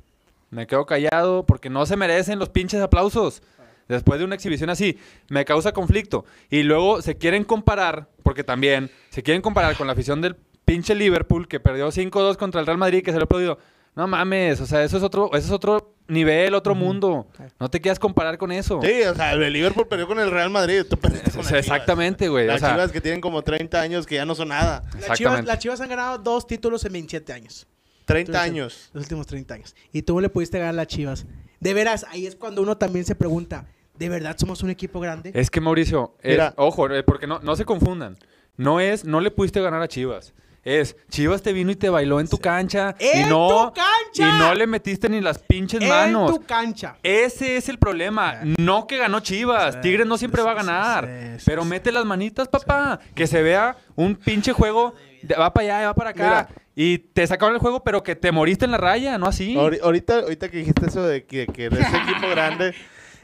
me 0.50 0.68
quedo 0.68 0.86
callado 0.86 1.46
porque 1.46 1.70
no 1.70 1.86
se 1.86 1.96
merecen 1.96 2.40
los 2.40 2.50
pinches 2.50 2.82
aplausos. 2.82 3.42
Después 3.88 4.20
de 4.20 4.26
una 4.26 4.36
exhibición 4.36 4.70
así, 4.70 5.00
me 5.30 5.46
causa 5.46 5.72
conflicto. 5.72 6.24
Y 6.52 6.62
luego 6.64 7.02
se 7.02 7.18
quieren 7.18 7.44
comparar, 7.44 8.08
porque 8.24 8.44
también 8.44 8.92
se 9.10 9.24
quieren 9.24 9.42
comparar 9.42 9.76
con 9.76 9.88
la 9.88 9.94
afición 9.94 10.22
del 10.22 10.36
pinche 10.64 10.94
Liverpool 10.94 11.48
que 11.48 11.60
perdió 11.60 11.88
5-2 11.92 12.38
contra 12.38 12.62
el 12.62 12.68
Real 12.68 12.78
Madrid 12.78 13.04
que 13.04 13.12
se 13.12 13.18
lo 13.18 13.24
ha 13.24 13.26
aplaudido. 13.26 13.58
No 13.96 14.08
mames, 14.08 14.62
o 14.62 14.68
sea, 14.68 14.84
eso 14.84 14.98
es 14.98 15.04
otro, 15.04 15.32
eso 15.34 15.48
es 15.48 15.52
otro 15.52 15.96
nivel, 16.08 16.54
otro 16.54 16.76
mundo. 16.76 17.28
No 17.60 17.70
te 17.70 17.82
quieras 17.82 17.98
comparar 17.98 18.38
con 18.38 18.52
eso. 18.52 18.80
Sí, 18.84 19.02
o 19.02 19.16
sea, 19.16 19.34
el 19.34 19.52
Liverpool 19.52 19.88
perdió 19.88 20.08
con 20.08 20.20
el 20.20 20.30
Real 20.30 20.52
Madrid, 20.52 20.84
tú 20.88 20.96
perdiste 20.96 21.32
con 21.32 21.40
Es- 21.42 21.46
las 21.48 21.48
Chivas. 21.48 21.60
exactamente, 21.66 22.30
güey. 22.30 22.46
O 22.46 22.52
Las 22.52 22.60
sea, 22.62 22.70
Chivas 22.74 22.92
que 22.92 23.02
tienen 23.02 23.20
como 23.22 23.42
30 23.42 23.82
años 23.82 24.06
que 24.06 24.16
ya 24.16 24.26
no 24.26 24.36
son 24.36 24.50
nada. 24.50 24.84
Las 25.08 25.18
Chivas, 25.18 25.44
las 25.44 25.58
Chivas 25.58 25.82
han 25.82 25.90
ganado 25.90 26.20
dos 26.20 26.46
títulos 26.46 26.86
en 26.86 26.94
27 26.94 27.34
años. 27.34 27.66
30 28.10 28.32
Entonces, 28.32 28.52
años. 28.52 28.90
Los 28.94 29.04
últimos 29.04 29.28
30 29.28 29.54
años. 29.54 29.76
Y 29.94 30.02
tú 30.02 30.20
le 30.20 30.30
pudiste 30.30 30.58
ganar 30.60 30.74
a 30.74 30.78
las 30.78 30.88
Chivas. 30.88 31.26
De 31.60 31.74
veras, 31.74 32.06
ahí 32.10 32.26
es 32.26 32.36
cuando 32.36 32.62
uno 32.62 32.78
también 32.78 33.06
se 33.06 33.16
pregunta, 33.16 33.66
¿de 33.98 34.10
verdad 34.10 34.36
somos 34.38 34.64
un 34.64 34.70
equipo 34.70 35.00
grande? 35.00 35.32
Es 35.34 35.50
que 35.50 35.62
Mauricio, 35.62 36.16
es- 36.22 36.32
Mira. 36.32 36.54
ojo, 36.58 36.90
eh, 36.90 37.04
porque 37.04 37.28
no, 37.28 37.40
no 37.40 37.56
se 37.56 37.66
confundan. 37.66 38.18
No 38.58 38.80
es, 38.80 39.06
no 39.06 39.22
le 39.22 39.32
pudiste 39.32 39.62
ganar 39.62 39.82
a 39.82 39.88
Chivas. 39.88 40.34
Es, 40.64 40.98
Chivas 41.10 41.42
te 41.42 41.54
vino 41.54 41.72
y 41.72 41.76
te 41.78 41.90
bailó 41.90 42.20
en 42.20 42.28
tu 42.28 42.38
cancha. 42.38 42.94
y 43.00 43.20
¡En 43.20 43.30
no, 43.30 43.48
tu 43.70 43.74
cancha! 43.74 44.36
Y 44.36 44.40
no 44.40 44.54
le 44.54 44.68
metiste 44.68 45.08
ni 45.08 45.22
las 45.22 45.40
pinches 45.40 45.82
manos. 45.88 46.32
En 46.32 46.36
tu 46.38 46.46
cancha. 46.46 46.98
Ese 47.02 47.56
es 47.56 47.70
el 47.70 47.80
problema. 47.80 48.40
No 48.58 48.86
que 48.86 48.98
ganó 48.98 49.22
Chivas. 49.22 49.76
Sí, 49.76 49.82
Tigres 49.82 50.06
no 50.06 50.18
siempre 50.18 50.42
sí, 50.42 50.46
va 50.46 50.52
a 50.52 50.56
ganar. 50.56 51.06
sí, 51.08 51.40
sí, 51.40 51.44
pero 51.46 51.64
sí. 51.64 51.70
mete 51.70 51.92
las 51.94 52.04
manitas, 52.06 52.50
papá. 52.50 53.00
Que 53.16 53.26
se 53.28 53.42
vea 53.42 53.78
un 53.96 54.16
pinche 54.16 54.52
juego. 54.52 54.94
de- 55.22 55.36
va 55.36 55.52
para 55.54 55.78
allá, 55.80 55.88
va 55.88 55.94
para 55.96 56.10
acá. 56.12 56.24
Mira. 56.24 56.50
Y 56.82 57.00
te 57.00 57.28
sacaron 57.28 57.56
el 57.56 57.60
juego, 57.60 57.84
pero 57.84 58.04
que 58.04 58.16
te 58.16 58.32
moriste 58.32 58.64
en 58.64 58.72
la 58.72 58.78
raya, 58.78 59.18
no 59.18 59.26
así. 59.26 59.54
Ahori- 59.56 59.82
Ahorita, 59.84 60.20
ahorita 60.20 60.48
que 60.50 60.58
dijiste 60.60 60.86
eso 60.88 61.04
de 61.06 61.26
que, 61.26 61.46
que 61.48 61.66
eres 61.66 61.80
equipo 61.80 62.30
grande, 62.32 62.74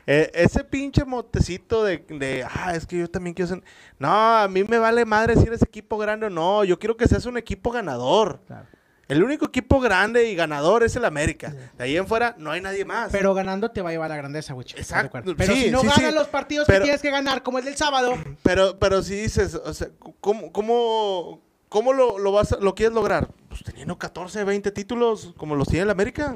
eh, 0.05 0.29
ese 0.33 0.65
pinche 0.65 1.05
motecito 1.05 1.81
de, 1.85 1.99
de, 2.09 2.43
ah, 2.53 2.73
es 2.75 2.85
que 2.85 2.97
yo 2.97 3.09
también 3.09 3.33
quiero 3.33 3.47
ser... 3.47 3.63
No, 3.97 4.09
a 4.09 4.49
mí 4.49 4.65
me 4.65 4.77
vale 4.77 5.05
madre 5.05 5.35
si 5.37 5.47
eres 5.47 5.61
equipo 5.61 5.97
grande 5.97 6.25
o 6.25 6.29
no. 6.29 6.65
Yo 6.65 6.77
quiero 6.79 6.97
que 6.97 7.07
seas 7.07 7.25
un 7.27 7.37
equipo 7.37 7.71
ganador. 7.71 8.41
Claro. 8.45 8.65
El 9.07 9.23
único 9.23 9.45
equipo 9.45 9.79
grande 9.79 10.29
y 10.29 10.35
ganador 10.35 10.83
es 10.83 10.95
el 10.97 11.05
América. 11.05 11.53
De 11.77 11.83
ahí 11.85 11.95
en 11.95 12.07
fuera 12.07 12.35
no 12.37 12.51
hay 12.51 12.59
nadie 12.59 12.83
más. 12.83 13.09
Pero 13.13 13.33
ganando 13.33 13.71
te 13.71 13.81
va 13.81 13.87
a 13.89 13.91
llevar 13.93 14.07
a 14.11 14.15
la 14.15 14.17
grandeza, 14.17 14.53
güey. 14.53 14.67
Exacto. 14.75 15.21
Pero 15.37 15.53
Sí, 15.53 15.63
si 15.65 15.71
no 15.71 15.79
sí, 15.79 15.87
ganas 15.87 16.09
sí. 16.09 16.13
los 16.13 16.27
partidos 16.27 16.67
que 16.67 16.79
tienes 16.81 17.01
que 17.01 17.09
ganar, 17.11 17.41
como 17.41 17.59
el 17.59 17.63
del 17.65 17.77
sábado, 17.77 18.15
Pero, 18.43 18.77
pero 18.79 19.01
si 19.01 19.15
dices, 19.15 19.55
o 19.55 19.73
sea, 19.73 19.87
¿cómo, 20.19 20.51
cómo, 20.51 21.39
cómo 21.69 21.93
lo, 21.93 22.17
lo 22.17 22.31
vas 22.31 22.51
a- 22.53 22.57
lo 22.57 22.73
quieres 22.75 22.93
lograr? 22.95 23.27
Pues 23.55 23.63
teniendo 23.63 23.97
14, 23.97 24.43
20 24.43 24.69
títulos 24.71 25.33
como 25.37 25.55
los 25.55 25.67
tiene 25.69 25.83
el 25.83 25.89
América. 25.89 26.35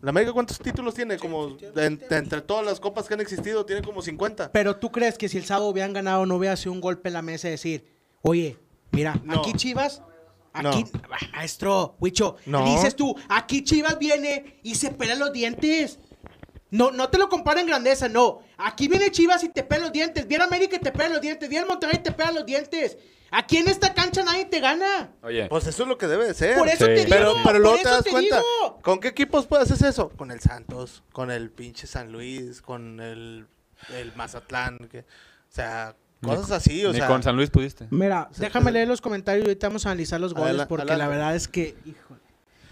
¿La 0.00 0.10
América 0.10 0.32
cuántos 0.32 0.58
títulos 0.58 0.92
tiene? 0.94 1.16
Como 1.16 1.50
de- 1.50 1.70
de 1.70 2.16
entre 2.16 2.40
todas 2.40 2.66
las 2.66 2.80
copas 2.80 3.06
que 3.06 3.14
han 3.14 3.20
existido, 3.20 3.64
tiene 3.64 3.82
como 3.82 4.02
50. 4.02 4.50
pero 4.50 4.74
tú 4.76 4.90
crees 4.90 5.16
que 5.16 5.28
si 5.28 5.38
el 5.38 5.44
sábado 5.44 5.68
hubieran 5.68 5.92
ganado 5.92 6.26
no 6.26 6.34
hubiera 6.36 6.56
sido 6.56 6.72
un 6.72 6.80
golpe 6.80 7.08
en 7.08 7.12
la 7.14 7.22
mesa 7.22 7.46
y 7.46 7.52
decir, 7.52 7.86
oye, 8.22 8.58
mira, 8.90 9.18
No. 9.22 9.34
aquí 9.40 9.52
Chivas, 9.52 10.02
aquí, 10.52 10.84
No. 10.92 11.00
Ah, 11.10 11.18
maestro, 11.36 11.94
Huicho, 12.00 12.36
No. 12.46 12.64
dices 12.64 12.96
tú, 12.96 13.14
aquí 13.28 13.62
Chivas 13.62 13.96
viene 14.00 14.58
y 14.64 14.74
se 14.74 14.90
pela 14.90 15.14
los 15.14 15.32
dientes. 15.32 16.00
No, 16.70 16.90
no 16.90 17.08
te 17.10 17.18
lo 17.18 17.28
compara 17.28 17.60
en 17.60 17.68
grandeza, 17.68 18.08
no. 18.08 18.40
Aquí 18.58 18.88
viene 18.88 19.12
Chivas 19.12 19.44
y 19.44 19.48
te 19.50 19.62
pela 19.62 19.82
los 19.84 19.92
dientes. 19.92 20.26
Viene 20.26 20.42
América 20.42 20.74
y 20.74 20.80
te 20.80 20.90
pela 20.90 21.10
los 21.10 21.20
dientes. 21.20 21.48
Viene 21.48 21.64
Monterrey 21.66 21.98
y 22.00 22.02
te 22.02 22.10
pela 22.10 22.32
los 22.32 22.44
dientes. 22.44 22.98
Aquí 23.36 23.56
en 23.56 23.68
esta 23.68 23.92
cancha 23.94 24.22
nadie 24.22 24.44
te 24.44 24.60
gana. 24.60 25.10
Oye, 25.22 25.46
Pues 25.48 25.66
eso 25.66 25.82
es 25.82 25.88
lo 25.88 25.98
que 25.98 26.06
debe 26.06 26.24
de 26.26 26.34
ser. 26.34 26.56
Por 26.56 26.68
eso 26.68 26.84
Sí. 26.86 26.92
te 26.92 26.94
digo. 26.94 27.08
pero, 27.10 27.34
pero 27.44 27.58
luego 27.58 27.76
te 27.78 27.88
das 27.88 28.04
cuenta. 28.08 28.36
digo. 28.38 28.78
¿Con 28.82 29.00
qué 29.00 29.08
equipos 29.08 29.46
puedes 29.46 29.70
hacer 29.70 29.88
eso? 29.88 30.08
Con 30.10 30.30
el 30.30 30.40
Santos, 30.40 31.02
con 31.12 31.30
el 31.30 31.50
pinche 31.50 31.86
San 31.88 32.12
Luis, 32.12 32.62
con 32.62 33.00
el, 33.00 33.46
el 33.92 34.12
Mazatlán. 34.14 34.78
que- 34.90 35.00
o 35.00 35.04
sea, 35.54 35.96
cosas 36.22 36.50
así. 36.52 36.84
O 36.86 36.92
ni 36.92 36.98
sea, 36.98 37.08
con 37.08 37.22
San 37.22 37.34
Luis 37.36 37.50
pudiste. 37.50 37.86
Mira, 37.90 38.28
déjame 38.38 38.70
leer 38.72 38.86
los 38.88 39.00
comentarios 39.00 39.44
y 39.44 39.48
ahorita 39.48 39.68
vamos 39.68 39.84
a 39.86 39.90
analizar 39.90 40.20
los 40.20 40.32
goles 40.32 40.50
Adela- 40.50 40.68
porque 40.68 40.94
la 40.96 41.08
verdad 41.08 41.34
es 41.34 41.48
que, 41.48 41.74
híjole. 41.84 42.20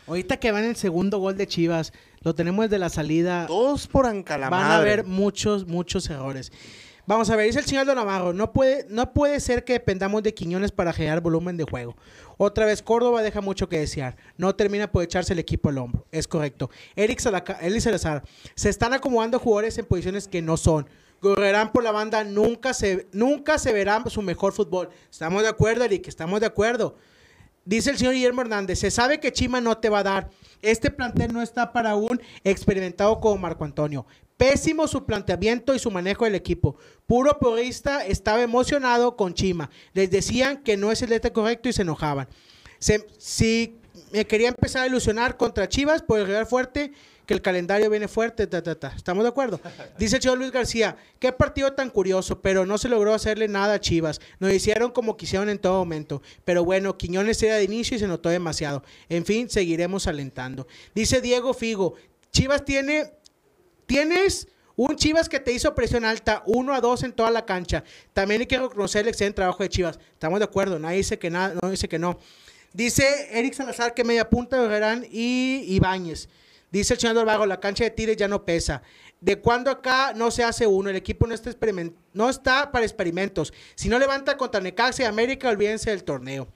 Ahorita 0.07 0.37
que 0.39 0.51
van 0.53 0.65
el 0.65 0.77
segundo 0.77 1.19
gol 1.19 1.37
de 1.37 1.47
Chivas, 1.47 1.93
lo 2.23 2.35
tenemos 2.35 2.65
desde 2.67 2.79
la 2.79 2.89
salida. 2.89 3.47
todos 3.47 3.87
por 3.87 4.07
ancalamar. 4.07 4.61
Van 4.63 4.71
a 4.71 4.77
haber 4.77 5.05
muchos, 5.05 5.67
muchos 5.67 6.09
errores. 6.11 6.51
Vamos 7.05 7.29
a 7.31 7.37
ver, 7.37 7.47
dice 7.47 7.59
el 7.59 7.65
señor 7.65 7.85
Don 7.85 7.97
Navarro, 7.97 8.33
no 8.33 8.53
puede, 8.53 8.87
no 8.89 9.13
puede 9.13 9.41
ser 9.41 9.65
que 9.65 9.73
dependamos 9.73 10.23
de 10.23 10.35
Quiñones 10.35 10.71
para 10.71 10.93
generar 10.93 11.21
volumen 11.21 11.57
de 11.57 11.65
juego. 11.65 11.97
Otra 12.37 12.65
vez, 12.65 12.81
Córdoba 12.81 13.23
deja 13.23 13.41
mucho 13.41 13.69
que 13.69 13.79
desear. 13.81 14.17
No 14.37 14.55
termina 14.55 14.91
por 14.91 15.03
echarse 15.03 15.33
el 15.33 15.41
equipo 15.41 15.69
al 15.69 15.79
hombro. 15.79 16.07
Es 16.13 16.29
correcto. 16.29 16.71
Eric, 16.95 17.19
Salaca- 17.19 17.59
Eric 17.61 17.81
Salazar. 17.81 18.23
Se 18.55 18.69
están 18.69 18.93
acomodando 18.93 19.41
jugadores 19.41 19.79
en 19.79 19.85
posiciones 19.87 20.29
que 20.29 20.43
no 20.43 20.57
son. 20.57 20.89
Correrán 21.21 21.73
por 21.73 21.83
la 21.83 21.91
banda. 21.93 22.23
Nunca 22.25 22.73
se, 22.73 23.09
nunca 23.13 23.59
se 23.59 23.73
verá 23.73 24.03
su 24.09 24.23
mejor 24.23 24.53
fútbol. 24.53 24.89
Estamos 25.11 25.43
de 25.43 25.49
acuerdo, 25.49 25.85
Eric. 25.85 26.07
Estamos 26.07 26.39
de 26.41 26.47
acuerdo. 26.47 26.97
Dice 27.65 27.91
el 27.91 27.97
señor 27.99 28.15
Guillermo 28.15 28.41
Hernández, 28.41 28.81
se 28.81 28.91
sabe 28.91 29.21
que 29.21 29.33
Chima 29.33 29.61
no 29.61 29.79
te 29.79 29.89
va 29.89 30.01
a 30.01 30.03
dar. 30.03 30.31
Este 30.63 30.91
plantel 30.91 31.33
no 31.33 31.43
está 31.43 31.73
para 31.73 31.95
un 31.95 32.21
experimentado 32.43 33.21
como 33.21 33.39
Marco 33.39 33.65
Antonio. 33.65 34.05
Pésimo 34.37 34.89
su 34.89 35.05
planteamiento 35.05 35.75
y 35.75 35.79
su 35.79 35.91
manejo 35.91 36.25
del 36.25 36.35
equipo. 36.35 36.77
Puro 37.07 37.39
porrista 37.39 38.05
estaba 38.07 38.43
emocionado 38.43 39.17
con 39.17 39.35
Chima. 39.35 39.71
Les 39.93 40.11
decían 40.11 40.63
que 40.63 40.77
no 40.77 40.91
es 40.91 41.03
el 41.03 41.11
DT 41.11 41.33
correcto 41.33 41.69
y 41.69 41.73
se 41.73 41.83
enojaban. 41.83 42.29
Se- 42.79 43.07
si 43.19 43.77
me 44.11 44.27
quería 44.27 44.49
empezar 44.49 44.83
a 44.83 44.87
ilusionar 44.87 45.37
contra 45.37 45.69
Chivas 45.69 46.03
por 46.03 46.19
el 46.19 46.47
Fuerte, 46.47 46.93
que 47.27 47.35
el 47.35 47.41
calendario 47.43 47.89
viene 47.89 48.09
fuerte, 48.09 48.49
ta, 48.49 48.63
ta, 48.65 48.75
ta. 48.75 48.93
¿Estamos 48.97 49.23
de 49.23 49.29
acuerdo? 49.29 49.61
Dice 49.99 50.17
el 50.17 50.23
señor 50.23 50.39
Luis 50.39 50.51
García, 50.51 50.97
qué 51.21 51.31
partido 51.31 51.73
tan 51.73 51.89
curioso, 51.89 52.41
pero 52.43 52.67
no 52.67 52.79
se 52.79 52.89
logró 52.89 53.15
hacerle 53.15 53.47
nada 53.47 53.75
a 53.75 53.81
Chivas. 53.81 54.21
Nos 54.41 54.53
hicieron 54.53 54.91
como 54.91 55.17
quisieron 55.17 55.49
en 55.49 55.59
todo 55.61 55.79
momento. 55.79 56.21
Pero 56.45 56.65
bueno, 56.65 56.99
Quiñones 56.99 57.41
era 57.45 57.57
de 57.57 57.65
inicio 57.65 57.97
y 57.97 58.01
se 58.01 58.09
notó 58.09 58.29
demasiado. 58.29 58.83
En 59.09 59.25
fin, 59.25 59.49
seguiremos 59.49 60.09
alentando. 60.09 60.67
Dice 60.97 61.21
Diego 61.21 61.55
Figo, 61.55 61.95
Chivas 62.33 62.65
tiene, 62.65 63.13
tienes 63.93 64.49
un 64.75 64.97
Chivas 64.97 65.29
que 65.29 65.39
te 65.39 65.53
hizo 65.53 65.75
presión 65.75 66.07
alta, 66.07 66.43
1 66.47 66.75
a 66.75 66.81
2 66.81 67.03
en 67.03 67.13
toda 67.13 67.31
la 67.31 67.45
cancha. 67.45 67.85
También 68.15 68.41
hay 68.41 68.47
que 68.47 68.59
reconocer 68.59 69.03
el 69.03 69.09
excelente 69.09 69.37
trabajo 69.37 69.63
de 69.63 69.69
Chivas. 69.69 69.99
Estamos 70.15 70.39
de 70.39 70.47
acuerdo, 70.47 70.79
nadie 70.79 70.97
dice 70.97 71.19
que 71.19 71.29
nada, 71.29 71.55
no 71.61 71.71
dice 71.71 71.91
que 71.91 71.99
no. 71.99 72.19
Dice 72.73 73.29
Eric 73.39 73.53
Salazar 73.53 73.93
que 73.93 74.03
media 74.03 74.31
punta 74.31 74.59
de 74.59 74.75
Herrán 74.75 75.07
y 75.11 75.65
Ibáñez. 75.69 76.31
Dice 76.71 76.95
el 76.95 77.01
señor 77.01 77.17
Dorvago, 77.17 77.45
la 77.45 77.61
cancha 77.61 77.85
de 77.85 77.91
Tigres 77.91 78.17
ya 78.17 78.29
no 78.29 78.47
pesa. 78.47 78.83
¿De 79.21 79.39
cuándo 79.39 79.71
acá 79.71 80.15
no 80.15 80.31
se 80.31 80.43
hace 80.43 80.67
uno? 80.67 80.89
El 80.89 80.97
equipo 80.97 81.27
no 81.27 81.35
está, 81.35 81.51
no 82.15 82.31
está 82.31 82.73
para 82.73 82.87
experimentos. 82.87 83.53
Si 83.75 83.91
no 83.91 83.99
levanta 83.99 84.39
contra 84.39 84.63
Necaxa 84.63 85.03
y 85.03 85.05
América, 85.05 85.51
olvídense 85.51 85.91
del 85.91 86.03
torneo. 86.03 86.49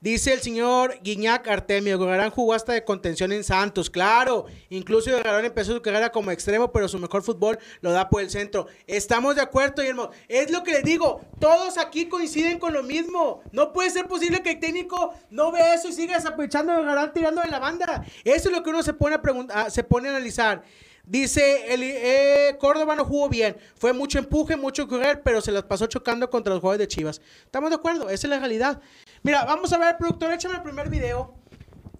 Dice 0.00 0.32
el 0.32 0.40
señor 0.40 0.94
Guiñac 1.02 1.48
Artemio, 1.48 1.98
Gorgarán 1.98 2.30
jugó 2.30 2.54
hasta 2.54 2.72
de 2.72 2.84
contención 2.84 3.32
en 3.32 3.42
Santos, 3.42 3.90
claro. 3.90 4.46
Incluso 4.70 5.10
Gorgarán 5.10 5.44
empezó 5.44 5.74
su 5.74 5.82
carrera 5.82 6.12
como 6.12 6.30
extremo, 6.30 6.70
pero 6.70 6.86
su 6.86 7.00
mejor 7.00 7.24
fútbol 7.24 7.58
lo 7.80 7.90
da 7.90 8.08
por 8.08 8.22
el 8.22 8.30
centro. 8.30 8.68
Estamos 8.86 9.34
de 9.34 9.42
acuerdo, 9.42 9.82
Guillermo. 9.82 10.10
Es 10.28 10.52
lo 10.52 10.62
que 10.62 10.70
les 10.70 10.84
digo, 10.84 11.22
todos 11.40 11.78
aquí 11.78 12.06
coinciden 12.06 12.60
con 12.60 12.74
lo 12.74 12.84
mismo. 12.84 13.42
No 13.50 13.72
puede 13.72 13.90
ser 13.90 14.06
posible 14.06 14.40
que 14.40 14.52
el 14.52 14.60
técnico 14.60 15.14
no 15.30 15.50
vea 15.50 15.74
eso 15.74 15.88
y 15.88 15.92
siga 15.92 16.14
desaprovechando 16.14 16.72
a 16.74 17.12
tirando 17.12 17.42
de 17.42 17.48
la 17.48 17.58
banda. 17.58 18.04
Eso 18.22 18.50
es 18.50 18.54
lo 18.54 18.62
que 18.62 18.70
uno 18.70 18.84
se 18.84 18.92
pone 18.92 19.18
a, 19.52 19.68
se 19.68 19.82
pone 19.82 20.08
a 20.08 20.12
analizar. 20.12 20.62
Dice, 21.08 21.72
el, 21.72 21.82
eh, 21.82 22.56
Córdoba 22.60 22.94
no 22.94 23.02
jugó 23.04 23.30
bien. 23.30 23.56
Fue 23.76 23.94
mucho 23.94 24.18
empuje, 24.18 24.56
mucho 24.56 24.86
correr, 24.86 25.22
pero 25.22 25.40
se 25.40 25.50
las 25.50 25.62
pasó 25.62 25.86
chocando 25.86 26.28
contra 26.28 26.52
los 26.52 26.60
jugadores 26.60 26.86
de 26.86 26.88
Chivas. 26.88 27.22
Estamos 27.46 27.70
de 27.70 27.76
acuerdo, 27.76 28.10
esa 28.10 28.26
es 28.26 28.30
la 28.30 28.38
realidad. 28.38 28.80
Mira, 29.22 29.44
vamos 29.46 29.72
a 29.72 29.78
ver, 29.78 29.96
productor, 29.96 30.32
échame 30.32 30.56
el 30.56 30.62
primer 30.62 30.90
video. 30.90 31.34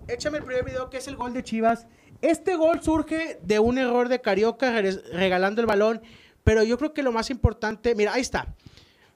Échame 0.09 0.39
el 0.39 0.45
primer 0.45 0.63
video, 0.65 0.91
que 0.91 0.99
es 0.99 1.09
el 1.09 1.17
gol 1.17 1.33
de 1.33 1.43
Chivas. 1.43 1.87
Este 2.21 2.57
gol 2.57 2.83
surge 2.83 3.39
de 3.43 3.59
un 3.59 3.79
error 3.79 4.09
de 4.11 4.21
Carioca 4.21 4.73
re- 4.73 5.03
regalando 5.13 5.63
el 5.63 5.67
balón, 5.67 6.03
pero 6.45 6.63
yo 6.63 6.77
creo 6.77 6.93
que 6.93 7.03
lo 7.03 7.11
más 7.13 7.31
importante, 7.31 7.95
mira, 7.95 8.13
ahí 8.13 8.21
está. 8.21 8.55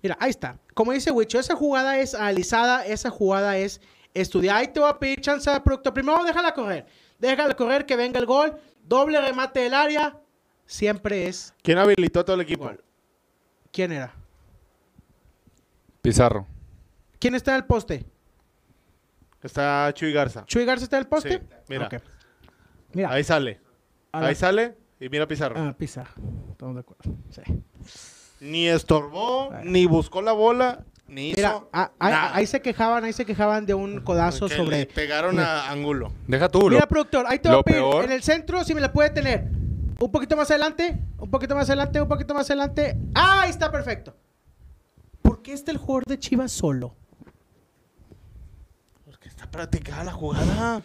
Mira, 0.02 0.16
ahí 0.20 0.30
está. 0.30 0.58
Como 0.72 0.92
dice 0.92 1.10
Wicho, 1.10 1.38
esa 1.38 1.54
jugada 1.54 1.98
es 1.98 2.14
analizada, 2.14 2.86
esa 2.86 3.10
jugada 3.10 3.58
es 3.58 3.80
estudiada. 4.14 4.58
Ahí 4.60 4.68
te 4.68 4.80
voy 4.80 4.88
a 4.88 4.98
pedir 4.98 5.20
chance, 5.20 5.50
productor. 5.60 5.92
Primero 5.92 6.24
déjala 6.24 6.54
correr. 6.54 6.86
Déjala 7.18 7.54
correr, 7.54 7.84
que 7.86 7.94
venga 7.94 8.18
el 8.18 8.26
gol. 8.26 8.56
Doble 8.82 9.20
remate 9.20 9.60
del 9.60 9.74
área. 9.74 10.18
Siempre 10.66 11.28
es. 11.28 11.54
¿Quién 11.62 11.78
habilitó 11.78 12.20
a 12.20 12.24
todo 12.24 12.34
el 12.34 12.42
equipo? 12.42 12.64
Gol. 12.64 12.82
¿Quién 13.70 13.92
era? 13.92 14.14
Pizarro. 16.00 16.46
¿Quién 17.18 17.34
está 17.34 17.52
en 17.52 17.58
el 17.58 17.64
poste? 17.64 18.04
Está 19.42 19.92
Chuy 19.94 20.12
Garza. 20.12 20.44
¿Chuy 20.46 20.64
Garza 20.64 20.84
está 20.84 20.96
en 20.96 21.02
el 21.02 21.08
poste? 21.08 21.38
Sí, 21.38 21.56
mira. 21.68 21.88
Mira. 22.92 23.10
Ahí 23.10 23.24
sale. 23.24 23.60
Ahí 24.12 24.34
sale 24.34 24.76
y 25.00 25.08
mira 25.08 25.26
Pizarro. 25.26 25.56
Ah, 25.58 25.74
Pizarro. 25.76 26.12
Estamos 26.50 26.74
de 26.74 26.80
acuerdo. 26.80 27.02
Sí. 27.30 27.42
Ni 28.40 28.68
estorbó, 28.68 29.52
ni 29.64 29.86
buscó 29.86 30.20
la 30.20 30.32
bola, 30.32 30.84
ni 31.08 31.30
hizo 31.30 31.36
Mira, 31.36 31.60
ah, 31.72 31.90
ahí, 31.98 32.12
nada. 32.12 32.34
ahí 32.36 32.46
se 32.46 32.60
quejaban, 32.62 33.04
ahí 33.04 33.12
se 33.12 33.24
quejaban 33.26 33.66
de 33.66 33.74
un 33.74 34.00
codazo 34.00 34.48
Que 34.48 34.56
sobre. 34.56 34.78
le 34.80 34.86
pegaron 34.86 35.38
a 35.38 35.70
Angulo. 35.70 36.12
Deja 36.26 36.48
tú, 36.48 36.60
lo- 36.62 36.68
Mira, 36.70 36.86
productor, 36.88 37.26
ahí 37.28 37.38
te 37.38 37.48
voy 37.48 37.56
lo 37.56 37.60
a 37.60 37.64
pedir. 37.64 37.80
peor- 37.80 38.04
En 38.04 38.12
el 38.12 38.22
centro, 38.22 38.64
si 38.64 38.74
me 38.74 38.80
la 38.80 38.92
puede 38.92 39.10
tener. 39.10 39.44
Un 40.00 40.10
poquito 40.10 40.36
más 40.36 40.50
adelante, 40.50 40.98
un 41.18 41.30
poquito 41.30 41.54
más 41.54 41.68
adelante, 41.68 42.00
un 42.00 42.08
poquito 42.08 42.34
más 42.34 42.48
adelante. 42.50 42.96
¡Ah, 43.14 43.42
ahí 43.42 43.50
está 43.50 43.70
perfecto! 43.70 44.16
¿Por 45.20 45.42
qué 45.42 45.52
está 45.52 45.70
el 45.70 45.76
jugador 45.76 46.04
de 46.06 46.18
Chivas 46.18 46.50
solo? 46.50 46.96
Porque 49.04 49.28
está 49.28 49.50
practicada 49.50 50.04
la 50.04 50.12
jugada. 50.12 50.82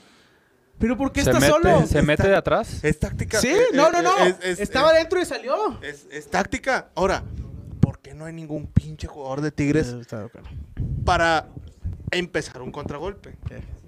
¿Pero 0.80 0.96
por 0.96 1.12
qué 1.12 1.24
se 1.24 1.32
está 1.32 1.40
mete, 1.40 1.52
solo? 1.52 1.88
se 1.88 2.02
mete 2.04 2.28
de 2.28 2.36
atrás. 2.36 2.84
Es 2.84 3.00
táctica. 3.00 3.40
Sí, 3.42 3.48
Eh, 3.48 3.60
no, 3.74 3.88
eh, 3.88 3.92
no, 3.94 4.02
no. 4.04 4.18
es- 4.24 4.36
es- 4.44 4.60
Estaba 4.60 4.92
es- 4.92 5.00
dentro 5.00 5.20
y 5.20 5.26
salió. 5.26 5.82
Es, 5.82 6.06
es 6.12 6.30
táctica. 6.30 6.90
Ahora, 6.94 7.24
¿por 7.88 8.00
qué 8.00 8.14
no 8.14 8.26
hay 8.26 8.34
ningún 8.34 8.68
pinche 8.68 9.08
jugador 9.08 9.40
de 9.40 9.50
Tigres 9.50 9.96
para 11.06 11.48
empezar 12.12 12.62
un 12.62 12.70
contragolpe? 12.70 13.38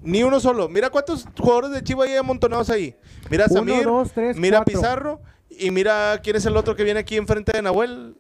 Ni 0.02 0.24
uno 0.24 0.40
solo. 0.40 0.70
Mira 0.70 0.90
cuántos 0.90 1.26
jugadores 1.38 1.72
de 1.72 1.84
Chivas 1.84 2.08
hay 2.08 2.16
amontonados 2.16 2.70
ahí. 2.70 2.96
Mira 3.30 3.44
a 3.44 3.48
Uno, 3.52 3.60
Samir, 3.60 3.84
dos, 3.84 4.14
tres, 4.14 4.38
mira 4.38 4.60
a. 4.60 4.64
Pizarro 4.64 5.20
y 5.50 5.70
mira 5.72 6.18
quién 6.24 6.38
es 6.38 6.46
el 6.46 6.56
otro 6.56 6.78
que 6.78 6.86
viene 6.86 7.02
aquí 7.02 7.18
enfrente 7.18 7.52
de 7.52 7.62
Nahuel. 7.62 8.16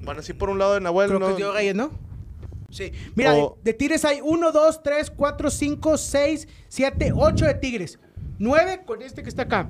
Van 0.00 0.18
así 0.18 0.32
por 0.32 0.48
un 0.48 0.58
lado 0.58 0.72
de 0.72 0.80
Nahuel. 0.80 1.08
Creo 1.08 1.20
no- 1.20 1.26
que 1.26 1.32
es 1.32 1.36
Diego 1.36 1.52
Reyes, 1.52 1.74
¿no? 1.74 1.90
Sí. 2.70 2.90
Mira, 3.14 3.34
O- 3.34 3.58
de, 3.62 3.72
de 3.72 3.74
Tigres 3.76 4.06
hay 4.06 4.20
1, 4.22 4.50
2, 4.50 4.82
3, 4.82 5.10
4, 5.10 5.50
5, 5.50 5.98
6, 5.98 6.48
7, 6.68 7.12
8 7.14 7.44
de 7.44 7.54
Tigres. 7.54 7.98
9 8.38 8.84
con 8.86 9.02
este 9.02 9.22
que 9.22 9.28
está 9.28 9.42
acá. 9.42 9.68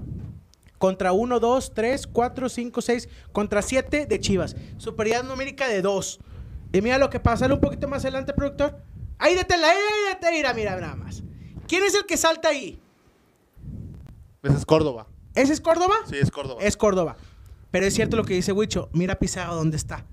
Contra 0.78 1.12
1, 1.12 1.40
2, 1.40 1.74
3, 1.74 2.06
4, 2.06 2.48
5, 2.48 2.80
6. 2.80 3.08
Contra 3.32 3.62
7 3.62 4.06
de 4.06 4.20
Chivas. 4.20 4.56
Superioridad 4.76 5.28
numérica 5.28 5.68
de 5.68 5.82
2. 5.82 6.20
Y 6.72 6.80
mira 6.82 6.98
lo 6.98 7.10
que 7.10 7.20
pasa. 7.20 7.46
Un 7.52 7.60
poquito 7.60 7.88
más 7.88 8.04
adelante, 8.04 8.32
productor. 8.32 8.78
Ahí 9.18 9.34
deténla, 9.34 9.68
ahí, 9.68 9.76
ahí, 9.76 10.14
deténla. 10.14 10.54
Mira, 10.54 10.54
mira, 10.54 10.80
nada 10.80 10.96
más. 10.96 11.22
¿Quién 11.66 11.82
es 11.84 11.94
el 11.94 12.06
que 12.06 12.16
salta 12.16 12.48
ahí? 12.50 12.80
Ese 14.42 14.56
es 14.56 14.64
Córdoba. 14.64 15.06
¿Ese 15.34 15.52
es 15.52 15.60
Córdoba? 15.60 15.94
Sí, 16.08 16.16
es 16.16 16.30
Córdoba. 16.30 16.62
Es 16.62 16.76
Córdoba. 16.76 17.16
Pero 17.70 17.86
es 17.86 17.94
cierto 17.94 18.16
lo 18.16 18.24
que 18.24 18.34
dice 18.34 18.52
Huicho. 18.52 18.88
Mira 18.92 19.18
Pizarro 19.18 19.54
dónde 19.56 19.76
está. 19.76 20.06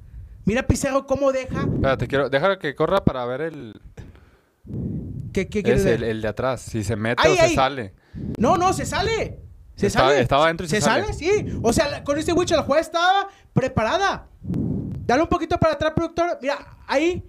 Mira 0.45 0.67
Pizarro 0.67 1.06
cómo 1.06 1.32
deja. 1.32 1.62
Espérate, 1.62 2.08
quiero, 2.08 2.30
déjalo 2.30 2.60
que 2.60 2.75
corra 2.75 3.04
para 3.06 3.25
ver 3.25 3.41
el, 3.41 3.80
¿Qué, 5.34 5.47
qué 5.47 5.63
quieres 5.63 5.82
es 5.82 5.86
ver? 5.86 5.93
el, 5.95 6.04
el 6.04 6.21
de 6.21 6.28
atrás. 6.28 6.62
Si 6.62 6.84
se 6.84 6.95
mete 6.95 7.21
Ahí, 7.25 7.34
o 7.34 7.36
se 7.36 7.41
ahí. 7.41 7.56
sale. 7.56 7.93
No, 8.38 8.58
no, 8.58 8.73
se 8.73 8.86
sale. 8.86 9.39
Se 9.76 9.88
Estaba- 9.88 10.10
sale. 10.10 10.22
estaba 10.22 10.46
adentro 10.46 10.66
y 10.66 10.70
se 10.70 10.80
sale. 10.82 11.02
sale. 11.04 11.14
sí. 11.14 11.60
O 11.62 11.74
sea, 11.74 11.90
la- 11.90 12.04
con 12.04 12.18
este 12.18 12.32
Wicho 12.34 12.56
la 12.56 12.64
jugada 12.64 12.82
estaba 12.82 13.28
preparada. 13.54 14.28
Dale 14.42 15.22
un 15.22 15.28
poquito 15.30 15.58
para 15.58 15.74
atrás, 15.74 15.94
productor. 15.96 16.40
Mira, 16.42 16.78
ahí. 16.88 17.24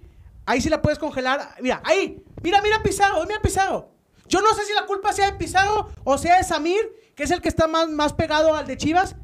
Ahí 0.45 0.61
sí 0.61 0.69
la 0.69 0.81
puedes 0.81 0.97
congelar. 0.97 1.55
Mira, 1.61 1.81
ahí. 1.83 2.23
Mira, 2.41 2.61
mira 2.61 2.81
Pizarro, 2.81 3.21
mira 3.27 3.41
Pizarro. 3.41 3.89
Yo 4.29 4.41
no 4.41 4.53
sé 4.53 4.63
si 4.65 4.73
la 4.73 4.85
culpa 4.85 5.11
sea 5.13 5.31
de 5.31 5.37
Pizarro 5.37 5.89
o 6.03 6.17
sea 6.17 6.37
de 6.37 6.43
Samir, 6.43 6.79
que 7.15 7.23
es 7.23 7.31
el 7.31 7.41
que 7.41 7.49
está 7.49 7.67
más, 7.67 7.89
más 7.89 8.13
pegado 8.13 8.55
al 8.55 8.65
de 8.65 8.77
Chivas. 8.77 9.15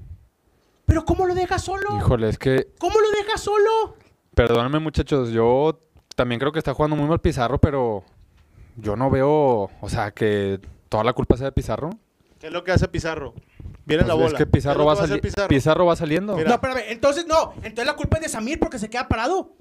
Pero 0.85 1.05
¿cómo 1.05 1.25
lo 1.25 1.33
deja 1.33 1.59
solo? 1.59 1.97
Híjole, 1.97 2.27
es 2.29 2.37
que, 2.37 2.67
¿Cómo 2.79 2.99
lo 2.99 3.09
deja 3.11 3.37
solo? 3.37 3.95
perdónenme 4.35 4.79
muchachos, 4.79 5.29
yo 5.29 5.79
también 6.15 6.39
creo 6.39 6.51
que 6.51 6.59
está 6.59 6.73
jugando 6.73 6.95
muy 6.97 7.07
mal 7.07 7.19
Pizarro, 7.21 7.59
pero 7.59 8.03
yo 8.75 8.95
no 8.97 9.09
veo, 9.09 9.69
o 9.79 9.89
sea, 9.89 10.11
que 10.11 10.59
toda 10.89 11.03
la 11.03 11.13
culpa 11.13 11.37
sea 11.37 11.45
de 11.45 11.51
Pizarro. 11.53 11.89
¿Qué 12.43 12.47
es 12.47 12.53
lo 12.53 12.61
que 12.65 12.73
hace 12.73 12.89
Pizarro? 12.89 13.33
Viene 13.85 14.03
Pues 14.03 14.07
la 14.09 14.13
es 14.15 14.19
bola. 14.19 14.29
que 14.31 14.35
¿Qué 14.35 14.43
es 14.43 14.49
Pizarro 14.49 14.79
lo 14.79 14.85
va, 14.85 15.07
que 15.07 15.17
Pizarro? 15.19 15.47
Pizarro 15.47 15.85
va 15.85 15.95
saliendo. 15.95 16.35
Mira. 16.35 16.49
No, 16.49 16.55
espérame. 16.55 16.81
Entonces, 16.89 17.25
no. 17.25 17.53
Entonces 17.63 17.85
la 17.85 17.95
culpa 17.95 18.17
es 18.17 18.23
de 18.23 18.27
Samir 18.27 18.59
porque 18.59 18.77
se 18.79 18.89
queda 18.89 19.07
parado. 19.07 19.55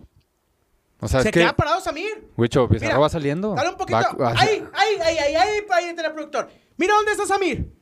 O 0.98 1.06
sea, 1.06 1.22
se 1.22 1.28
es 1.28 1.32
que, 1.32 1.38
queda 1.38 1.52
parado 1.54 1.80
Samir. 1.80 2.28
Wicho, 2.36 2.68
Pizarro 2.68 2.88
Mira, 2.88 2.98
va 2.98 3.08
saliendo. 3.08 3.54
Dale 3.54 3.68
un 3.68 3.76
poquito. 3.76 3.98
Va- 4.20 4.34
ahí, 4.36 4.64
ahí, 4.74 4.96
ahí, 5.00 5.16
ahí, 5.18 5.34
ahí, 5.36 5.64
ahí, 5.70 5.84
está 5.90 6.06
el 6.08 6.12
productor. 6.12 6.48
Mira 6.76 6.94
dónde 6.94 7.12
está 7.12 7.24
Samir. 7.24 7.72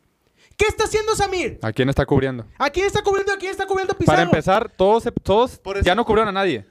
¿Qué 0.54 0.66
está 0.68 0.84
haciendo 0.84 1.16
Samir? 1.16 1.58
¿A 1.62 1.72
quién 1.72 1.88
está 1.88 2.04
cubriendo? 2.04 2.44
¿A 2.58 2.68
quién 2.68 2.84
está 2.84 3.00
cubriendo? 3.00 3.32
¿A 3.32 3.38
quién 3.38 3.52
está 3.52 3.66
cubriendo 3.66 3.94
Pizarro? 3.96 4.16
Para 4.18 4.22
empezar, 4.24 4.70
todos, 4.76 5.04
todos 5.22 5.62
ya 5.82 5.94
no 5.94 6.04
cubrieron 6.04 6.28
a 6.28 6.32
nadie. 6.38 6.66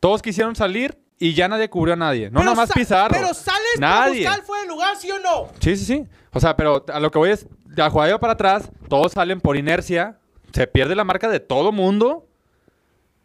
Todos 0.00 0.20
quisieron 0.20 0.54
salir 0.54 1.02
y 1.18 1.34
ya 1.34 1.48
nadie 1.48 1.68
cubrió 1.68 1.94
a 1.94 1.96
nadie. 1.96 2.30
No 2.30 2.40
Pero 2.40 2.50
nomás 2.50 2.70
Pizarro. 2.72 3.14
Pero 3.14 3.34
sales 3.34 3.60
nadie. 3.78 4.24
para 4.24 4.36
buscar 4.36 4.46
fuera 4.46 4.60
del 4.62 4.70
lugar, 4.70 4.96
¿sí 4.96 5.10
o 5.10 5.18
no? 5.18 5.48
Sí, 5.60 5.76
sí, 5.76 5.84
sí. 5.84 6.06
O 6.32 6.40
sea, 6.40 6.56
pero 6.56 6.84
a 6.92 7.00
lo 7.00 7.10
que 7.10 7.18
voy 7.18 7.30
es, 7.30 7.46
la 7.74 7.90
jugada 7.90 8.10
iba 8.10 8.20
para 8.20 8.34
atrás, 8.34 8.70
todos 8.88 9.12
salen 9.12 9.40
por 9.40 9.56
inercia, 9.56 10.18
se 10.52 10.66
pierde 10.66 10.94
la 10.94 11.04
marca 11.04 11.28
de 11.28 11.40
todo 11.40 11.72
mundo 11.72 12.26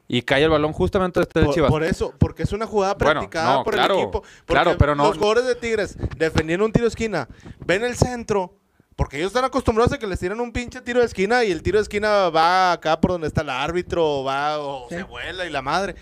y 0.08 0.22
cae 0.24 0.44
el 0.44 0.50
balón 0.50 0.74
justamente 0.74 1.20
desde 1.20 1.40
el 1.40 1.46
Por, 1.46 1.56
Chivas. 1.56 1.72
por 1.72 1.84
eso, 1.84 2.14
porque 2.20 2.44
es 2.44 2.52
una 2.52 2.66
jugada 2.68 2.94
Bueno, 2.96 3.12
practicada 3.22 3.54
no, 3.58 3.64
por 3.64 3.74
claro, 3.74 3.96
el 3.96 4.02
equipo. 4.02 4.24
Claro, 4.46 4.76
pero 4.78 4.96
no- 4.96 5.06
Los 5.06 5.18
jugadores 5.18 5.46
de 5.46 5.56
Tigres 5.56 5.98
defendiendo 6.18 6.66
un 6.66 6.72
tiro 6.72 6.84
de 6.86 6.90
esquina, 6.90 7.28
ven 7.66 7.84
el 7.84 7.96
centro, 7.96 8.56
porque 8.96 9.18
ellos 9.18 9.28
están 9.28 9.46
acostumbrados 9.46 9.94
a 9.94 9.98
que 9.98 10.06
les 10.06 10.20
tiran 10.20 10.40
un 10.40 10.52
pinche 10.52 10.82
tiro 10.82 11.00
de 11.00 11.06
esquina 11.06 11.44
y 11.44 11.52
el 11.52 11.64
tiro 11.64 11.78
de 11.80 11.84
esquina 11.84 12.30
va 12.30 12.74
acá 12.74 13.00
por 13.02 13.12
donde 13.12 13.28
está 13.28 13.42
el 13.42 13.50
árbitro, 13.50 14.20
o 14.20 14.24
va 14.24 14.60
o 14.60 14.88
Sí. 14.90 14.96
se 14.96 15.04
vuela 15.04 15.46
y 15.46 15.50
la 15.50 15.62
madre. 15.62 15.96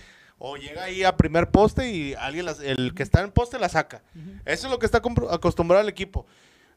O 0.43 0.55
llega 0.57 0.85
ahí 0.85 1.03
a 1.03 1.15
primer 1.17 1.51
poste 1.51 1.91
y 1.91 2.15
alguien 2.15 2.45
las- 2.45 2.59
el 2.61 2.95
que 2.95 3.03
está 3.03 3.19
en 3.19 3.25
el 3.25 3.31
poste 3.31 3.59
la 3.59 3.69
saca. 3.69 4.01
Eso 4.43 4.65
es 4.67 4.71
lo 4.71 4.79
que 4.79 4.87
está 4.87 4.99
acostumbrado 5.29 5.83
el 5.83 5.89
equipo. 5.89 6.25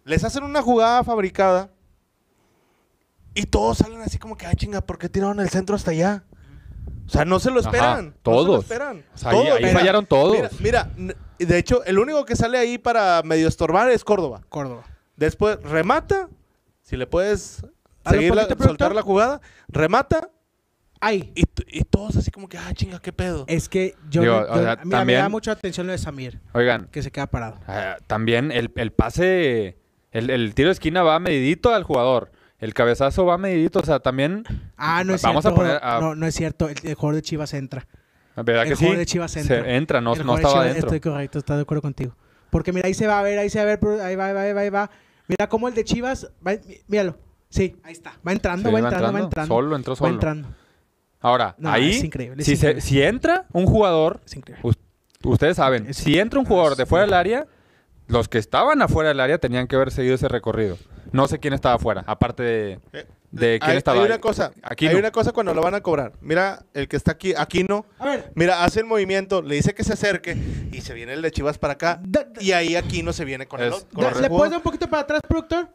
Les 0.05 0.23
hacen 0.23 0.45
una 0.45 0.61
jugada 0.61 1.03
fabricada 1.03 1.71
y 3.35 3.47
todos 3.47 3.79
salen 3.79 4.01
así 4.03 4.19
como 4.19 4.37
que, 4.37 4.47
ay 4.47 4.55
chinga, 4.57 4.81
¿por 4.83 4.99
qué 4.99 5.09
tiraron 5.09 5.41
el 5.41 5.49
centro 5.49 5.75
hasta 5.77 5.93
allá? 5.93 6.25
O 7.07 7.11
sea, 7.11 7.25
no 7.25 7.41
se 7.41 7.51
lo 7.51 7.61
Ajá, 7.61 7.69
esperan. 7.71 8.05
No 8.07 8.11
se 8.13 8.17
lo 8.17 8.21
todos. 8.23 8.65
esperan. 8.65 9.05
O 9.15 9.19
sea, 9.19 9.31
ahí- 9.31 9.39
ahí 9.49 9.65
Mira, 9.65 9.79
fallaron 9.79 10.07
todos. 10.07 10.61
Mira, 10.61 10.91
de 11.39 11.59
hecho, 11.59 11.83
el 11.85 11.99
único 11.99 12.25
que 12.25 12.37
sale 12.37 12.59
ahí 12.59 12.79
para 12.79 13.23
medio 13.25 13.49
estorbar 13.49 13.91
es 13.91 14.05
Córdoba. 14.05 14.43
Córdoba. 14.51 14.85
Después 15.17 15.59
remata, 15.63 16.29
si 16.83 16.97
le 16.97 17.07
puedes 17.07 17.65
seguir 18.09 18.35
la- 18.35 18.47
soltar 18.47 18.95
la 18.95 19.03
jugada, 19.03 19.41
remata 19.69 20.31
Ay, 21.07 21.33
y, 21.35 21.45
y 21.69 21.83
todos 21.85 22.17
así 22.17 22.31
como 22.31 22.49
que, 22.49 22.57
ah, 22.57 22.73
chinga, 22.75 22.99
qué 23.01 23.13
pedo. 23.13 23.45
es 23.47 23.69
que 23.69 23.95
yo, 24.09 24.23
Digo, 24.23 24.47
yo- 24.47 24.53
o 24.53 24.63
sea, 24.63 24.79
mira, 24.85 25.05
me 25.05 25.13
da 25.15 25.29
mucha 25.29 25.53
atención 25.53 25.87
lo 25.87 25.93
de 25.93 25.99
Samir, 25.99 26.41
Oigan, 26.53 26.89
que 26.91 27.03
se 27.03 27.11
queda 27.11 27.27
parado. 27.27 27.59
ah, 27.67 27.97
también 28.07 28.51
el, 28.53 28.71
el 28.77 28.91
pase, 28.93 29.77
el, 30.13 30.31
el 30.31 30.55
tiro 30.55 30.69
de 30.69 30.73
esquina 30.73 31.03
va 31.03 31.19
medidito 31.19 31.75
al 31.75 31.83
jugador. 31.85 32.31
El 32.59 32.73
cabezazo 32.73 33.27
va 33.27 33.37
medidito, 33.37 33.81
o 33.81 33.85
sea, 33.85 34.01
también, 34.01 34.45
Ah, 34.79 35.05
no 35.05 35.15
es 35.15 35.21
Vamos 35.23 35.45
a 35.45 35.51
cierto. 35.51 35.57
poner 35.61 35.79
a- 35.83 36.01
No, 36.01 36.15
no 36.15 36.27
es 36.27 36.35
cierto. 36.35 36.69
El, 36.71 36.77
el 36.85 36.95
jugador 36.95 37.17
de 37.17 37.23
Chivas 37.23 37.53
entra. 37.53 37.87
¿verdad 38.37 38.63
El 38.63 38.69
que 38.71 38.77
sí? 38.77 38.85
jugador 38.85 38.99
de 38.99 39.07
Chivas 39.07 39.31
Se 39.33 39.41
entra. 39.41 39.75
entra, 39.77 40.01
no, 40.01 40.15
estaba 40.15 40.39
Chivas- 40.41 40.65
dentro. 40.65 40.87
Estoy 40.87 41.01
correcto, 41.01 41.39
estoy 41.41 41.57
de 41.57 41.63
acuerdo 41.63 41.83
contigo. 41.83 42.17
Porque 42.51 42.73
mira, 42.73 42.87
ahí 42.87 42.95
se 42.95 43.07
va 43.07 43.19
a 43.19 43.23
ver, 43.23 43.39
ahí 43.39 43.51
se 43.51 43.59
va 43.59 43.63
a 43.65 43.67
ver, 43.67 43.81
pero 43.81 44.03
ahí 44.03 44.17
va, 44.17 44.27
ahí 44.29 44.33
va, 44.33 44.41
ahí 44.43 44.53
va, 44.55 44.61
ahí 44.63 44.71
va. 44.71 44.91
Mira 45.29 45.49
cómo 45.49 45.69
el 45.69 45.75
de 45.75 45.85
Chivas, 45.85 46.31
va, 46.47 46.53
mí- 46.53 46.79
míralo. 46.89 47.19
Sí, 47.51 47.77
ahí 47.83 47.93
está. 47.93 48.15
Va 48.27 48.33
entrando, 48.33 48.69
Sí, 48.71 48.75
va 48.75 48.81
va 48.81 48.89
entrando, 48.89 49.03
va 49.03 49.09
entrando. 49.09 49.25
entrando. 49.27 49.55
Solo, 49.55 49.77
entró 49.77 49.93
Va 49.93 49.97
solo. 49.97 50.11
entrando. 50.15 50.49
Ahora, 51.25 51.55
No, 51.59 51.71
ahí, 51.71 51.91
es 51.91 52.05
increíble, 52.05 52.43
es 52.43 52.45
si, 52.47 52.55
se- 52.57 52.67
increíble. 52.67 52.81
si 52.83 53.03
entra 53.03 53.47
un 53.53 53.65
jugador, 53.67 54.21
Es 54.27 54.37
increíble. 54.37 54.61
us- 54.69 54.77
ustedes 55.25 55.57
saben, 55.57 55.87
Es- 55.89 55.97
si 55.97 56.19
entra 56.19 56.39
un 56.39 56.45
jugador 56.45 56.77
de 56.77 56.85
fuera 56.85 57.07
del 57.07 57.15
área, 57.15 57.47
los 58.09 58.29
que 58.29 58.37
estaban 58.37 58.83
afuera 58.83 59.09
del 59.09 59.21
área 59.21 59.39
tenían 59.39 59.67
que 59.67 59.77
haber 59.77 59.91
seguido 59.91 60.15
ese 60.17 60.29
recorrido. 60.29 60.77
No 61.13 61.27
sé 61.27 61.39
quién 61.39 61.55
estaba 61.55 61.77
afuera, 61.77 62.05
aparte 62.07 62.43
de, 62.43 62.73
Eh, 62.93 63.07
de 63.31 63.59
quién 63.59 63.71
hay, 63.71 63.77
estaba 63.79 64.03
hay 64.05 64.13
ahí. 64.13 64.19
cosa, 64.19 64.53
Aquí 64.63 64.87
hay 64.87 64.93
no. 64.93 64.99
una 64.99 65.11
cosa 65.13 65.33
cuando 65.33 65.55
lo 65.55 65.63
van 65.63 65.75
a 65.75 65.81
cobrar. 65.81 66.13
Mira, 66.21 66.67
el 66.75 66.89
que 66.89 66.97
está 66.97 67.13
aquí, 67.13 67.33
aquí 67.35 67.65
no. 67.65 67.87
A 67.99 68.05
ver, 68.05 68.31
Mira, 68.35 68.63
hace 68.63 68.81
el 68.81 68.87
movimiento, 68.87 69.41
le 69.41 69.55
dice 69.55 69.75
que 69.75 69.83
se 69.83 69.95
acerque 69.95 70.37
y 70.73 70.83
se 70.83 70.93
viene 70.93 71.15
el 71.15 71.23
de 71.23 71.31
Chivas 71.31 71.57
para 71.57 71.73
acá. 71.73 72.01
Da- 72.05 72.25
da- 72.25 72.43
Y 72.43 72.53
ahí 72.53 72.77
aquí 72.77 73.03
no 73.03 73.15
se 73.15 73.25
viene 73.25 73.47
con 73.47 73.61
el 73.63 73.69
Es 73.69 73.75
otro. 73.77 73.89
con 73.95 74.05
el 74.05 74.11
¿le 74.11 74.15
jugador. 74.15 74.37
puedes 74.37 74.51
dar 74.51 74.59
un 74.59 74.63
poquito 74.65 74.89
para 74.91 75.03
atrás, 75.05 75.21
productor? 75.27 75.69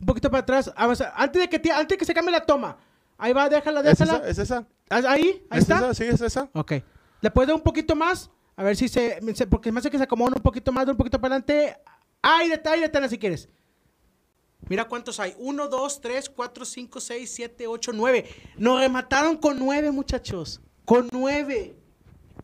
Un 0.00 0.06
poquito 0.06 0.30
para 0.32 0.40
atrás. 0.40 0.72
Antes, 0.74 1.42
de 1.42 1.48
que, 1.48 1.70
antes 1.70 1.88
de 1.88 1.96
que 1.96 2.04
se 2.04 2.12
cambie 2.14 2.32
la 2.32 2.40
toma. 2.44 2.76
Ahí 3.20 3.32
va, 3.34 3.48
déjala, 3.48 3.80
¿Es 3.80 3.98
déjala. 3.98 4.18
esa? 4.18 4.28
¿Es 4.28 4.38
esa? 4.38 4.66
Ahí, 4.88 5.04
ahí 5.06 5.46
¿Es 5.52 5.58
está. 5.58 5.76
esa? 5.76 5.94
Sí, 5.94 6.04
es 6.04 6.20
esa. 6.20 6.48
Ok. 6.54 6.72
¿Le 7.20 7.30
puedes 7.30 7.48
dar 7.48 7.54
un 7.56 7.62
poquito 7.62 7.94
más? 7.94 8.30
A 8.56 8.62
ver 8.62 8.76
si 8.76 8.88
se... 8.88 9.20
Porque 9.48 9.70
me 9.70 9.78
hace 9.78 9.90
que 9.90 9.98
se 9.98 10.04
acomodan 10.04 10.34
un 10.36 10.42
poquito 10.42 10.72
más, 10.72 10.86
un 10.88 10.96
poquito 10.96 11.20
para 11.20 11.36
adelante. 11.36 11.76
¡Ay, 12.22 12.48
detalle, 12.48 12.82
detalle 12.82 13.08
si 13.08 13.18
quieres! 13.18 13.48
Mira 14.68 14.86
cuántos 14.86 15.20
hay. 15.20 15.34
1, 15.38 15.68
2, 15.68 16.00
3, 16.00 16.30
4, 16.30 16.64
5, 16.64 17.00
6, 17.00 17.30
7, 17.34 17.66
8, 17.66 17.92
9. 17.94 18.24
Nos 18.56 18.80
remataron 18.80 19.36
con 19.36 19.58
9, 19.58 19.90
muchachos. 19.90 20.60
Con 20.84 21.08
9. 21.12 21.76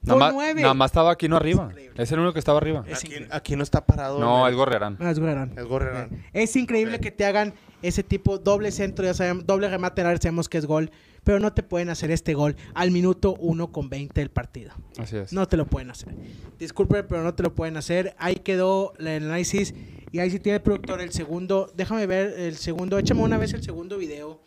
Nada 0.06 0.20
más, 0.20 0.34
9. 0.34 0.62
nada 0.62 0.74
más 0.74 0.90
estaba 0.90 1.10
aquí 1.10 1.28
no 1.28 1.36
arriba. 1.36 1.70
Es 1.96 2.12
el 2.12 2.20
único 2.20 2.32
que 2.32 2.38
estaba 2.38 2.58
arriba. 2.58 2.84
Es 2.86 3.04
Aquí, 3.30 3.56
no 3.56 3.62
está 3.62 3.84
parado. 3.84 4.18
No, 4.18 4.46
es 4.46 4.54
Gorrerán. 4.54 4.96
Ah, 5.00 5.10
es 5.10 5.18
Gorrerán. 5.18 5.52
Es 5.56 5.64
Gorrerán. 5.64 6.24
Es 6.32 6.54
increíble 6.56 7.00
que 7.00 7.10
te 7.10 7.24
hagan 7.24 7.54
ese 7.82 8.02
tipo 8.02 8.38
doble 8.38 8.70
centro, 8.72 9.04
ya 9.04 9.14
sabemos, 9.14 9.46
doble 9.46 9.68
remate, 9.68 10.00
área, 10.00 10.16
sabemos 10.16 10.48
que 10.48 10.58
es 10.58 10.66
gol, 10.66 10.90
pero 11.24 11.40
no 11.40 11.52
te 11.52 11.62
pueden 11.62 11.90
hacer 11.90 12.10
este 12.10 12.34
gol 12.34 12.56
al 12.74 12.90
minuto 12.90 13.34
1 13.38 13.72
con 13.72 13.88
20 13.90 14.20
del 14.20 14.30
partido. 14.30 14.72
Así 14.98 15.16
es. 15.16 15.32
No 15.32 15.46
te 15.46 15.56
lo 15.56 15.66
pueden 15.66 15.90
hacer. 15.90 16.14
Disculpe, 16.58 17.02
pero 17.02 17.22
no 17.22 17.34
te 17.34 17.42
lo 17.42 17.54
pueden 17.54 17.76
hacer. 17.76 18.14
Ahí 18.18 18.36
quedó 18.36 18.94
el 18.98 19.08
análisis 19.08 19.74
y 20.12 20.20
ahí 20.20 20.30
sí 20.30 20.40
tiene 20.40 20.56
el 20.56 20.62
productor 20.62 21.00
el 21.00 21.12
segundo. 21.12 21.70
Déjame 21.74 22.06
ver 22.06 22.34
el 22.38 22.56
segundo. 22.56 22.98
Échame 22.98 23.22
una 23.22 23.38
vez 23.38 23.52
el 23.54 23.62
segundo 23.62 23.98
video 23.98 24.40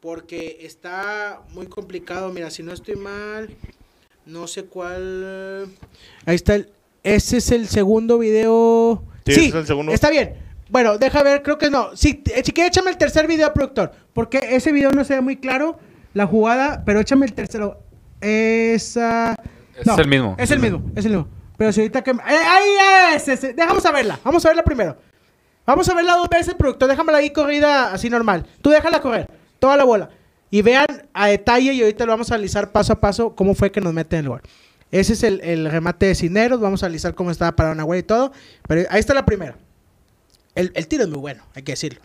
porque 0.00 0.58
está 0.60 1.42
muy 1.50 1.66
complicado. 1.66 2.32
Mira, 2.32 2.50
si 2.50 2.62
no 2.62 2.72
estoy 2.72 2.96
mal, 2.96 3.50
no 4.26 4.46
sé 4.46 4.64
cuál. 4.64 5.68
Ahí 6.26 6.36
está 6.36 6.54
el. 6.54 6.70
Ese 7.02 7.38
es 7.38 7.50
el 7.50 7.68
segundo 7.68 8.18
video. 8.18 9.02
Sí, 9.24 9.32
ese 9.32 9.48
es 9.48 9.54
el 9.54 9.66
segundo. 9.66 9.92
Está 9.92 10.10
bien. 10.10 10.34
Bueno, 10.68 10.98
deja 10.98 11.22
ver, 11.22 11.42
creo 11.42 11.58
que 11.58 11.70
no. 11.70 11.96
Sí, 11.96 12.22
eh, 12.34 12.42
si 12.44 12.52
quieres, 12.52 12.70
échame 12.70 12.90
el 12.90 12.96
tercer 12.96 13.26
video, 13.26 13.52
productor. 13.52 13.92
Porque 14.12 14.38
ese 14.50 14.70
video 14.70 14.92
no 14.92 15.04
se 15.04 15.14
ve 15.14 15.20
muy 15.20 15.36
claro, 15.36 15.78
la 16.14 16.26
jugada, 16.26 16.84
pero 16.84 17.00
échame 17.00 17.26
el 17.26 17.32
tercero. 17.32 17.82
Esa. 18.20 19.34
Es 19.76 19.98
el 19.98 20.08
mismo. 20.08 20.36
Es 20.38 20.50
el 20.50 20.60
mismo, 20.60 20.82
es 20.94 21.04
el 21.04 21.12
mismo. 21.12 21.28
Pero 21.56 21.72
si 21.72 21.80
ahorita 21.80 22.02
que. 22.02 22.12
¡Eh, 22.12 22.16
¡Ahí 22.24 23.16
es! 23.16 23.28
ese! 23.28 23.52
Dejamos 23.52 23.84
a 23.84 23.90
verla. 23.90 24.20
Vamos 24.22 24.44
a 24.44 24.48
verla 24.48 24.62
primero. 24.62 24.96
Vamos 25.66 25.88
a 25.88 25.94
verla 25.94 26.14
dos 26.16 26.28
veces, 26.28 26.54
productor. 26.54 26.88
Déjamela 26.88 27.18
ahí 27.18 27.30
corrida 27.30 27.92
así 27.92 28.08
normal. 28.08 28.46
Tú 28.62 28.70
déjala 28.70 29.00
correr. 29.00 29.26
Toda 29.58 29.76
la 29.76 29.84
bola. 29.84 30.10
Y 30.50 30.62
vean 30.62 30.86
a 31.12 31.28
detalle 31.28 31.72
y 31.72 31.80
ahorita 31.80 32.04
lo 32.06 32.12
vamos 32.12 32.30
a 32.30 32.34
analizar 32.34 32.72
paso 32.72 32.92
a 32.92 33.00
paso 33.00 33.34
cómo 33.36 33.54
fue 33.54 33.70
que 33.70 33.80
nos 33.80 33.92
meten 33.92 34.20
el 34.20 34.28
gol. 34.28 34.42
Ese 34.90 35.12
es 35.12 35.22
el, 35.22 35.40
el 35.42 35.70
remate 35.70 36.06
de 36.06 36.14
Cineros. 36.14 36.60
Vamos 36.60 36.82
a 36.82 36.86
analizar 36.86 37.14
cómo 37.14 37.30
estaba 37.30 37.54
parado 37.54 37.74
Nahuel 37.76 38.00
y 38.00 38.02
todo. 38.02 38.32
Pero 38.66 38.88
ahí 38.90 38.98
está 38.98 39.14
la 39.14 39.24
primera. 39.24 39.56
El, 40.56 40.72
el 40.74 40.88
tiro 40.88 41.04
es 41.04 41.08
muy 41.08 41.18
bueno, 41.18 41.44
hay 41.54 41.62
que 41.62 41.72
decirlo. 41.72 42.00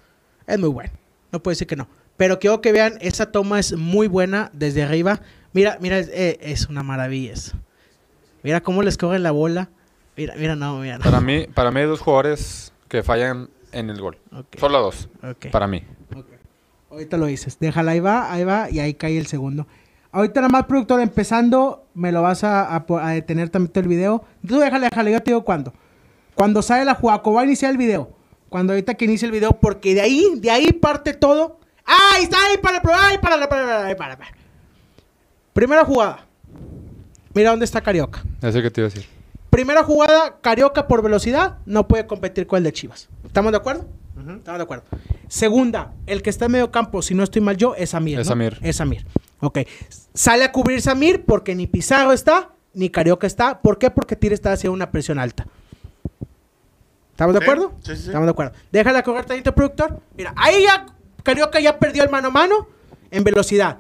Es 0.46 0.60
muy 0.60 0.70
bueno. 0.70 0.92
No 1.32 1.42
puedo 1.42 1.54
decir 1.54 1.66
que 1.66 1.76
no. 1.76 1.88
Pero 2.18 2.40
quiero 2.40 2.62
que 2.62 2.72
vean, 2.72 2.98
esa 3.02 3.32
toma 3.32 3.60
es 3.60 3.74
muy 3.74 4.08
buena 4.08 4.52
desde 4.54 4.84
arriba. 4.84 5.20
Mira, 5.52 5.78
mira, 5.82 5.98
es, 5.98 6.10
eh, 6.10 6.38
es 6.42 6.68
una 6.68 6.84
maravilla 6.84 7.34
eso. 7.34 7.58
Mira 8.44 8.62
cómo 8.62 8.84
les 8.84 8.98
corre 8.98 9.18
la 9.20 9.32
bola. 9.32 9.70
Mira, 10.16 10.36
mira, 10.38 10.56
no, 10.56 10.78
mira. 10.80 11.00
No. 11.00 11.04
Para 11.04 11.20
mí, 11.20 11.48
para 11.54 11.72
mí 11.72 11.80
hay 11.80 11.88
dos 11.88 12.00
jugadores 12.00 12.72
que 12.88 13.02
fallan 13.02 13.50
en 13.72 13.90
el 13.90 14.00
gol. 14.00 14.18
Solo 14.58 14.80
dos, 14.80 15.10
ok, 15.24 15.48
para 15.52 15.68
mí. 15.68 15.84
ok. 16.16 16.26
Ahorita 16.96 17.18
lo 17.18 17.26
dices. 17.26 17.60
Déjala, 17.60 17.92
ahí 17.92 18.00
va, 18.00 18.32
ahí 18.32 18.46
va, 18.46 18.70
y 18.72 18.80
ahí 18.80 18.94
cae 18.94 19.18
el 19.18 19.28
segundo. 19.28 19.68
Ahorita 20.14 20.40
nada 20.40 20.50
más, 20.50 20.64
productor, 20.64 21.02
empezando, 21.02 21.84
me 21.94 22.14
lo 22.14 22.22
vas 22.22 22.46
a, 22.46 22.74
a 22.74 23.10
detener 23.10 23.50
también 23.50 23.74
todo 23.74 23.82
el 23.82 23.90
video. 23.90 24.24
Tú 24.48 24.60
déjale, 24.60 24.88
déjale, 24.90 25.12
yo 25.12 25.22
te 25.22 25.32
digo 25.32 25.44
cuándo. 25.44 25.74
Cuando 26.36 26.62
sale 26.62 26.86
la 26.86 26.96
jugada, 26.96 27.22
va 27.22 27.42
a 27.42 27.44
iniciar 27.44 27.72
el 27.72 27.78
video. 27.78 28.12
Cuando 28.48 28.72
ahorita 28.72 28.94
que 28.94 29.04
inicie 29.04 29.26
el 29.26 29.34
video, 29.34 29.60
porque 29.60 29.94
de 29.94 30.00
ahí, 30.00 30.26
de 30.38 30.50
ahí 30.50 30.72
parte 30.72 31.14
todo. 31.14 31.60
¡Ay, 31.84 32.24
está 32.24 32.38
ahí 32.46 32.58
para, 32.60 32.78
ay, 32.78 33.18
para, 33.18 33.50
para, 33.50 33.98
para, 33.98 34.18
para! 34.18 34.32
Primera 35.52 35.84
jugada. 35.84 36.26
Mira 37.34 37.50
dónde 37.50 37.66
está 37.66 37.82
Carioca. 37.82 38.24
Ese 38.42 38.62
que 38.62 38.72
te 38.72 38.80
iba 38.80 38.88
a 38.88 38.90
decir. 38.90 39.06
Primera 39.50 39.84
jugada, 39.84 40.38
Carioca 40.40 40.88
por 40.88 41.02
velocidad 41.02 41.58
no 41.66 41.90
puede 41.90 42.08
competir 42.08 42.48
con 42.48 42.56
el 42.60 42.64
de 42.64 42.72
Chivas. 42.72 43.10
¿Estamos 43.26 43.52
de 43.52 43.58
acuerdo? 43.58 43.86
Ujú. 44.26 44.38
Estamos 44.38 44.60
de 44.60 44.64
acuerdo. 44.64 44.84
Segunda, 45.28 45.94
el 46.08 46.22
que 46.22 46.30
está 46.30 46.46
en 46.46 46.54
medio 46.54 46.72
campo, 46.72 47.02
si 47.02 47.14
no 47.14 47.24
estoy 47.24 47.42
mal 47.42 47.58
yo, 47.58 47.76
es 47.76 47.92
Samir. 47.92 48.20
Es 48.20 48.28
¿no? 48.28 48.32
Samir. 48.32 48.60
Es 48.62 48.76
Samir. 48.78 49.06
Ok. 49.40 49.60
Sale 50.14 50.44
a 50.44 50.52
cubrir 50.52 50.82
Samir 50.82 51.26
porque 51.26 51.54
ni 51.54 51.68
Pizarro 51.68 52.12
está, 52.12 52.50
ni 52.74 52.90
Carioca 52.90 53.28
está. 53.28 53.62
¿Por 53.62 53.78
qué? 53.78 53.92
Porque 53.92 54.16
Tire 54.16 54.34
está 54.34 54.52
haciendo 54.52 54.74
una 54.74 54.92
presión 54.92 55.20
alta. 55.20 55.46
¿Estamos 57.12 57.34
de 57.34 57.42
acuerdo? 57.44 57.74
sí, 57.82 57.96
sí, 57.96 58.02
sí. 58.02 58.08
Estamos 58.08 58.26
de 58.26 58.32
acuerdo. 58.32 58.54
Déjala 58.72 59.04
correr 59.04 59.26
tantito, 59.26 59.54
productor. 59.54 60.02
Mira, 60.18 60.34
ahí 60.36 60.64
ya 60.64 60.88
Carioca 61.24 61.60
ya 61.60 61.80
perdió 61.80 62.04
el 62.04 62.10
mano 62.10 62.28
a 62.28 62.32
mano 62.32 62.68
en 63.12 63.24
velocidad. 63.24 63.78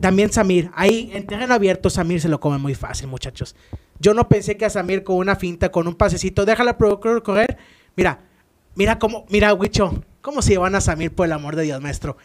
También 0.00 0.30
Samir. 0.30 0.70
Ahí 0.74 1.10
en 1.14 1.26
terreno 1.26 1.54
abierto 1.54 1.88
Samir 1.88 2.20
se 2.20 2.28
lo 2.28 2.40
come 2.40 2.58
muy 2.58 2.74
fácil, 2.74 3.06
muchachos. 3.06 3.56
Yo 4.00 4.12
no 4.12 4.28
pensé 4.28 4.56
que 4.56 4.66
a 4.66 4.70
Samir 4.70 5.02
con 5.02 5.16
una 5.16 5.34
finta, 5.36 5.70
con 5.70 5.88
un 5.88 5.94
pasecito, 5.94 6.44
déjala 6.44 6.76
productor 6.76 7.22
correr. 7.22 7.56
Mira, 7.96 8.20
mira 8.78 8.98
cómo, 8.98 9.26
mira, 9.28 9.52
Wicho, 9.52 10.02
cómo 10.22 10.40
se 10.40 10.52
llevan 10.52 10.74
a 10.74 10.80
Samir 10.80 11.14
por 11.14 11.26
el 11.26 11.32
amor 11.32 11.56
de 11.56 11.64
Dios, 11.64 11.82
maestro. 11.82 12.16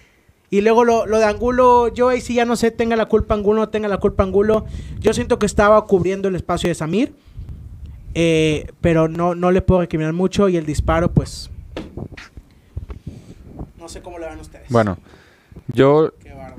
Y 0.49 0.61
luego 0.61 0.85
lo, 0.85 1.07
lo 1.07 1.17
de 1.17 1.25
Angulo, 1.25 1.91
yo 1.91 2.09
ahí 2.09 2.21
sí 2.21 2.35
ya 2.35 2.45
no 2.45 2.55
sé, 2.55 2.69
tenga 2.69 2.95
la 2.95 3.07
culpa 3.07 3.33
Angulo, 3.33 3.69
tenga 3.69 3.87
la 3.87 3.97
culpa 3.97 4.21
Angulo. 4.23 4.65
Yo 4.99 5.11
siento 5.13 5.39
que 5.39 5.47
estaba 5.47 5.83
cubriendo 5.85 6.27
el 6.29 6.35
espacio 6.35 6.69
de 6.69 6.75
Samir. 6.75 7.13
eh, 8.13 8.67
pero 8.79 9.07
no, 9.07 9.33
no 9.33 9.49
le 9.51 9.61
puedo 9.63 9.81
recriminar 9.81 10.13
mucho. 10.13 10.47
Y 10.49 10.55
el 10.57 10.65
disparo, 10.67 11.11
pues. 11.11 11.49
No 13.79 13.89
sé 13.89 14.01
cómo 14.03 14.19
lo 14.19 14.27
ven 14.27 14.39
ustedes. 14.39 14.69
Bueno, 14.69 14.99
yo, 15.73 16.11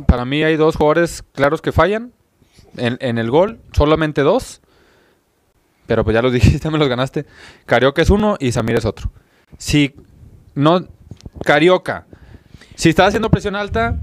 para 0.06 0.24
mí 0.24 0.42
hay 0.42 0.56
dos 0.56 0.74
jugadores 0.74 1.22
claros 1.32 1.62
que 1.62 1.70
fallan 1.70 2.12
en, 2.76 2.98
en 3.00 3.16
el 3.18 3.30
gol, 3.30 3.60
solamente 3.72 4.22
dos. 4.22 4.60
Pero 5.86 6.02
pues 6.02 6.14
ya 6.14 6.22
los 6.22 6.32
dijiste, 6.38 6.68
me 6.68 6.78
los 6.78 6.88
ganaste. 6.88 7.26
Carioca 7.64 8.02
es 8.02 8.10
uno 8.10 8.36
y 8.40 8.50
Samir 8.50 8.74
es 8.76 8.84
otro. 8.84 9.10
Si 9.58 9.94
no, 10.54 10.86
Carioca, 11.44 12.06
si 12.74 12.88
está 12.90 13.06
haciendo 13.06 13.30
presión 13.30 13.56
alta, 13.56 13.98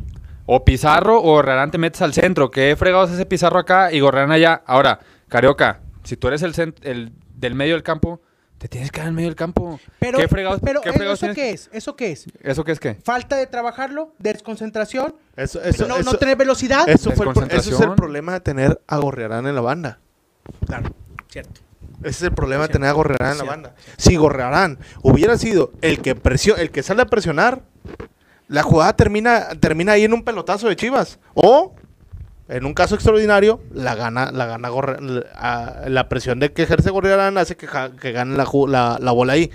O 0.47 0.65
Pizarro 0.65 1.17
o 1.19 1.21
Gorrearán 1.35 1.71
te 1.71 1.77
metes 1.77 2.01
al 2.01 2.13
centro. 2.13 2.49
¿Qué 2.51 2.75
fregados 2.75 3.11
ese 3.11 3.25
Pizarro 3.25 3.59
acá 3.59 3.91
y 3.93 3.99
Gorrearán 4.01 4.31
allá? 4.31 4.63
Ahora, 4.65 4.99
Carioca, 5.29 5.79
si 6.03 6.17
tú 6.17 6.27
eres 6.27 6.41
el, 6.41 6.53
cent- 6.53 6.75
el 6.81 7.13
del 7.35 7.55
medio 7.55 7.75
del 7.75 7.83
campo, 7.83 8.21
te 8.57 8.67
tienes 8.67 8.91
que 8.91 8.99
dar 8.99 9.09
en 9.09 9.15
medio 9.15 9.29
del 9.29 9.35
campo. 9.35 9.79
Pero, 9.99 10.17
¿Qué 10.17 10.27
fregados, 10.27 10.59
pero 10.61 10.81
qué 10.81 10.89
¿eso 10.89 11.15
tienes? 11.17 11.35
qué 11.35 11.49
es? 11.51 11.69
¿Eso 11.71 11.95
qué 11.95 12.11
es? 12.11 12.25
¿Eso 12.41 12.63
qué 12.65 12.71
es 12.73 12.79
qué? 12.79 12.95
Falta 13.03 13.37
de 13.37 13.47
trabajarlo, 13.47 14.13
desconcentración, 14.17 15.15
Eso, 15.37 15.61
eso, 15.63 15.87
no, 15.87 15.95
no 15.95 16.01
eso- 16.01 16.17
tener 16.17 16.35
velocidad. 16.35 16.89
eso 16.89 17.11
fue 17.11 17.25
el 17.27 17.51
ese 17.51 17.71
es 17.71 17.79
el 17.79 17.93
problema 17.93 18.33
de 18.33 18.39
tener 18.41 18.81
a 18.87 18.97
Gorrearán 18.97 19.47
en 19.47 19.55
la 19.55 19.61
banda. 19.61 19.99
Claro, 20.65 20.91
cierto. 21.29 21.61
Ese 22.01 22.09
es 22.09 22.21
el 22.23 22.31
problema 22.33 22.63
de 22.67 22.73
tener 22.73 22.89
a 22.89 22.93
Gorrearán 22.93 23.31
en 23.33 23.37
la 23.37 23.43
banda. 23.43 23.75
Si 23.97 24.15
Gorrearán 24.15 24.79
hubiera 25.03 25.37
sido 25.37 25.71
el 25.81 26.01
que 26.01 26.15
presio- 26.15 26.57
el 26.57 26.71
que 26.71 26.83
sale 26.83 27.01
a 27.03 27.05
presionar, 27.05 27.61
la 28.47 28.63
jugada 28.63 28.93
termina, 28.95 29.49
termina 29.59 29.93
ahí 29.93 30.03
en 30.03 30.13
un 30.13 30.23
pelotazo 30.23 30.67
de 30.67 30.75
Chivas. 30.75 31.19
O, 31.35 31.75
en 32.49 32.65
un 32.65 32.73
caso 32.73 32.95
extraordinario, 32.95 33.61
la 33.73 33.95
gana, 33.95 34.31
la 34.31 34.45
gana 34.45 34.69
Gorre- 34.69 34.99
la, 34.99 35.83
la 35.87 36.09
presión 36.09 36.39
de 36.39 36.51
que 36.51 36.63
ejerce 36.63 36.89
Gorrearán 36.89 37.37
hace 37.37 37.55
que, 37.55 37.67
que 38.01 38.11
gane 38.11 38.35
la, 38.35 38.45
la, 38.67 38.97
la 38.99 39.11
bola 39.11 39.33
ahí. 39.33 39.51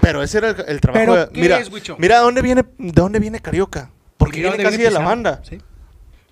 Pero 0.00 0.22
ese 0.22 0.38
era 0.38 0.50
el, 0.50 0.56
el 0.66 0.80
trabajo. 0.80 1.04
¿Pero 1.04 1.26
de- 1.26 1.40
mira, 1.40 1.58
es, 1.58 1.70
mira 1.98 2.18
dónde 2.18 2.42
viene, 2.42 2.64
de 2.78 2.92
dónde 2.92 3.18
viene 3.20 3.40
Carioca. 3.40 3.90
Porque 4.16 4.38
Mira 4.38 4.50
viene 4.50 4.64
casi 4.64 4.78
de 4.78 4.90
la 4.90 5.00
banda. 5.00 5.40
Sí. 5.48 5.60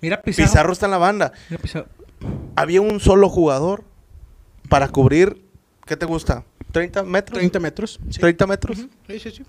Mira 0.01 0.21
Pizarro. 0.21 0.47
Pizarro 0.49 0.73
está 0.73 0.85
en 0.87 0.91
la 0.91 0.97
banda. 0.97 1.31
Mira 1.49 1.61
Pizarro. 1.61 1.85
Había 2.55 2.81
un 2.81 2.99
solo 2.99 3.29
jugador 3.29 3.83
para 4.71 4.87
cubrir, 4.87 5.43
¿qué 5.85 5.97
te 5.97 6.05
gusta? 6.05 6.45
¿30 6.73 7.03
metros? 7.03 7.37
30 7.37 7.59
metros. 7.59 7.99
Sí. 8.09 8.19
30 8.21 8.47
metros. 8.47 8.77
Sí, 9.07 9.19
sí, 9.19 9.31
sí. 9.31 9.43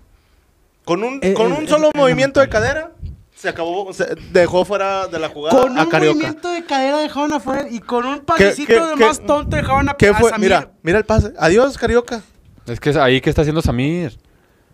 Con 0.83 1.01
un, 1.01 1.19
Eh, 1.23 1.33
con 1.33 1.51
eh, 1.53 1.55
un 1.59 1.67
solo 1.67 1.89
la 1.93 1.99
movimiento 2.01 2.41
de 2.41 2.49
cadera, 2.49 2.91
se 3.33 3.47
acabó, 3.47 3.93
se 3.93 4.15
dejó 4.33 4.65
fuera 4.65 5.07
de 5.07 5.17
la 5.19 5.29
jugada 5.29 5.57
Con 5.61 5.77
a 5.79 5.83
un 5.83 5.89
Carioca. 5.89 6.13
movimiento 6.15 6.51
de 6.51 6.65
cadera 6.65 6.97
dejaron 6.97 7.31
afuera 7.31 7.67
y 7.71 7.79
con 7.79 8.05
un 8.05 8.19
pasecito 8.19 8.87
de 8.89 8.95
qué- 8.95 9.05
más 9.05 9.21
tonto 9.25 9.55
dejaron 9.55 9.87
a, 9.87 9.93
¿Qué 9.93 10.09
a 10.09 10.13
fue? 10.15 10.29
Samir. 10.29 10.49
Mira, 10.49 10.71
mira 10.81 10.97
el 10.97 11.05
pase. 11.05 11.31
Adiós, 11.39 11.77
Carioca. 11.77 12.21
Es 12.67 12.79
que 12.81 12.89
es 12.89 12.97
ahí 12.97 13.21
que 13.21 13.29
está 13.29 13.41
haciendo 13.43 13.61
Samir. 13.61 14.17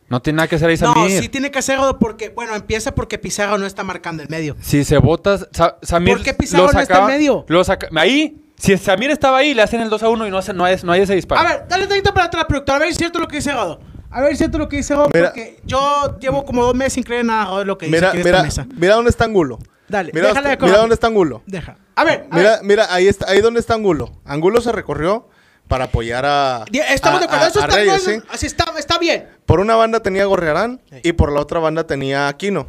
No 0.10 0.20
tiene 0.24 0.38
nada 0.38 0.47
que 0.47 0.56
hacer 0.56 0.68
ahí 0.70 0.78
No, 0.82 0.93
Samir. 0.95 1.22
sí 1.22 1.30
tiene 1.30 1.52
que 1.52 1.60
hacerlo 1.60 2.00
porque, 2.00 2.30
bueno, 2.30 2.56
empieza 2.56 2.95
porque 2.95 3.20
Pizarro 3.20 3.60
no 3.60 3.68
está 3.68 3.84
marcando 3.84 4.24
el 4.24 4.30
medio. 4.30 4.56
Si 4.62 4.84
se 4.84 4.97
bota, 4.97 5.38
Sa- 5.52 5.78
Samir 5.84 6.16
¿Por 6.16 6.24
qué 6.24 6.34
Pizarro 6.34 6.66
lo 6.66 6.74
no 6.74 6.80
está 6.80 7.02
en 7.02 7.06
medio? 7.06 7.45
Lo 7.47 7.64
saca, 7.64 7.88
ahí, 7.95 8.41
si 8.60 8.78
Samir 8.78 9.10
estaba 9.10 9.38
ahí, 9.39 9.53
le 9.53 9.62
hacen 9.64 9.82
el 9.82 9.89
2 9.89 10.03
a 10.03 10.10
1 10.10 10.28
y 10.28 10.30
no, 10.32 10.38
hace, 10.38 10.53
no, 10.53 10.66
hay, 10.66 10.78
no 10.84 10.91
hay 10.91 11.01
ese 11.01 11.16
disparo. 11.16 11.41
A 11.41 11.43
ver, 11.51 11.66
dale 11.68 11.88
tantito 11.88 12.14
para 12.14 12.26
atrás, 12.28 12.45
productor. 12.47 12.76
A 12.76 12.80
ver 12.80 12.88
si 12.89 12.91
es 12.91 12.97
cierto 12.97 13.18
lo 13.20 13.28
que 13.28 13.38
dice 13.38 13.53
Godo. 13.53 13.80
A 14.12 14.20
ver 14.22 14.30
si 14.30 14.34
es 14.34 14.38
cierto 14.39 14.57
lo 14.57 14.68
que 14.70 14.78
dice 14.78 14.93
Godo, 14.95 15.10
Mira. 15.14 15.28
porque 15.28 15.60
yo 15.66 16.18
llevo 16.20 16.45
como 16.45 16.64
dos 16.64 16.76
meses 16.76 16.93
sin 16.93 17.03
creer 17.03 17.22
en 17.22 17.28
nada 17.28 17.60
de 17.60 17.66
lo 17.66 17.78
que 17.78 17.86
dice 17.88 17.97
Mira, 17.97 18.10
aquí 18.10 18.18
en 18.20 18.24
mira, 18.26 18.38
esta 18.45 18.64
mesa. 18.64 18.76
mira 18.78 18.95
dónde 18.95 19.10
está 19.10 19.26
Angulo. 19.26 19.60
Dale, 19.88 20.12
Mira, 20.14 20.28
déjale 20.28 20.49
de 20.49 20.55
mira 20.55 20.60
comer. 20.60 20.76
dónde 20.76 20.93
está 20.93 21.07
Angulo. 21.07 21.41
Deja. 21.47 21.78
A 21.95 22.03
ver, 22.03 22.28
a 22.30 22.36
Mira, 22.36 22.49
ver. 22.51 22.60
mira, 22.64 22.93
ahí 22.93 23.07
está, 23.07 23.30
ahí 23.32 23.41
donde 23.41 23.60
está 23.60 23.74
Angulo. 23.74 24.12
Angulo 24.26 24.62
se 24.62 24.72
recorrió 24.72 25.28
para 25.68 25.86
apoyar 25.86 26.26
a, 26.26 26.66
Di- 26.70 26.80
Estamos 26.80 27.18
a- 27.18 27.20
de 27.22 27.26
acuerdo. 27.26 27.45
a- 27.45 27.47
Eso 27.47 27.60
a 27.62 27.64
está, 27.66 27.76
Reyes, 27.76 28.03
bueno, 28.05 28.22
¿sí? 28.22 28.28
así 28.32 28.45
está, 28.45 28.66
está 28.78 28.97
bien. 28.99 29.28
Por 29.45 29.60
una 29.60 29.76
banda 29.76 29.99
tenía 30.01 30.26
Gorrearán 30.26 30.82
y 31.03 31.14
por 31.14 31.32
la 31.32 31.39
otra 31.39 31.60
banda 31.60 31.86
tenía 31.88 32.28
Aquino. 32.28 32.68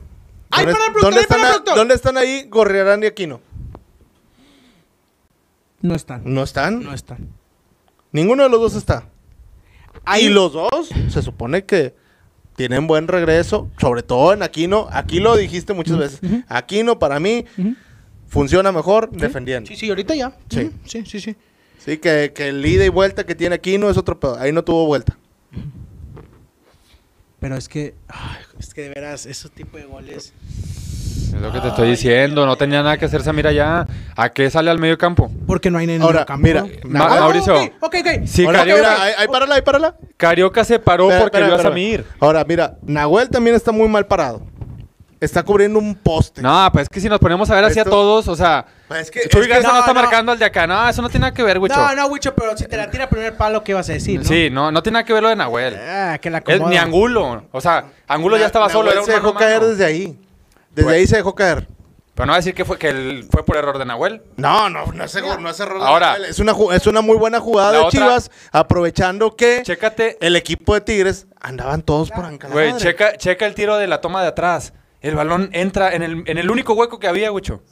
Ay, 0.50 0.64
¿Dónde, 0.66 0.72
para 0.72 0.86
el 0.86 0.92
productor, 0.92 1.02
dónde 1.02 1.20
ay, 1.20 1.26
para 1.26 1.40
están, 1.40 1.40
el 1.40 1.52
productor. 1.62 1.76
dónde 1.76 1.94
están 1.94 2.18
ahí 2.18 2.46
Gorrearán 2.48 3.02
y 3.02 3.06
Aquino? 3.06 3.40
No 5.82 5.94
están. 5.94 6.22
No 6.24 6.42
están. 6.42 6.82
No 6.82 6.92
están. 6.94 7.28
Ninguno 8.12 8.42
de 8.42 8.48
los 8.48 8.60
dos 8.60 8.74
está. 8.74 9.08
Ahí- 10.04 10.26
Y 10.26 10.28
los 10.28 10.52
dos 10.52 10.90
se 11.08 11.22
supone 11.22 11.64
que 11.64 11.94
tienen 12.56 12.86
buen 12.86 13.08
regreso, 13.08 13.70
sobre 13.80 14.02
todo 14.02 14.32
en 14.32 14.42
Aquino. 14.42 14.88
Aquí 14.92 15.20
lo 15.20 15.36
dijiste 15.36 15.72
muchas 15.72 15.96
veces. 15.98 16.20
Aquino 16.48 16.98
para 16.98 17.18
mí 17.20 17.44
funciona 18.28 18.72
mejor 18.72 19.10
defendiendo. 19.10 19.68
Sí, 19.68 19.76
sí, 19.76 19.88
ahorita 19.88 20.14
ya. 20.14 20.36
Sí. 20.50 20.70
Sí, 20.84 21.04
sí, 21.06 21.20
sí. 21.20 21.36
Sí, 21.78 21.96
que, 21.96 22.32
que 22.34 22.48
el 22.48 22.64
ida 22.66 22.84
y 22.84 22.88
vuelta 22.90 23.24
que 23.24 23.34
tiene 23.34 23.54
Aquino 23.54 23.88
es 23.88 23.96
otro 23.96 24.20
pedo. 24.20 24.38
Ahí 24.38 24.52
no 24.52 24.62
tuvo 24.62 24.86
vuelta. 24.86 25.16
Pero 27.38 27.56
es 27.56 27.68
que, 27.68 27.94
ay, 28.08 28.42
es 28.58 28.74
que 28.74 28.82
de 28.82 28.88
veras, 28.90 29.24
esos 29.24 29.50
tipos 29.50 29.80
de 29.80 29.86
goles. 29.86 30.34
Es 31.34 31.40
lo 31.40 31.52
que 31.52 31.60
te 31.60 31.68
estoy 31.68 31.90
diciendo. 31.90 32.46
No 32.46 32.56
tenía 32.56 32.82
nada 32.82 32.96
que 32.98 33.04
hacer 33.04 33.22
Samir 33.22 33.46
allá. 33.46 33.86
¿A 34.16 34.28
qué 34.30 34.50
sale 34.50 34.70
al 34.70 34.78
medio 34.78 34.98
campo? 34.98 35.30
Porque 35.46 35.70
no 35.70 35.78
hay 35.78 35.90
en 35.90 36.02
Ahora, 36.02 36.20
el 36.20 36.26
campo. 36.26 36.42
mira, 36.46 36.64
Ah, 36.84 37.20
Mauricio. 37.20 37.54
Ok, 37.56 37.72
ok, 37.80 37.94
ok. 38.00 38.26
Sí, 38.26 38.44
Ahora, 38.44 38.60
Carioca- 38.60 38.76
mira, 38.80 39.02
ahí, 39.02 39.12
ahí 39.18 39.28
párala, 39.28 39.54
ahí 39.54 39.62
párala. 39.62 39.96
Carioca 40.16 40.64
se 40.64 40.78
paró 40.78 41.04
Espera, 41.04 41.20
porque 41.22 41.36
espera, 41.38 41.46
vio 41.46 41.54
a 41.54 41.56
espera. 41.58 41.70
Samir. 41.70 42.04
Ahora, 42.20 42.44
mira, 42.46 42.76
Nahuel 42.82 43.28
también 43.30 43.56
está 43.56 43.72
muy 43.72 43.88
mal 43.88 44.06
parado. 44.06 44.42
Está 45.20 45.42
cubriendo 45.42 45.78
un 45.78 45.94
poste. 45.94 46.40
No, 46.40 46.70
pues 46.72 46.84
es 46.84 46.88
que 46.88 46.98
si 46.98 47.06
nos 47.06 47.18
ponemos 47.18 47.50
a 47.50 47.54
ver 47.54 47.64
así 47.64 47.78
a 47.78 47.82
Esto- 47.82 47.90
todos, 47.90 48.26
o 48.26 48.34
sea, 48.34 48.64
Pues 48.88 49.02
es 49.02 49.10
que- 49.10 49.28
Chuy 49.28 49.42
es 49.42 49.46
que- 49.48 49.52
Garza 49.52 49.68
no, 49.68 49.74
no, 49.74 49.80
está 49.80 49.92
no. 49.92 50.00
marcando 50.00 50.32
al 50.32 50.38
de 50.38 50.46
acá. 50.46 50.66
No, 50.66 50.88
eso 50.88 51.02
no 51.02 51.10
tiene 51.10 51.24
nada 51.26 51.34
que 51.34 51.42
ver, 51.42 51.58
Wicho. 51.58 51.76
No, 51.76 51.94
no, 51.94 52.06
Wicho, 52.06 52.34
pero 52.34 52.56
si 52.56 52.64
te 52.66 52.74
la 52.78 52.90
tira 52.90 53.06
primer 53.10 53.36
palo, 53.36 53.62
¿qué 53.62 53.74
vas 53.74 53.90
a 53.90 53.92
decir? 53.92 54.20
no? 54.20 54.24
Sí, 54.26 54.48
no, 54.50 54.72
no 54.72 54.82
tiene 54.82 54.94
nada 54.94 55.04
que 55.04 55.12
ver 55.12 55.22
lo 55.22 55.28
de 55.28 55.36
Nahuel. 55.36 55.76
Ah, 55.76 56.16
que 56.22 56.30
la 56.30 56.38
Es, 56.38 56.44
acomoda. 56.54 56.70
ni 56.70 56.78
Angulo. 56.78 57.44
O 57.52 57.60
sea, 57.60 57.84
Angulo 58.08 58.38
ya 58.38 58.46
estaba 58.46 58.70
solo. 58.70 58.84
Nahuel 58.84 58.92
Era 58.92 59.00
un 59.02 59.06
se 59.06 59.12
dejó 59.12 59.26
mano 59.34 59.38
a 59.38 59.42
mano. 59.42 59.58
caer 59.60 59.70
desde 59.70 59.84
ahí. 59.84 60.18
Desde 60.70 60.84
Pues- 60.84 60.96
ahí 60.96 61.06
se 61.06 61.16
dejó 61.16 61.34
caer. 61.34 61.66
Pero 62.14 62.26
no 62.26 62.32
va 62.32 62.36
a 62.36 62.40
decir 62.40 62.54
que 62.54 62.64
fue, 62.66 62.76
que 62.78 62.88
el- 62.88 63.24
fue 63.30 63.44
por 63.46 63.56
error 63.56 63.78
de 63.78 63.84
Nahuel. 63.86 64.22
No, 64.36 64.68
no, 64.68 64.84
no 64.92 65.04
es, 65.04 65.14
error- 65.14 65.40
no 65.40 65.48
es 65.48 65.58
error 65.58 65.80
de 65.80 65.86
Ahora- 65.86 66.12
Nahuel. 66.12 66.24
Es 66.26 66.38
una, 66.38 66.52
es 66.74 66.86
una 66.86 67.00
muy 67.00 67.16
buena 67.16 67.40
jugada 67.40 67.72
de 67.72 67.78
otra- 67.78 67.90
Chivas, 67.90 68.30
aprovechando 68.52 69.36
que 69.36 69.62
Chécate, 69.62 70.18
el 70.20 70.36
equipo 70.36 70.74
de 70.74 70.82
Tigres 70.82 71.26
andaban 71.40 71.80
todos 71.82 72.10
por 72.10 72.24
acá. 72.26 72.48
güey, 72.48 72.76
checa, 72.76 73.16
checa 73.16 73.46
el 73.46 73.54
tiro 73.54 73.76
de 73.78 73.86
la 73.86 74.00
toma 74.02 74.20
de 74.22 74.28
atrás. 74.28 74.74
El 75.00 75.14
balón 75.14 75.48
entra 75.52 75.94
en 75.94 76.02
el, 76.02 76.24
en 76.26 76.36
el 76.36 76.50
único 76.50 76.74
hueco 76.74 76.98
que 76.98 77.08
había, 77.08 77.32
Wicho. 77.32 77.62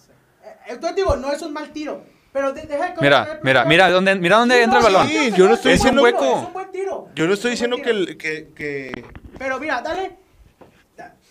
Eh, 0.43 0.49
Entonces 0.69 0.97
digo, 0.97 1.15
no 1.17 1.31
es 1.31 1.43
un 1.43 1.53
mal 1.53 1.71
tiro. 1.73 2.03
Pero 2.33 2.53
de- 2.53 2.63
deja 2.63 2.89
de 2.91 2.95
Mira, 3.03 3.41
mira, 3.43 3.65
mira 3.65 3.91
dónde, 3.91 4.15
mira 4.15 4.37
dónde 4.39 4.63
entra 4.63 4.79
el 4.79 4.85
balón. 4.85 5.09
sí, 5.09 5.33
yo 5.37 5.47
no 5.49 5.55
estoy 5.55 5.73
Es 5.73 5.81
un 5.81 5.85
diciendo- 5.97 6.03
hueco. 6.03 6.25
Es 6.25 6.47
un 6.47 6.53
buen 6.55 6.71
tiro. 6.73 7.09
Yo 7.15 7.27
no 7.27 7.35
estoy 7.35 7.51
diciendo 7.53 7.77
que, 7.83 8.17
que- 8.55 9.05
Pero 9.39 9.59
mira, 9.59 9.83
dale. 9.83 10.17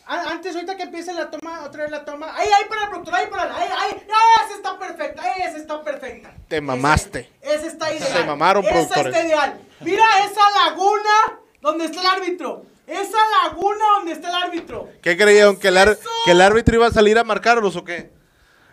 Antes, 0.08 0.56
ahorita 0.56 0.78
que 0.78 0.84
empiece 0.84 1.14
la 1.14 1.30
toma, 1.30 1.64
otra 1.66 1.84
vez 1.84 1.92
la 1.92 2.06
toma. 2.06 2.34
Ahí, 2.36 2.48
ahí 2.48 2.64
para 2.70 2.84
el 2.84 2.90
productor, 2.90 3.16
ahí 3.16 3.28
para 3.28 3.44
ahí, 3.56 3.68
ahí. 3.78 4.08
¡Ah, 4.10 4.46
esa 4.46 4.56
está 4.56 4.80
perfecta! 4.80 5.22
¡Esa 5.36 5.58
está 5.58 5.84
perfecta! 5.84 6.34
Te 6.48 6.62
mamaste. 6.62 7.30
Esa 7.42 7.68
está 7.68 7.94
ideal. 7.94 8.14
Se 8.14 8.24
mamaron, 8.24 8.64
Esa 8.64 8.74
productores. 8.74 9.14
está 9.14 9.28
ideal. 9.28 9.62
Mira 9.82 10.06
esa 10.26 10.66
laguna 10.66 11.40
donde 11.62 11.86
está 11.86 12.00
el 12.02 12.08
árbitro. 12.08 12.66
Esa 12.88 13.18
laguna 13.44 13.84
donde 13.98 14.14
está 14.14 14.30
el 14.30 14.36
árbitro. 14.36 14.90
¿Qué 15.02 15.18
creyeron? 15.18 15.58
¿Que 15.58 15.68
el? 15.68 15.98
¿Que 16.24 16.32
el 16.32 16.42
árbitro 16.42 16.76
iba 16.76 16.88
a 16.88 16.92
salir 16.92 17.18
a 17.20 17.26
marcarlos 17.26 17.76
o 17.76 17.84
qué? 17.84 18.10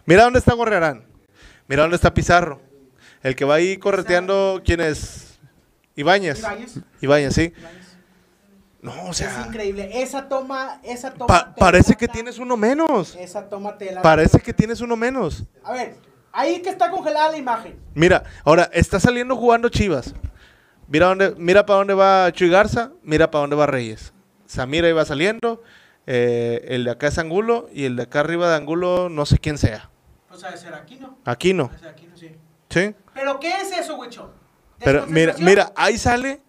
Mira 0.06 0.22
dónde 0.22 0.38
está 0.38 0.52
Gorrearán. 0.54 1.04
Mira 1.66 1.82
dónde 1.82 1.96
está 1.96 2.14
Pizarro. 2.14 2.60
El 3.24 3.34
que 3.34 3.44
va 3.44 3.54
ahí 3.56 3.78
correteando, 3.78 4.62
¿quién 4.64 4.80
es? 4.80 5.38
Ibáñez. 5.96 6.38
Ibáñez. 6.40 6.74
Ibáñez, 7.00 7.34
sí. 7.34 7.52
No, 8.84 8.92
o 9.04 9.10
Es 9.12 9.16
sea, 9.16 9.44
increíble. 9.48 10.02
Esa 10.02 10.28
toma, 10.28 10.78
esa 10.82 11.10
toma. 11.10 11.26
pa- 11.26 11.54
parece 11.54 11.94
que 11.96 12.06
tienes 12.06 12.38
uno 12.38 12.54
menos. 12.54 13.16
Esa 13.16 13.48
toma 13.48 13.78
te 13.78 13.90
la 13.90 14.02
Parece 14.02 14.38
que 14.40 14.52
tienes 14.52 14.82
uno 14.82 14.94
menos. 14.94 15.42
A 15.64 15.72
ver, 15.72 15.96
ahí 16.32 16.60
que 16.60 16.68
está 16.68 16.90
congelada 16.90 17.30
la 17.30 17.38
imagen. 17.38 17.78
Mira, 17.94 18.24
ahora 18.44 18.68
está 18.74 19.00
saliendo 19.00 19.36
jugando 19.36 19.70
Chivas. 19.70 20.14
Mira 20.86 21.06
dónde, 21.06 21.34
mira 21.38 21.64
para 21.64 21.78
dónde 21.78 21.94
va 21.94 22.30
Chuy 22.32 22.50
Garza, 22.50 22.92
mira 23.02 23.30
para 23.30 23.40
dónde 23.40 23.56
va 23.56 23.64
Reyes. 23.66 24.12
Samira 24.44 24.86
iba 24.86 25.02
saliendo, 25.06 25.62
eh, 26.06 26.62
el 26.68 26.84
de 26.84 26.90
acá 26.90 27.06
es 27.06 27.16
Angulo 27.18 27.70
y 27.72 27.86
el 27.86 27.96
de 27.96 28.02
acá 28.02 28.20
arriba 28.20 28.50
de 28.50 28.56
Angulo 28.56 29.08
no 29.08 29.24
sé 29.24 29.38
quién 29.38 29.56
sea. 29.56 29.88
O 30.30 30.36
sea, 30.36 30.54
ser 30.58 30.74
aquí 30.74 30.96
no. 30.96 31.16
Aquí 31.24 31.54
no, 31.54 31.70
ser 31.78 31.88
aquí 31.88 32.06
no, 32.06 32.18
sí. 32.18 32.36
¿sí? 32.68 32.94
¿Pero 33.14 33.40
qué 33.40 33.62
es 33.62 33.72
eso, 33.72 33.96
Wicho? 33.96 34.30
Pero 34.78 35.06
mira, 35.06 35.34
mira, 35.38 35.72
ahí 35.74 35.96
sale 35.96 36.42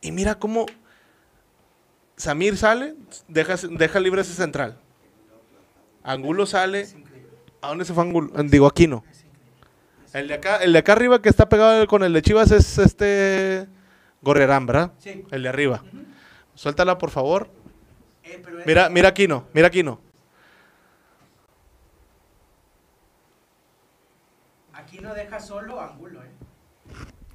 y 0.00 0.10
mira 0.10 0.34
cómo 0.34 0.66
Samir 2.18 2.56
sale, 2.56 2.94
deja, 3.28 3.54
deja 3.70 4.00
libre 4.00 4.20
ese 4.20 4.34
central. 4.34 4.76
Angulo 6.02 6.46
sale. 6.46 6.86
¿A 7.62 7.68
dónde 7.68 7.84
se 7.84 7.94
fue 7.94 8.02
Angulo? 8.02 8.30
Digo, 8.44 8.66
aquí 8.66 8.86
no. 8.88 9.04
El 10.12 10.26
de 10.26 10.34
acá, 10.34 10.56
el 10.56 10.72
de 10.72 10.78
acá 10.80 10.92
arriba 10.92 11.22
que 11.22 11.28
está 11.28 11.48
pegado 11.48 11.86
con 11.86 12.02
el 12.02 12.12
de 12.12 12.22
Chivas 12.22 12.50
es 12.50 12.78
este 12.78 13.68
Gorrerán, 14.20 14.66
¿verdad? 14.66 14.92
Sí. 14.98 15.24
El 15.30 15.44
de 15.44 15.48
arriba. 15.48 15.84
Suéltala, 16.54 16.98
por 16.98 17.10
favor. 17.10 17.50
Eh, 18.24 18.42
pero 18.44 18.58
Mira, 18.66 18.88
mira 18.88 19.08
aquí 19.10 19.28
no, 19.28 19.46
mira 19.52 19.68
aquí 19.68 19.84
no. 19.84 20.00
Aquí 24.72 24.98
no 24.98 25.14
deja 25.14 25.38
solo 25.38 25.80
ángulo, 25.80 26.22
¿eh? 26.24 26.30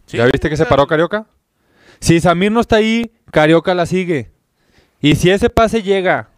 ¿Ya 0.07 0.25
viste 0.25 0.49
que 0.49 0.57
se 0.57 0.65
paró 0.65 0.85
Carioca? 0.87 1.25
Si 1.99 2.19
Samir 2.19 2.51
no 2.51 2.59
está 2.59 2.75
ahí, 2.77 3.11
Carioca 3.31 3.73
la 3.73 3.85
sigue. 3.85 4.32
Y 5.03 5.17
si 5.17 5.29
ese 5.29 5.49
pase 5.49 5.83
llega 5.83 6.29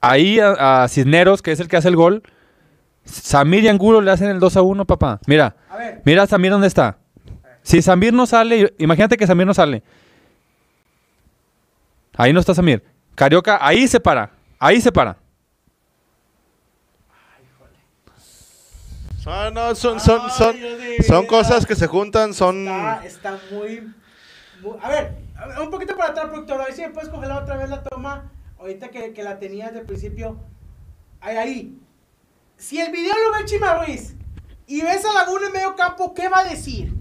ahí 0.00 0.40
a, 0.40 0.82
a 0.82 0.88
Cisneros, 0.88 1.42
que 1.42 1.52
es 1.52 1.60
el 1.60 1.68
que 1.68 1.76
hace 1.76 1.88
el 1.88 1.96
gol, 1.96 2.22
Samir 3.04 3.64
y 3.64 3.68
Angulo 3.68 4.00
le 4.00 4.10
hacen 4.10 4.30
el 4.30 4.40
2 4.40 4.56
a 4.56 4.62
1, 4.62 4.86
papá. 4.86 5.20
Mira, 5.26 5.54
A 5.68 5.76
ver, 5.76 6.00
mira 6.06 6.26
Samir 6.26 6.50
dónde 6.50 6.66
está. 6.66 6.96
Si 7.62 7.82
Samir 7.82 8.14
no 8.14 8.24
sale, 8.26 8.72
imagínate 8.78 9.18
que 9.18 9.26
Samir 9.26 9.46
no 9.46 9.52
sale. 9.52 9.82
Ahí 12.16 12.32
no 12.32 12.40
está 12.40 12.54
Samir. 12.54 12.82
Carioca, 13.14 13.58
ahí 13.60 13.86
se 13.86 14.00
para. 14.00 14.30
Ahí 14.58 14.80
se 14.80 14.90
para. 14.90 15.18
Ah, 19.26 19.50
no, 19.52 19.74
son, 19.74 20.00
son, 20.00 20.30
son, 20.30 20.56
son 21.06 21.26
cosas 21.26 21.66
que 21.66 21.74
se 21.74 21.86
juntan, 21.86 22.32
son... 22.32 22.68
Está, 22.68 23.04
está 23.04 23.38
muy, 23.50 23.90
a 24.82 24.88
ver, 24.88 25.23
un 25.62 25.70
poquito 25.70 25.96
para 25.96 26.10
atrás, 26.10 26.26
productor. 26.28 26.60
A 26.60 26.64
ver 26.64 26.74
si 26.74 26.82
me 26.82 26.90
puedes 26.90 27.08
congelar 27.08 27.42
otra 27.42 27.56
vez 27.56 27.68
la 27.70 27.82
toma. 27.82 28.30
Ahorita 28.58 28.88
que, 28.88 29.12
que 29.12 29.22
la 29.22 29.38
tenías 29.38 29.72
del 29.74 29.84
principio. 29.84 30.38
Ahí, 31.20 31.36
ahí. 31.36 31.78
Si 32.56 32.80
el 32.80 32.90
video 32.92 33.12
lo 33.14 33.36
ve 33.38 33.44
Chima 33.44 33.74
Ruiz 33.84 34.14
y 34.66 34.80
ves 34.82 35.04
a 35.04 35.12
Laguna 35.12 35.46
en 35.48 35.52
medio 35.52 35.74
campo, 35.76 36.14
¿qué 36.14 36.28
va 36.28 36.40
a 36.40 36.44
decir? 36.44 36.92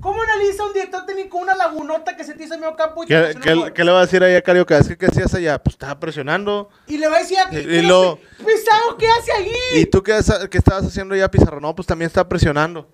¿Cómo 0.00 0.20
analiza 0.22 0.66
un 0.66 0.72
director 0.74 1.06
técnico 1.06 1.38
una 1.38 1.54
lagunota 1.54 2.14
que 2.14 2.24
se 2.24 2.34
te 2.34 2.44
hizo 2.44 2.54
en 2.54 2.60
medio 2.60 2.76
campo 2.76 3.04
y 3.04 3.06
¿Qué, 3.06 3.34
qué- 3.42 3.72
qué 3.74 3.84
le 3.84 3.90
va 3.90 4.00
a 4.00 4.02
decir 4.02 4.22
ahí 4.22 4.34
a 4.34 4.42
Carioca? 4.42 4.76
Es 4.78 4.86
que, 4.88 4.98
¿qué 4.98 5.06
hacías 5.06 5.32
allá? 5.34 5.58
Pues 5.62 5.74
estaba 5.74 5.98
presionando. 5.98 6.68
Y 6.86 6.98
le 6.98 7.08
va 7.08 7.16
a 7.16 7.18
decir 7.20 7.38
a 7.38 7.52
Y- 7.52 7.82
lo- 7.82 8.16
Pi- 8.38 8.44
Pizarro, 8.44 8.96
¿qué 8.98 9.08
hace 9.08 9.32
ahí? 9.32 9.52
¿Y 9.80 9.86
tú 9.86 10.02
qué, 10.02 10.18
qué 10.50 10.58
estabas 10.58 10.84
haciendo 10.84 11.16
ya, 11.16 11.30
Pizarro? 11.30 11.58
No, 11.60 11.74
pues 11.74 11.86
también 11.86 12.06
está 12.08 12.28
presionando. 12.28 12.86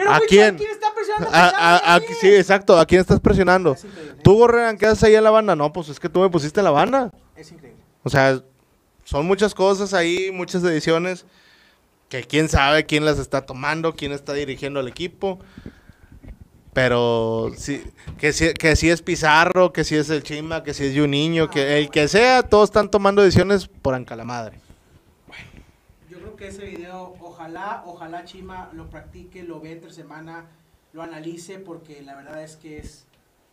Pero, 0.00 0.12
¿a 0.12 0.16
güey, 0.18 0.28
quién? 0.28 0.56
¿quién 0.56 0.70
está 0.70 0.94
presionando 0.94 1.28
A- 1.28 1.30
Pizarro 1.30 1.56
a- 1.58 1.76
a- 1.76 1.94
ahí? 1.96 2.02
sí, 2.20 2.34
exacto. 2.34 2.78
¿A 2.78 2.86
quién 2.86 3.00
estás 3.02 3.20
presionando? 3.20 3.72
Es. 3.74 3.86
¿Tú, 4.22 4.34
Gorrean, 4.34 4.78
qué 4.78 4.86
haces 4.86 5.04
ahí 5.04 5.14
en 5.14 5.24
la 5.24 5.30
banda? 5.30 5.54
No, 5.54 5.72
pues 5.72 5.88
es 5.90 6.00
que 6.00 6.08
tú 6.08 6.20
me 6.20 6.30
pusiste 6.30 6.60
en 6.60 6.64
la 6.64 6.70
banda. 6.70 7.10
Es 7.36 7.52
increíble. 7.52 7.82
O 8.02 8.08
sea, 8.08 8.40
son 9.04 9.26
muchas 9.26 9.54
cosas 9.54 9.92
ahí, 9.92 10.30
muchas 10.32 10.64
ediciones 10.64 11.26
que 12.08 12.24
quién 12.24 12.48
sabe 12.48 12.86
quién 12.86 13.04
las 13.04 13.18
está 13.18 13.42
tomando, 13.44 13.94
quién 13.94 14.12
está 14.12 14.32
dirigiendo 14.32 14.80
al 14.80 14.88
equipo. 14.88 15.38
Pero 16.72 17.50
sí, 17.56 17.82
que 18.18 18.32
si, 18.32 18.54
que 18.54 18.76
si 18.76 18.90
es 18.90 19.02
Pizarro, 19.02 19.72
que 19.72 19.82
si 19.82 19.96
es 19.96 20.08
el 20.08 20.22
Chima, 20.22 20.62
que 20.62 20.72
si 20.72 20.84
es 20.86 20.96
Juninho, 20.96 21.50
que 21.50 21.78
el 21.78 21.90
que 21.90 22.06
sea, 22.06 22.44
todos 22.44 22.68
están 22.68 22.90
tomando 22.90 23.22
decisiones 23.22 23.66
por 23.66 23.94
ancalamadre. 23.94 24.56
Yo 24.56 24.60
creo 24.60 24.69
que 26.40 26.48
ese 26.48 26.64
video, 26.64 27.14
ojalá, 27.20 27.82
ojalá 27.84 28.24
Chima 28.24 28.70
lo 28.72 28.88
practique, 28.88 29.42
lo 29.42 29.60
vea 29.60 29.72
entre 29.72 29.92
semana, 29.92 30.46
lo 30.94 31.02
analice, 31.02 31.58
porque 31.58 32.00
la 32.00 32.16
verdad 32.16 32.42
es 32.42 32.56
que 32.56 32.78
es 32.78 33.04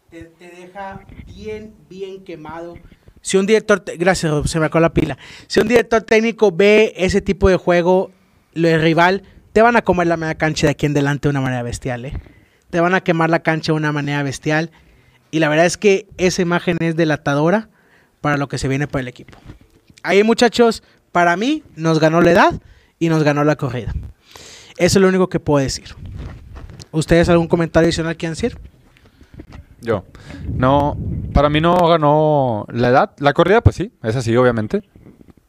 te, 0.10 0.24
te 0.24 0.48
deja 0.48 1.02
bien, 1.26 1.76
bien 1.90 2.24
quemado. 2.24 2.76
Si 3.22 3.36
un 3.36 3.46
director, 3.46 3.84
gracias, 3.98 4.50
se 4.50 4.60
me 4.62 4.68
acabó 4.68 4.80
la 4.80 4.94
pila. 4.94 5.18
Si 5.48 5.60
un 5.60 5.68
director 5.68 6.02
técnico 6.02 6.50
ve 6.54 6.94
ese 6.96 7.20
tipo 7.20 7.50
de 7.50 7.58
juego, 7.58 8.10
lo 8.54 8.70
de 8.70 8.78
rival, 8.78 9.24
te 9.52 9.62
van 9.62 9.76
a 9.76 9.82
comer 9.82 10.08
la 10.08 10.16
media 10.16 10.36
cancha 10.36 10.68
de 10.68 10.72
aquí 10.72 10.86
en 10.86 10.94
delante 10.94 11.28
de 11.28 11.32
una 11.32 11.42
manera 11.42 11.64
bestial, 11.64 12.06
¿eh? 12.06 12.14
Te 12.70 12.80
van 12.80 12.96
a 12.96 13.02
quemar 13.02 13.30
la 13.30 13.40
cancha 13.40 13.74
de 13.74 13.78
una 13.78 13.92
manera 13.92 14.24
bestial. 14.24 14.72
Y 15.30 15.40
la 15.40 15.50
verdad 15.50 15.66
es 15.66 15.76
que 15.76 16.08
esa 16.18 16.42
imagen 16.42 16.78
es 16.80 16.96
delatadora 16.96 17.68
para 18.22 18.38
lo 18.38 18.48
que 18.48 18.58
se 18.58 18.70
viene 18.70 18.88
para 18.88 19.02
el 19.02 19.10
equipo. 19.10 19.38
Ahí, 20.04 20.24
muchachos, 20.24 20.84
para 21.12 21.36
mí 21.36 21.64
nos 21.76 22.00
ganó 22.00 22.22
la 22.22 22.32
edad 22.32 22.62
y 23.00 23.10
nos 23.10 23.24
ganó 23.24 23.44
la 23.44 23.56
corrida. 23.56 23.94
Eso 24.78 25.00
es 25.00 25.02
lo 25.02 25.08
único 25.08 25.30
que 25.30 25.40
puedo 25.40 25.64
decir. 25.64 25.96
¿Ustedes 26.92 27.30
algún 27.30 27.48
comentario 27.48 27.88
adicional 27.88 28.16
quieren 28.16 28.34
decir? 28.34 28.58
Yo. 29.82 30.04
No, 30.48 30.98
para 31.34 31.50
mí 31.50 31.62
no 31.62 31.76
ganó 31.88 32.66
la 32.72 32.90
edad. 32.90 33.12
La 33.20 33.34
corrida, 33.34 33.62
pues 33.62 33.76
sí, 33.76 33.92
esa 34.04 34.22
sí, 34.22 34.36
obviamente. 34.36 34.84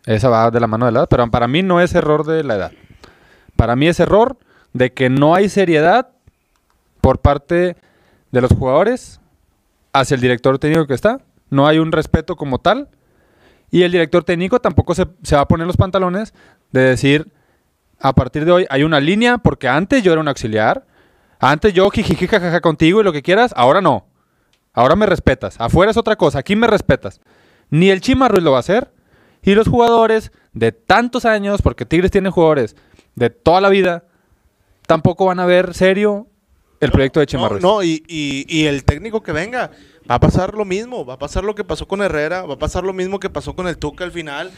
Esa 0.06 0.28
va 0.28 0.50
de 0.50 0.60
la 0.60 0.66
mano 0.66 0.86
de 0.86 0.92
la 0.92 1.00
edad, 1.00 1.08
pero 1.08 1.30
para 1.30 1.48
mí 1.48 1.62
no 1.62 1.80
es 1.80 1.94
error 1.94 2.24
de 2.24 2.42
la 2.42 2.54
edad. 2.54 2.72
Para 3.56 3.76
mí 3.76 3.88
es 3.88 4.00
error 4.00 4.38
de 4.72 4.92
que 4.92 5.10
no 5.10 5.34
hay 5.34 5.48
seriedad 5.48 6.08
por 7.00 7.20
parte 7.20 7.76
de 8.30 8.40
los 8.40 8.52
jugadores 8.52 9.20
hacia 9.92 10.14
el 10.14 10.20
director 10.20 10.58
técnico 10.58 10.86
que 10.86 10.94
está. 10.94 11.20
No 11.50 11.66
hay 11.66 11.78
un 11.78 11.92
respeto 11.92 12.36
como 12.36 12.58
tal. 12.58 12.88
Y 13.70 13.82
el 13.82 13.92
director 13.92 14.24
técnico 14.24 14.60
tampoco 14.60 14.94
se, 14.94 15.06
se 15.22 15.36
va 15.36 15.42
a 15.42 15.48
poner 15.48 15.66
los 15.66 15.76
pantalones 15.76 16.32
de 16.72 16.80
decir, 16.80 17.30
a 18.00 18.14
partir 18.14 18.44
de 18.44 18.52
hoy 18.52 18.66
hay 18.70 18.82
una 18.84 19.00
línea, 19.00 19.38
porque 19.38 19.68
antes 19.68 20.02
yo 20.02 20.12
era 20.12 20.20
un 20.20 20.28
auxiliar, 20.28 20.86
antes 21.40 21.72
yo 21.74 21.88
jijiji 21.90 22.26
jajaja 22.26 22.60
contigo 22.60 23.00
y 23.00 23.04
lo 23.04 23.12
que 23.12 23.22
quieras, 23.22 23.52
ahora 23.56 23.80
no. 23.80 24.06
Ahora 24.72 24.94
me 24.96 25.06
respetas. 25.06 25.56
Afuera 25.60 25.90
es 25.90 25.96
otra 25.96 26.16
cosa, 26.16 26.38
aquí 26.38 26.54
me 26.56 26.66
respetas. 26.66 27.20
Ni 27.70 27.90
el 27.90 28.00
Chima 28.00 28.28
Ruiz 28.28 28.44
lo 28.44 28.52
va 28.52 28.58
a 28.58 28.60
hacer. 28.60 28.92
Y 29.42 29.54
los 29.54 29.68
jugadores 29.68 30.30
de 30.52 30.72
tantos 30.72 31.24
años, 31.24 31.62
porque 31.62 31.84
Tigres 31.86 32.10
tiene 32.10 32.30
jugadores 32.30 32.76
de 33.14 33.30
toda 33.30 33.60
la 33.60 33.68
vida, 33.68 34.04
tampoco 34.86 35.26
van 35.26 35.40
a 35.40 35.46
ver 35.46 35.74
serio 35.74 36.26
el 36.80 36.90
proyecto 36.92 37.20
de 37.20 37.26
Chima 37.26 37.42
No, 37.44 37.48
Ruiz. 37.48 37.62
no, 37.62 37.82
y, 37.82 38.02
y- 38.08 38.46
y 38.48 38.66
el 38.66 38.84
técnico 38.84 39.22
que 39.22 39.32
venga, 39.32 39.70
va 40.08 40.16
a 40.16 40.20
pasar 40.20 40.54
lo 40.54 40.64
mismo, 40.64 41.04
va 41.04 41.14
a 41.14 41.18
pasar 41.18 41.44
lo 41.44 41.54
que 41.54 41.64
pasó 41.64 41.86
con 41.88 42.00
Herrera, 42.02 42.42
va 42.42 42.54
a 42.54 42.58
pasar 42.58 42.84
lo 42.84 42.92
mismo 42.92 43.18
que 43.20 43.30
pasó 43.30 43.54
con 43.54 43.66
el 43.68 43.78
Tuca 43.78 44.04
al 44.04 44.12
final, 44.12 44.50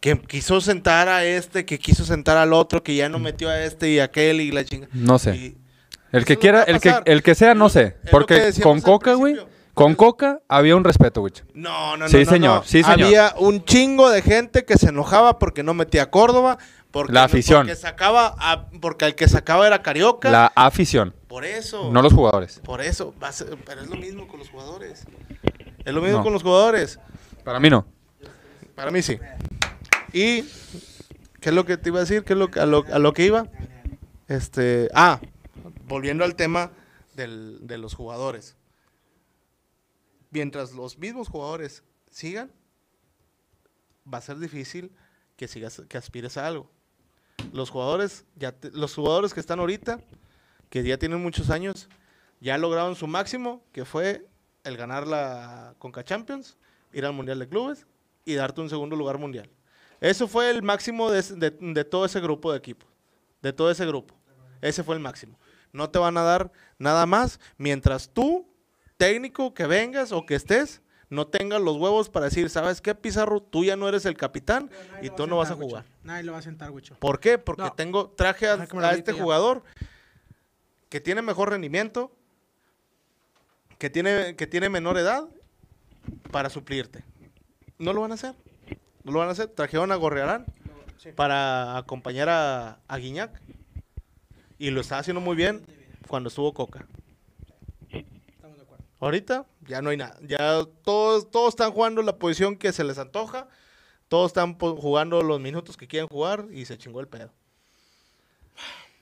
que 0.00 0.18
quiso 0.20 0.60
sentar 0.60 1.08
a 1.08 1.24
este, 1.24 1.64
que 1.64 1.78
quiso 1.78 2.04
sentar 2.04 2.36
al 2.36 2.52
otro, 2.52 2.82
que 2.82 2.94
ya 2.94 3.08
no 3.08 3.18
metió 3.18 3.48
a 3.48 3.62
este 3.64 3.90
y 3.90 3.98
a 3.98 4.04
aquel 4.04 4.40
y 4.40 4.50
la 4.52 4.64
chinga. 4.64 4.88
No 4.92 5.18
sé. 5.18 5.36
Y- 5.36 5.56
El 6.12 6.24
que 6.24 6.36
quiera, 6.38 6.62
el 6.62 6.80
que, 6.80 6.94
el 7.04 7.22
que 7.22 7.34
sea, 7.34 7.54
no 7.54 7.68
sé. 7.68 7.96
Es 8.04 8.10
Porque 8.10 8.52
con 8.62 8.80
Coca, 8.80 9.14
güey, 9.14 9.36
con 9.74 9.94
Coca 9.94 10.40
había 10.48 10.74
un 10.76 10.82
respeto, 10.84 11.20
güey. 11.20 11.32
No, 11.54 11.96
no, 11.96 12.04
no. 12.04 12.08
Sí, 12.08 12.24
no, 12.24 12.30
señor, 12.30 12.54
no. 12.60 12.62
sí, 12.64 12.82
señor. 12.82 13.02
Había 13.04 13.34
un 13.38 13.64
chingo 13.64 14.08
de 14.10 14.22
gente 14.22 14.64
que 14.64 14.78
se 14.78 14.88
enojaba 14.88 15.38
porque 15.38 15.62
no 15.62 15.74
metía 15.74 16.04
a 16.04 16.10
Córdoba, 16.10 16.56
porque, 16.90 17.12
La 17.12 17.24
afición. 17.24 17.66
porque 17.66 17.76
sacaba 17.76 18.34
a- 18.38 18.70
porque 18.80 19.04
el 19.04 19.14
que 19.16 19.28
sacaba 19.28 19.66
era 19.66 19.82
Carioca. 19.82 20.30
La 20.30 20.50
afición, 20.54 21.14
Por 21.26 21.44
eso. 21.44 21.90
no 21.92 22.00
los 22.00 22.14
jugadores. 22.14 22.60
Por 22.64 22.80
eso, 22.80 23.12
pero 23.66 23.82
es 23.82 23.88
lo 23.88 23.96
mismo 23.96 24.26
con 24.28 24.38
los 24.38 24.48
jugadores. 24.48 25.04
Es 25.84 25.92
lo 25.92 26.00
mismo 26.00 26.18
No. 26.18 26.24
con 26.24 26.32
los 26.32 26.42
jugadores. 26.42 26.98
Para 27.44 27.60
mí 27.60 27.68
no. 27.68 27.86
Para 28.74 28.90
mí 28.90 29.02
sí. 29.02 29.18
Y, 30.12 30.42
¿qué 31.40 31.50
es 31.50 31.52
lo 31.54 31.64
que 31.64 31.76
te 31.76 31.90
iba 31.90 31.98
a 31.98 32.02
decir? 32.02 32.24
¿Qué 32.24 32.32
es 32.32 32.38
lo, 32.38 32.48
a, 32.60 32.66
lo, 32.66 32.84
a 32.92 32.98
lo 32.98 33.12
que 33.12 33.26
iba? 33.26 33.46
Este, 34.26 34.88
ah, 34.94 35.20
volviendo 35.86 36.24
al 36.24 36.34
tema 36.34 36.70
del- 37.14 37.58
de 37.66 37.78
los 37.78 37.94
jugadores. 37.94 38.56
Mientras 40.30 40.72
los 40.72 40.98
mismos 40.98 41.28
jugadores 41.28 41.82
sigan, 42.10 42.50
va 44.12 44.18
a 44.18 44.22
ser 44.22 44.38
difícil 44.38 44.92
que 45.36 45.48
sigas, 45.48 45.82
que 45.88 45.98
aspires 45.98 46.36
a 46.36 46.46
algo. 46.46 46.70
Los 47.52 47.70
jugadores, 47.70 48.24
ya 48.36 48.52
te- 48.52 48.70
los 48.72 48.94
jugadores 48.94 49.32
que 49.32 49.40
están 49.40 49.58
ahorita, 49.60 50.00
que 50.70 50.82
ya 50.82 50.98
tienen 50.98 51.22
muchos 51.22 51.48
años, 51.50 51.88
ya 52.40 52.58
lograron 52.58 52.94
su 52.96 53.06
máximo, 53.06 53.62
que 53.72 53.84
fue 53.84 54.26
el 54.64 54.76
ganar 54.76 55.06
la 55.06 55.74
Conca 55.78 56.04
Champions, 56.04 56.56
ir 56.92 57.06
al 57.06 57.12
Mundial 57.14 57.38
de 57.38 57.48
Clubes 57.48 57.86
y 58.24 58.34
darte 58.34 58.60
un 58.60 58.68
segundo 58.68 58.96
lugar 58.96 59.16
mundial. 59.18 59.48
Eso 60.00 60.28
fue 60.28 60.50
el 60.50 60.62
máximo 60.62 61.10
de, 61.10 61.22
de- 61.22 61.50
de 61.50 61.84
todo 61.84 62.04
ese 62.04 62.20
grupo 62.20 62.52
de 62.52 62.58
equipos, 62.58 62.88
de 63.42 63.52
todo 63.52 63.70
ese 63.70 63.84
grupo. 63.86 64.14
Ese 64.60 64.82
fue 64.84 64.94
el 64.94 65.00
máximo. 65.00 65.38
No 65.72 65.90
te 65.90 65.98
van 65.98 66.16
a 66.16 66.22
dar 66.22 66.50
nada 66.78 67.04
más 67.06 67.40
mientras 67.56 68.08
tú, 68.10 68.46
técnico 68.96 69.54
que 69.54 69.66
vengas 69.66 70.12
o 70.12 70.24
que 70.26 70.34
estés, 70.34 70.80
no 71.10 71.26
tengas 71.26 71.60
los 71.60 71.76
huevos 71.76 72.08
para 72.10 72.26
decir, 72.26 72.50
¿sabes 72.50 72.80
qué, 72.80 72.94
Pizarro? 72.94 73.40
Tú 73.40 73.64
ya 73.64 73.76
no 73.76 73.88
eres 73.88 74.04
el 74.04 74.16
capitán 74.16 74.70
y 75.00 75.10
tú 75.10 75.26
no 75.26 75.38
vas 75.38 75.50
a 75.50 75.54
jugar. 75.54 75.84
Nadie 76.02 76.22
lo 76.24 76.32
va 76.32 76.38
a 76.38 76.42
sentar, 76.42 76.70
Wicho. 76.70 76.96
¿Por 76.98 77.18
qué? 77.18 77.38
Porque 77.38 77.62
No. 77.62 77.72
tengo, 77.72 78.10
traje 78.10 78.46
a, 78.48 78.54
este 78.92 79.12
ya. 79.14 79.22
jugador 79.22 79.62
que 80.90 81.00
tiene 81.00 81.22
mejor 81.22 81.50
rendimiento, 81.50 82.12
que 83.78 83.88
tiene, 83.90 84.36
que 84.36 84.46
tiene 84.46 84.68
menor 84.68 84.98
edad 84.98 85.24
para 86.30 86.50
suplirte. 86.50 87.04
No 87.78 87.92
lo 87.92 88.00
van 88.02 88.10
a 88.12 88.14
hacer. 88.14 88.34
No 89.08 89.14
lo 89.14 89.18
van 89.20 89.28
a 89.30 89.32
hacer. 89.32 89.48
Trajeron 89.48 89.90
a 89.90 89.96
Gorrearán 89.96 90.44
Sí. 90.98 91.12
para 91.12 91.76
acompañar 91.78 92.28
a, 92.28 92.80
a 92.88 92.96
Guiñac. 92.98 93.40
Y 94.58 94.70
lo 94.70 94.80
está 94.80 94.98
haciendo 94.98 95.20
muy 95.20 95.36
bien 95.36 95.64
cuando 96.08 96.28
estuvo 96.28 96.52
Coca. 96.52 96.86
Estamos 97.88 98.56
de 98.58 98.64
acuerdo. 98.64 98.84
Ahorita 99.00 99.46
ya 99.66 99.80
no 99.80 99.90
hay 99.90 99.96
nada. 99.96 100.18
Ya 100.26 100.60
todos, 100.84 101.30
todos 101.30 101.50
están 101.50 101.72
jugando 101.72 102.02
la 102.02 102.16
posición 102.18 102.56
que 102.56 102.72
se 102.72 102.84
les 102.84 102.98
antoja. 102.98 103.48
Todos 104.08 104.30
están 104.30 104.58
jugando 104.58 105.22
los 105.22 105.40
minutos 105.40 105.76
que 105.76 105.86
quieren 105.86 106.08
jugar 106.08 106.46
y 106.50 106.64
se 106.64 106.76
chingó 106.78 107.00
el 107.00 107.08
pedo. 107.08 107.32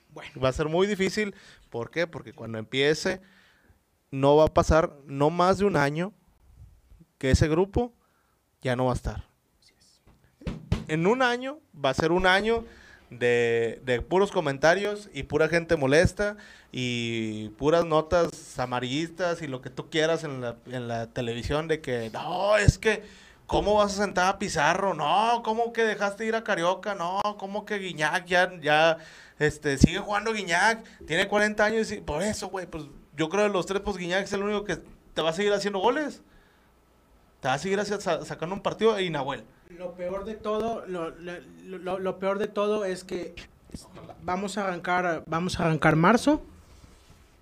Bueno. 0.09 0.31
Va 0.41 0.49
a 0.49 0.53
ser 0.53 0.67
muy 0.69 0.87
difícil. 0.87 1.35
¿Por 1.69 1.91
qué? 1.91 2.07
Porque 2.07 2.33
cuando 2.33 2.57
empiece 2.59 3.21
no 4.11 4.35
va 4.37 4.45
a 4.45 4.53
pasar 4.53 4.93
no 5.05 5.29
más 5.29 5.57
de 5.57 5.65
un 5.65 5.75
año 5.75 6.13
que 7.17 7.31
ese 7.31 7.47
grupo 7.47 7.93
ya 8.61 8.75
no 8.75 8.85
va 8.85 8.91
a 8.91 8.95
estar. 8.95 9.27
En 10.87 11.07
un 11.07 11.21
año 11.21 11.59
va 11.83 11.89
a 11.91 11.93
ser 11.93 12.11
un 12.11 12.25
año 12.27 12.63
de, 13.09 13.81
de 13.85 14.01
puros 14.01 14.31
comentarios 14.31 15.09
y 15.13 15.23
pura 15.23 15.47
gente 15.47 15.75
molesta 15.77 16.35
y 16.71 17.49
puras 17.57 17.85
notas 17.85 18.59
amarillistas 18.59 19.41
y 19.41 19.47
lo 19.47 19.61
que 19.61 19.69
tú 19.69 19.89
quieras 19.89 20.23
en 20.23 20.41
la, 20.41 20.57
en 20.65 20.87
la 20.87 21.07
televisión 21.07 21.67
de 21.67 21.79
que 21.81 22.09
no, 22.11 22.57
es 22.57 22.77
que 22.77 23.03
¿cómo 23.45 23.75
vas 23.75 23.93
a 23.97 24.03
sentar 24.03 24.27
a 24.27 24.39
Pizarro? 24.39 24.93
No, 24.93 25.41
¿cómo 25.43 25.71
que 25.71 25.83
dejaste 25.83 26.25
ir 26.25 26.35
a 26.35 26.43
Carioca? 26.43 26.95
No, 26.95 27.21
¿cómo 27.39 27.65
que 27.65 27.79
Guiñac 27.79 28.25
ya, 28.25 28.51
ya 28.61 28.97
este, 29.39 29.77
sigue 29.77 29.99
jugando 29.99 30.33
Guiñac? 30.33 30.83
Tiene 31.05 31.27
40 31.29 31.63
años 31.63 31.91
y 31.91 32.01
por 32.01 32.21
eso, 32.23 32.49
güey, 32.49 32.65
pues 32.67 32.83
yo 33.15 33.29
creo 33.29 33.43
de 33.43 33.49
los 33.49 33.65
tres, 33.65 33.81
pues 33.83 33.95
Guiñac 33.97 34.25
es 34.25 34.33
el 34.33 34.43
único 34.43 34.65
que 34.65 34.77
te 35.13 35.21
va 35.21 35.29
a 35.29 35.33
seguir 35.33 35.53
haciendo 35.53 35.79
goles. 35.79 36.21
Te 37.39 37.47
va 37.47 37.53
a 37.53 37.57
seguir 37.59 37.79
hacia- 37.79 38.01
sa- 38.01 38.25
sacando 38.25 38.53
un 38.53 38.61
partido 38.61 38.99
y 38.99 39.09
Nahuel. 39.09 39.43
Lo 39.75 39.93
peor 39.93 40.25
de 40.25 40.35
todo, 40.35 40.85
lo, 40.87 41.11
lo- 41.99 42.19
peor 42.19 42.39
de 42.39 42.47
todo 42.47 42.85
es 42.85 43.03
que 43.03 43.35
vamos 44.23 44.57
a 44.57 44.63
arrancar, 44.63 45.23
vamos 45.27 45.59
a 45.59 45.65
arrancar 45.65 45.95
marzo 45.95 46.41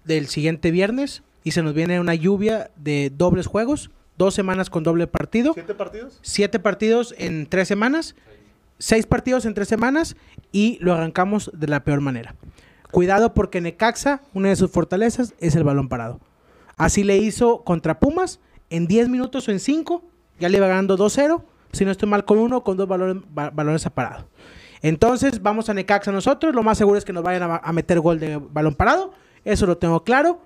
del 0.06 0.28
siguiente 0.28 0.72
viernes 0.72 1.22
y 1.44 1.52
se 1.52 1.62
nos 1.62 1.74
viene 1.74 2.00
una 2.00 2.16
lluvia 2.16 2.72
de 2.78 3.12
dobles 3.16 3.46
juegos, 3.48 3.92
dos 4.18 4.34
semanas 4.34 4.70
con 4.70 4.84
doble 4.84 5.06
partido, 5.08 5.54
¿Siete 5.54 5.76
partidos? 5.76 6.20
siete 6.24 6.60
partidos 6.60 7.14
en 7.18 7.46
tres 7.48 7.68
semanas, 7.68 8.16
seis 8.80 9.06
partidos 9.06 9.46
en 9.46 9.54
tres 9.54 9.68
semanas 9.68 10.16
y 10.52 10.78
lo 10.82 10.94
arrancamos 10.94 11.52
de 11.54 11.68
la 11.68 11.84
peor 11.84 12.02
manera. 12.02 12.36
Cuidado 12.92 13.34
porque 13.34 13.62
Necaxa, 13.62 14.22
una 14.34 14.50
de 14.50 14.56
sus 14.56 14.72
fortalezas 14.72 15.36
es 15.40 15.56
el 15.56 15.64
balón 15.64 15.90
parado. 15.90 16.20
Así 16.78 17.04
le 17.04 17.18
hizo 17.18 17.64
contra 17.64 18.00
Pumas 18.00 18.40
en 18.70 18.88
10 18.88 19.10
minutos 19.10 19.48
o 19.48 19.52
en 19.52 19.60
5, 19.60 20.04
ya 20.40 20.50
le 20.50 20.58
iba 20.58 20.68
ganando 20.68 20.98
2-0, 20.98 21.42
si 21.76 21.86
no 21.86 21.92
estoy 21.92 22.10
mal 22.10 22.26
con 22.26 22.38
uno, 22.40 22.64
con 22.64 22.78
dos 22.78 22.88
ba- 22.88 23.50
balones 23.50 23.82
separados. 23.82 24.26
Entonces 24.82 25.42
vamos 25.42 25.70
a 25.70 25.74
Necaxa 25.74 26.12
nosotros, 26.12 26.54
lo 26.56 26.64
más 26.64 26.78
seguro 26.78 26.98
es 26.98 27.06
que 27.06 27.14
nos 27.14 27.24
vayan 27.24 27.60
a, 27.62 27.72
meter 27.74 28.00
gol 28.00 28.20
de 28.20 28.38
balón 28.38 28.76
parado, 28.76 29.14
eso 29.44 29.66
lo 29.66 29.78
tengo 29.78 30.04
claro. 30.04 30.42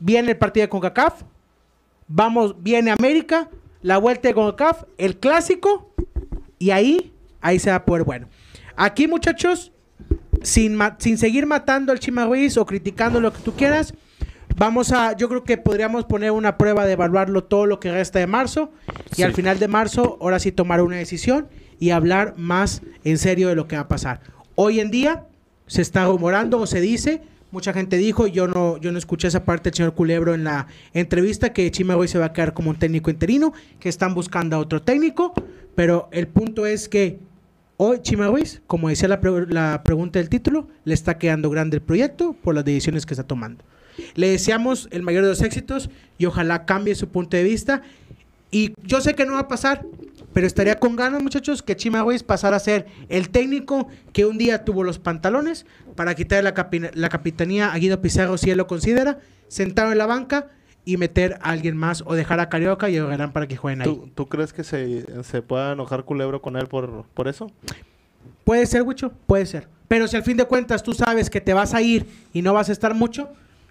Viene 0.00 0.30
el 0.30 0.36
partido 0.36 0.64
de 0.64 0.68
CONCACAF, 0.68 1.22
vamos, 2.06 2.62
viene 2.62 2.90
América, 2.90 3.48
la 3.82 3.98
vuelta 3.98 4.28
de 4.28 4.34
CONCACAF, 4.34 4.84
el 4.98 5.18
clásico, 5.18 5.92
y 6.58 6.70
ahí, 6.70 7.12
ahí 7.40 7.58
se 7.58 7.70
va 7.70 7.76
a 7.76 7.84
poder 7.84 8.04
bueno. 8.04 8.28
Aquí 8.76 9.08
muchachos, 9.08 9.72
sin, 10.42 10.78
sin 10.98 11.18
seguir 11.18 11.46
matando 11.46 11.90
al 11.90 11.98
Chima 11.98 12.26
Ruiz 12.26 12.56
o 12.56 12.66
criticando 12.66 13.20
lo 13.20 13.32
que 13.32 13.40
tú 13.40 13.52
quieras, 13.52 13.94
vamos 14.56 14.92
a, 14.92 15.16
yo 15.16 15.28
creo 15.28 15.44
que 15.44 15.56
podríamos 15.58 16.04
poner 16.04 16.30
una 16.30 16.58
prueba 16.58 16.84
de 16.86 16.92
evaluarlo 16.92 17.44
todo 17.44 17.66
lo 17.66 17.80
que 17.80 17.92
resta 17.92 18.18
de 18.18 18.26
marzo 18.26 18.72
y 19.12 19.16
Sí. 19.16 19.22
al 19.22 19.34
final 19.34 19.58
de 19.58 19.68
marzo, 19.68 20.18
ahora 20.20 20.38
sí 20.38 20.52
tomar 20.52 20.82
una 20.82 20.96
decisión 20.96 21.48
y 21.78 21.90
hablar 21.90 22.34
más 22.36 22.82
en 23.04 23.18
serio 23.18 23.48
de 23.48 23.54
lo 23.54 23.68
que 23.68 23.76
va 23.76 23.82
a 23.82 23.88
pasar. 23.88 24.20
Hoy 24.56 24.80
en 24.80 24.90
día 24.90 25.26
se 25.66 25.82
está 25.82 26.06
rumorando 26.06 26.58
o 26.58 26.66
se 26.66 26.80
dice, 26.80 27.22
mucha 27.52 27.72
gente 27.72 27.96
dijo, 27.96 28.26
yo 28.26 28.48
no, 28.48 28.78
yo 28.78 28.90
no 28.90 28.98
escuché 28.98 29.28
esa 29.28 29.44
parte 29.44 29.70
del 29.70 29.76
señor 29.76 29.94
Culebro 29.94 30.34
en 30.34 30.44
la 30.44 30.66
entrevista, 30.92 31.52
que 31.52 31.70
Chima 31.70 31.94
Ruiz 31.94 32.10
se 32.10 32.18
va 32.18 32.26
a 32.26 32.32
quedar 32.32 32.52
como 32.54 32.70
un 32.70 32.76
técnico 32.78 33.10
interino, 33.10 33.52
que 33.78 33.88
están 33.88 34.14
buscando 34.14 34.56
a 34.56 34.58
otro 34.58 34.82
técnico, 34.82 35.32
pero 35.74 36.08
el 36.10 36.26
punto 36.28 36.66
es 36.66 36.88
que 36.88 37.20
Hoy 37.80 38.00
Chima 38.02 38.26
Ruiz, 38.26 38.60
como 38.66 38.88
decía 38.88 39.06
la, 39.06 39.20
pre- 39.20 39.46
la 39.46 39.82
pregunta 39.84 40.18
del 40.18 40.28
título, 40.28 40.66
le 40.82 40.94
está 40.94 41.16
quedando 41.16 41.48
grande 41.48 41.76
el 41.76 41.82
proyecto 41.82 42.32
por 42.32 42.56
las 42.56 42.64
decisiones 42.64 43.06
que 43.06 43.14
está 43.14 43.22
tomando. 43.22 43.62
Le 44.14 44.28
deseamos 44.28 44.88
el 44.90 45.02
mayor 45.02 45.22
de 45.24 45.30
los 45.30 45.42
éxitos 45.42 45.90
y 46.18 46.26
ojalá 46.26 46.64
cambie 46.64 46.94
su 46.94 47.08
punto 47.08 47.36
de 47.36 47.42
vista. 47.42 47.82
Y 48.50 48.72
yo 48.82 49.00
sé 49.00 49.14
que 49.14 49.26
no 49.26 49.34
va 49.34 49.40
a 49.40 49.48
pasar, 49.48 49.84
pero 50.32 50.46
estaría 50.46 50.78
con 50.78 50.96
ganas, 50.96 51.22
muchachos, 51.22 51.62
que 51.62 51.76
Chima 51.76 52.02
Ruiz 52.02 52.22
pasara 52.22 52.56
a 52.56 52.60
ser 52.60 52.86
el 53.08 53.28
técnico 53.28 53.88
que 54.12 54.24
un 54.24 54.38
día 54.38 54.64
tuvo 54.64 54.84
los 54.84 54.98
pantalones 54.98 55.66
para 55.96 56.14
quitar 56.14 56.42
la, 56.42 56.54
la 56.94 57.08
capitanía 57.08 57.72
a 57.72 57.78
Guido 57.78 58.00
Pizarro, 58.00 58.38
si 58.38 58.50
él 58.50 58.56
lo 58.58 58.66
considera, 58.66 59.18
sentado 59.48 59.92
en 59.92 59.98
la 59.98 60.06
banca 60.06 60.48
y 60.84 60.96
meter 60.96 61.38
a 61.42 61.50
alguien 61.50 61.76
más 61.76 62.02
o 62.06 62.14
dejar 62.14 62.40
a 62.40 62.48
Carioca 62.48 62.88
y 62.88 62.96
a 62.96 63.04
Orgerán 63.04 63.32
para 63.32 63.46
que 63.46 63.58
jueguen 63.58 63.82
ahí. 63.82 63.88
¿Tú, 63.88 64.08
tú 64.14 64.26
crees 64.26 64.54
que 64.54 64.64
se, 64.64 65.04
se 65.22 65.42
pueda 65.42 65.72
enojar 65.72 66.04
Culebro 66.04 66.40
con 66.40 66.56
él 66.56 66.66
por, 66.66 67.04
por 67.12 67.28
eso? 67.28 67.52
Puede 68.44 68.64
ser, 68.64 68.82
Wicho, 68.82 69.12
puede 69.26 69.44
ser. 69.44 69.68
Pero 69.88 70.08
si 70.08 70.16
al 70.16 70.22
fin 70.22 70.38
de 70.38 70.46
cuentas 70.46 70.82
tú 70.82 70.94
sabes 70.94 71.28
que 71.28 71.42
te 71.42 71.52
vas 71.52 71.74
a 71.74 71.82
ir 71.82 72.06
y 72.32 72.40
no 72.40 72.54
vas 72.54 72.70
a 72.70 72.72
estar 72.72 72.94
mucho, 72.94 73.28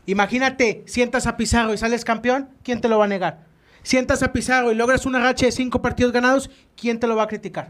imagínate, 0.07 0.83
sientas 0.87 1.27
a 1.27 1.37
Pizarro 1.37 1.73
y 1.73 1.77
sales 1.77 2.03
campeón, 2.03 2.49
¿quién 2.63 2.81
te 2.81 2.89
lo 2.89 2.97
va 2.97 3.05
a 3.05 3.07
negar? 3.07 3.45
Sientas 3.83 4.23
a 4.23 4.33
Pizarro 4.33 4.71
y 4.71 4.75
logras 4.75 5.05
una 5.05 5.19
racha 5.19 5.45
de 5.45 5.51
cinco 5.51 5.81
partidos 5.81 6.11
ganados, 6.11 6.49
¿quién 6.75 6.99
te 6.99 7.05
lo 7.07 7.15
va 7.15 7.23
a 7.23 7.27
criticar? 7.27 7.67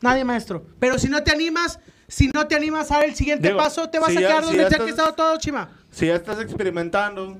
Nadie, 0.00 0.24
maestro. 0.24 0.66
Pero 0.80 0.98
si 0.98 1.08
no 1.08 1.22
te 1.22 1.30
animas, 1.30 1.78
si 2.08 2.28
no 2.28 2.46
te 2.48 2.56
animas 2.56 2.90
a 2.90 2.96
dar 2.96 3.04
el 3.04 3.14
siguiente 3.14 3.46
Digo, 3.48 3.58
paso, 3.58 3.88
te 3.88 3.98
vas 4.00 4.10
si 4.10 4.16
a 4.16 4.20
quedar 4.20 4.40
si 4.42 4.46
donde 4.48 4.62
ya 4.64 4.68
te 4.68 4.74
ha 4.74 4.76
estás- 4.78 4.90
estado 4.90 5.14
todo, 5.14 5.38
Chima. 5.38 5.70
Si 5.90 6.06
ya 6.06 6.16
estás 6.16 6.40
experimentando, 6.40 7.38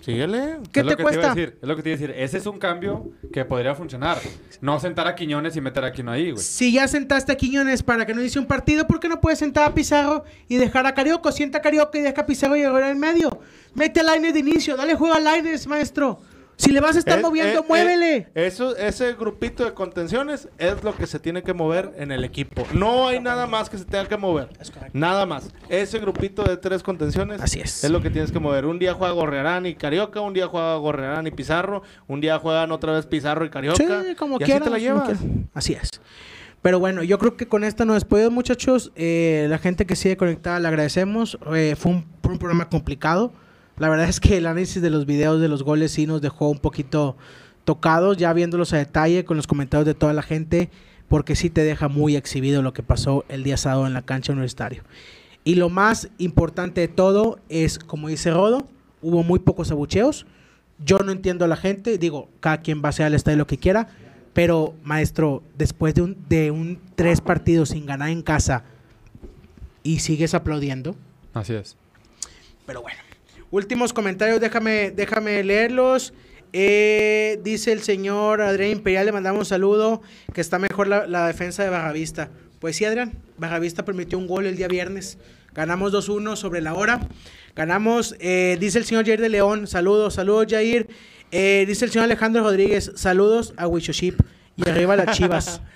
síguele. 0.00 0.58
¿Qué 0.72 0.80
Es 0.80 0.86
te 0.86 0.90
lo 0.90 0.96
que 0.96 1.02
iba 1.02 1.10
a 1.10 1.14
cuesta? 1.14 1.34
decir, 1.34 1.58
es 1.60 1.68
lo 1.68 1.76
que 1.76 1.82
te 1.82 1.88
iba 1.90 1.96
a 1.96 2.00
decir. 2.00 2.14
Ese 2.16 2.38
es 2.38 2.46
un 2.46 2.58
cambio 2.58 3.10
que 3.32 3.44
podría 3.44 3.74
funcionar. 3.74 4.18
No 4.60 4.78
sentar 4.80 5.06
a 5.08 5.14
Quiñones 5.14 5.56
y 5.56 5.60
meter 5.60 5.84
a 5.84 5.92
Quino 5.92 6.10
ahí, 6.12 6.30
güey. 6.32 6.42
Si 6.42 6.72
ya 6.72 6.86
sentaste 6.88 7.32
a 7.32 7.36
Quiñones 7.36 7.82
para 7.82 8.06
que 8.06 8.14
no 8.14 8.22
hice 8.22 8.38
un 8.38 8.46
partido, 8.46 8.86
¿por 8.86 9.00
qué 9.00 9.08
no 9.08 9.20
puedes 9.20 9.38
sentar 9.38 9.64
a 9.70 9.74
Pizarro 9.74 10.24
y 10.48 10.56
dejar 10.56 10.86
a 10.86 10.94
Carioca? 10.94 11.32
Sienta 11.32 11.58
a 11.58 11.60
Carioca 11.62 11.98
y 11.98 12.02
deja 12.02 12.22
a 12.22 12.26
Pizarro 12.26 12.56
y 12.56 12.62
ahora 12.62 12.90
en 12.90 12.98
medio. 12.98 13.40
Mete 13.74 14.00
a 14.00 14.02
Lainez 14.02 14.32
de 14.34 14.40
inicio, 14.40 14.76
dale 14.76 14.94
juego 14.94 15.14
a 15.14 15.20
Lainez, 15.20 15.66
maestro. 15.66 16.20
Si 16.60 16.72
le 16.72 16.80
vas 16.80 16.94
a 16.94 16.98
estar 16.98 17.18
Es- 17.18 17.24
moviendo, 17.24 17.60
eh, 17.60 17.64
muévele. 17.66 18.16
eh, 18.16 18.26
eso, 18.34 18.76
ese 18.76 19.14
grupito 19.14 19.64
de 19.64 19.72
contenciones 19.72 20.48
es 20.58 20.82
lo 20.84 20.94
que 20.94 21.06
se 21.06 21.18
tiene 21.18 21.42
que 21.42 21.54
mover 21.54 21.92
en 21.96 22.12
el 22.12 22.22
equipo. 22.22 22.66
No 22.74 23.08
hay 23.08 23.18
nada 23.18 23.46
más 23.46 23.70
que 23.70 23.78
se 23.78 23.84
tenga 23.86 24.06
que 24.06 24.16
mover. 24.18 24.48
Es 24.60 24.70
correcto. 24.70 24.96
Nada 24.98 25.24
más. 25.24 25.48
Ese 25.70 25.98
grupito 25.98 26.42
de 26.44 26.56
tres 26.58 26.82
contenciones 26.82 27.40
Así 27.40 27.60
es. 27.60 27.82
es 27.82 27.90
lo 27.90 28.02
que 28.02 28.10
tienes 28.10 28.30
que 28.30 28.38
mover. 28.40 28.66
Un 28.66 28.78
día 28.78 28.92
juega 28.92 29.12
Gorrearán 29.14 29.64
y 29.64 29.74
Carioca, 29.74 30.20
un 30.20 30.34
día 30.34 30.48
juega 30.48 30.74
Gorrearán 30.76 31.26
y 31.26 31.30
Pizarro, 31.30 31.82
un 32.06 32.20
día 32.20 32.38
juegan 32.38 32.72
otra 32.72 32.92
vez 32.92 33.06
Pizarro 33.06 33.44
y 33.44 33.50
Carioca. 33.50 33.76
Sí, 34.04 34.14
como 34.14 34.36
y 34.36 34.44
quieras. 34.44 34.60
así 34.62 34.64
te 34.64 34.78
la 34.80 34.92
como 34.92 35.04
llevas. 35.06 35.18
quieras. 35.18 35.46
Así 35.54 35.72
es. 35.72 35.90
Pero 36.62 36.78
bueno, 36.78 37.02
yo 37.02 37.18
creo 37.18 37.38
que 37.38 37.48
con 37.48 37.64
esta 37.64 37.86
nos 37.86 37.94
despedimos, 37.94 38.32
muchachos. 38.32 38.92
Eh, 38.94 39.46
la 39.48 39.56
gente 39.56 39.86
que 39.86 39.96
sigue 39.96 40.18
conectada, 40.18 40.60
le 40.60 40.68
agradecemos. 40.68 41.38
Eh, 41.54 41.74
fue 41.78 41.92
un, 41.92 42.04
fue 42.22 42.32
un 42.32 42.38
programa 42.38 42.68
complicado. 42.68 43.32
La 43.80 43.88
verdad 43.88 44.10
es 44.10 44.20
que 44.20 44.36
el 44.36 44.46
análisis 44.46 44.82
de 44.82 44.90
los 44.90 45.06
videos 45.06 45.40
de 45.40 45.48
los 45.48 45.62
goles 45.62 45.90
sí 45.90 46.06
nos 46.06 46.20
dejó 46.20 46.50
un 46.50 46.58
poquito 46.58 47.16
tocados, 47.64 48.18
ya 48.18 48.30
viéndolos 48.34 48.74
a 48.74 48.76
detalle 48.76 49.24
con 49.24 49.38
los 49.38 49.46
comentarios 49.46 49.86
de 49.86 49.94
toda 49.94 50.12
la 50.12 50.20
gente, 50.20 50.68
porque 51.08 51.34
sí 51.34 51.48
te 51.48 51.64
deja 51.64 51.88
muy 51.88 52.14
exhibido 52.14 52.60
lo 52.60 52.74
que 52.74 52.82
pasó 52.82 53.24
el 53.30 53.42
día 53.42 53.56
sábado 53.56 53.86
en 53.86 53.94
la 53.94 54.02
cancha 54.02 54.34
universitario. 54.34 54.82
Y 55.44 55.54
lo 55.54 55.70
más 55.70 56.10
importante 56.18 56.82
de 56.82 56.88
todo 56.88 57.40
es, 57.48 57.78
como 57.78 58.08
dice 58.08 58.30
Rodo, 58.30 58.68
hubo 59.00 59.22
muy 59.22 59.38
pocos 59.38 59.70
abucheos. 59.70 60.26
Yo 60.84 60.98
no 60.98 61.10
entiendo 61.10 61.46
a 61.46 61.48
la 61.48 61.56
gente, 61.56 61.96
digo, 61.96 62.28
cada 62.40 62.60
quien 62.60 62.82
va 62.82 62.88
a 62.88 62.90
hacer 62.90 63.06
al 63.06 63.14
estadio 63.14 63.38
lo 63.38 63.46
que 63.46 63.56
quiera, 63.56 63.88
pero 64.34 64.74
maestro, 64.84 65.42
después 65.56 65.94
de 65.94 66.02
un, 66.02 66.18
de 66.28 66.50
un 66.50 66.78
tres 66.96 67.22
partidos 67.22 67.70
sin 67.70 67.86
ganar 67.86 68.10
en 68.10 68.20
casa 68.20 68.62
y 69.82 70.00
sigues 70.00 70.34
aplaudiendo, 70.34 70.96
Así 71.32 71.54
es. 71.54 71.78
pero 72.66 72.82
bueno. 72.82 72.98
Últimos 73.50 73.92
comentarios, 73.92 74.40
déjame, 74.40 74.90
déjame 74.90 75.42
leerlos. 75.42 76.12
Eh, 76.52 77.40
dice 77.42 77.72
el 77.72 77.82
señor 77.82 78.42
Adrián 78.42 78.70
Imperial, 78.70 79.06
le 79.06 79.12
mandamos 79.12 79.40
un 79.40 79.46
saludo, 79.46 80.02
que 80.32 80.40
está 80.40 80.58
mejor 80.58 80.86
la, 80.88 81.06
la 81.06 81.26
defensa 81.26 81.62
de 81.62 81.70
Barravista. 81.70 82.30
Pues 82.60 82.76
sí, 82.76 82.84
Adrián, 82.84 83.12
Barravista 83.38 83.84
permitió 83.84 84.18
un 84.18 84.26
gol 84.26 84.46
el 84.46 84.56
día 84.56 84.68
viernes. 84.68 85.18
Ganamos 85.54 85.92
2-1 85.92 86.36
sobre 86.36 86.60
la 86.60 86.74
hora. 86.74 87.00
Ganamos, 87.56 88.14
eh, 88.20 88.56
dice 88.60 88.78
el 88.78 88.84
señor 88.84 89.04
Jair 89.04 89.20
de 89.20 89.28
León, 89.28 89.66
saludos, 89.66 90.14
saludos 90.14 90.46
Jair. 90.48 90.88
Eh, 91.32 91.64
dice 91.66 91.84
el 91.84 91.90
señor 91.90 92.04
Alejandro 92.04 92.42
Rodríguez, 92.42 92.92
saludos 92.94 93.54
a 93.56 93.66
Wishoship 93.66 94.14
y 94.56 94.68
arriba 94.68 94.96
las 94.96 95.16
chivas. 95.16 95.60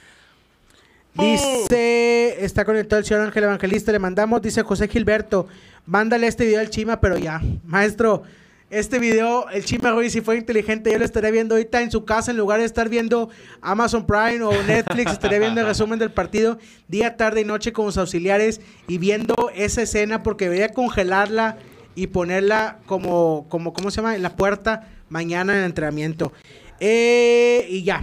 Dice, 1.17 2.45
está 2.45 2.65
conectado 2.65 2.99
el 2.99 3.07
señor 3.07 3.23
Ángel 3.23 3.45
Evangelista, 3.45 3.93
le 3.93 4.01
mandamos, 4.01 4.43
dice 4.43 4.63
José 4.63 4.89
Gilberto, 4.89 5.47
mándale 5.87 6.27
este 6.27 6.45
video 6.47 6.61
al 6.61 6.71
Chima, 6.71 7.01
pero 7.01 7.19
ya, 7.19 7.41
maestro, 7.65 8.23
este 8.71 8.99
video, 8.99 9.49
el 9.51 9.65
Chima 9.65 9.93
Ruiz, 9.93 10.13
si 10.13 10.21
fue 10.21 10.37
inteligente, 10.37 10.91
yo 10.91 10.99
lo 10.99 11.05
estaría 11.05 11.31
viendo 11.31 11.55
ahorita 11.55 11.81
en 11.81 11.91
su 11.91 12.05
casa, 12.05 12.31
en 12.31 12.37
lugar 12.37 12.59
de 12.59 12.67
estar 12.67 12.89
viendo 12.89 13.29
Amazon 13.61 14.07
Prime 14.07 14.43
o 14.43 14.63
Netflix, 14.65 15.13
estaría 15.13 15.39
viendo 15.39 15.61
el 15.61 15.67
resumen 15.67 15.99
del 15.99 16.11
partido 16.11 16.59
día, 16.89 17.17
tarde 17.17 17.43
y 17.43 17.45
noche 17.45 17.73
con 17.73 17.87
sus 17.87 17.99
auxiliares 17.99 18.61
y 18.89 18.99
viendo 18.99 19.51
esa 19.55 19.83
escena 19.83 20.23
porque 20.23 20.47
debería 20.47 20.71
congelarla 20.71 21.59
y 21.95 22.09
ponerla 22.09 22.79
como, 22.87 23.47
como, 23.49 23.73
¿cómo 23.73 23.91
se 23.91 23.99
llama? 23.99 24.17
En 24.17 24.23
la 24.23 24.35
puerta 24.35 24.89
mañana 25.09 25.53
en 25.53 25.61
el 25.61 25.67
entrenamiento. 25.67 26.33
Eh, 26.81 27.67
y 27.71 27.85
ya. 27.85 28.03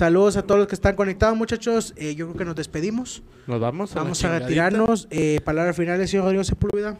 Saludos 0.00 0.36
a 0.36 0.42
todos 0.42 0.58
los 0.58 0.68
que 0.68 0.74
están 0.74 0.94
conectados, 0.94 1.38
muchachos. 1.38 1.94
Eh, 1.96 2.14
yo 2.14 2.26
creo 2.26 2.36
que 2.36 2.44
nos 2.44 2.54
despedimos. 2.54 3.22
Nos 3.46 3.58
vamos 3.58 3.96
a, 3.96 4.00
Vamos 4.00 4.22
a 4.24 4.38
retirarnos. 4.38 5.08
Eh, 5.10 5.40
palabras 5.42 5.74
finales, 5.74 6.10
señor 6.10 6.24
Rodrigo 6.26 6.44
Sepúlveda. 6.44 6.98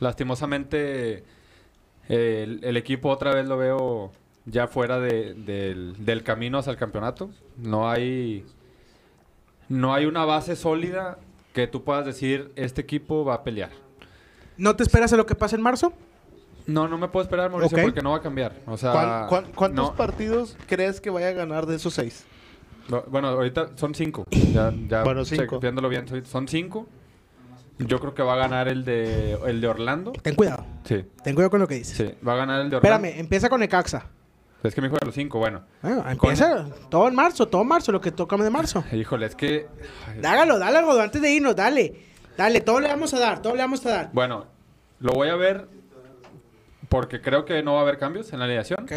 Lastimosamente, 0.00 1.24
eh, 2.10 2.42
el, 2.42 2.60
el 2.62 2.76
equipo 2.76 3.08
otra 3.08 3.34
vez 3.34 3.46
lo 3.46 3.56
veo 3.56 4.12
ya 4.44 4.68
fuera 4.68 5.00
de- 5.00 5.32
del, 5.32 5.94
del 6.04 6.22
camino 6.22 6.58
hacia 6.58 6.72
el 6.72 6.76
campeonato. 6.76 7.30
No 7.56 7.88
hay, 7.90 8.44
no 9.70 9.94
hay 9.94 10.04
una 10.04 10.26
base 10.26 10.56
sólida 10.56 11.16
que 11.54 11.66
tú 11.68 11.84
puedas 11.84 12.04
decir, 12.04 12.52
este 12.54 12.82
equipo 12.82 13.24
va 13.24 13.36
a 13.36 13.44
pelear. 13.44 13.70
¿No 14.58 14.76
te 14.76 14.82
esperas 14.82 15.10
a 15.14 15.16
lo 15.16 15.24
que 15.24 15.36
pase 15.36 15.56
en 15.56 15.62
marzo? 15.62 15.94
No, 16.66 16.88
no 16.88 16.96
me 16.98 17.08
puedo 17.08 17.22
esperar, 17.24 17.50
Mauricio, 17.50 17.78
porque 17.82 18.00
no 18.00 18.10
va 18.12 18.16
a 18.18 18.22
cambiar. 18.22 18.54
O 18.66 18.76
sea, 18.76 18.92
¿Cuán- 18.92 19.26
cuán- 19.28 19.52
¿Cuántos 19.54 19.90
no. 19.90 19.94
partidos 19.96 20.56
crees 20.66 21.00
que 21.00 21.10
vaya 21.10 21.28
a 21.28 21.32
ganar 21.32 21.66
de 21.66 21.76
esos 21.76 21.92
seis? 21.94 22.24
Bu- 22.88 23.04
Bueno, 23.08 23.28
ahorita 23.28 23.70
son 23.76 23.94
cinco. 23.94 24.24
Ya, 24.30 24.72
ya 24.88 25.02
Bueno, 25.02 25.24
cinco. 25.24 25.60
viéndolo 25.60 25.88
bien, 25.88 26.06
son 26.26 26.48
cinco. 26.48 26.86
Yo 27.78 27.98
creo 27.98 28.14
que 28.14 28.22
va 28.22 28.34
a 28.34 28.36
ganar 28.36 28.68
el 28.68 28.84
de, 28.84 29.32
el 29.46 29.60
de 29.60 29.66
Orlando. 29.68 30.12
Ten 30.12 30.34
cuidado. 30.36 30.64
Sí, 30.84 31.04
Ten 31.24 31.34
cuidado 31.34 31.50
con 31.50 31.60
lo 31.60 31.66
que 31.68 31.74
dices. 31.74 31.96
sí, 31.96 32.14
va 32.26 32.34
a 32.34 32.36
ganar 32.36 32.60
el 32.60 32.70
de 32.70 32.76
Orlando. 32.76 32.96
Espérame, 33.06 33.20
empieza 33.20 33.48
con 33.48 33.60
Necaxa. 33.60 34.06
Es 34.62 34.74
que 34.74 34.80
me 34.80 34.86
dijo 34.88 34.98
de 34.98 35.04
los 35.06 35.14
cinco, 35.14 35.38
bueno. 35.40 35.62
Bueno, 35.82 36.04
empieza 36.08 36.66
todo 36.88 37.08
en 37.08 37.14
marzo, 37.14 37.46
todo 37.48 37.62
en 37.62 37.68
marzo, 37.68 37.92
lo 37.92 38.00
que 38.00 38.12
toca 38.12 38.36
de 38.36 38.48
marzo. 38.48 38.82
Híjole, 38.92 39.26
es 39.26 39.34
que... 39.34 39.66
Dágalo, 40.22 40.58
dale, 40.58 40.80
Rodo, 40.80 41.02
antes 41.02 41.20
de 41.20 41.30
irnos, 41.32 41.54
dale. 41.54 41.94
Dale, 42.38 42.60
todo 42.62 42.80
le 42.80 42.88
vamos 42.88 43.12
a 43.12 43.18
dar, 43.18 43.42
todo 43.42 43.54
le 43.54 43.60
vamos 43.60 43.84
a 43.84 43.90
dar. 43.90 44.10
Bueno, 44.12 44.46
lo 45.00 45.12
voy 45.12 45.28
a 45.28 45.34
ver 45.36 45.68
porque 46.94 47.20
creo 47.20 47.44
que 47.44 47.60
no 47.64 47.72
va 47.72 47.80
a 47.80 47.82
haber 47.82 47.98
cambios 47.98 48.32
en 48.32 48.38
la 48.38 48.44
alineación. 48.44 48.78
Ok. 48.84 48.92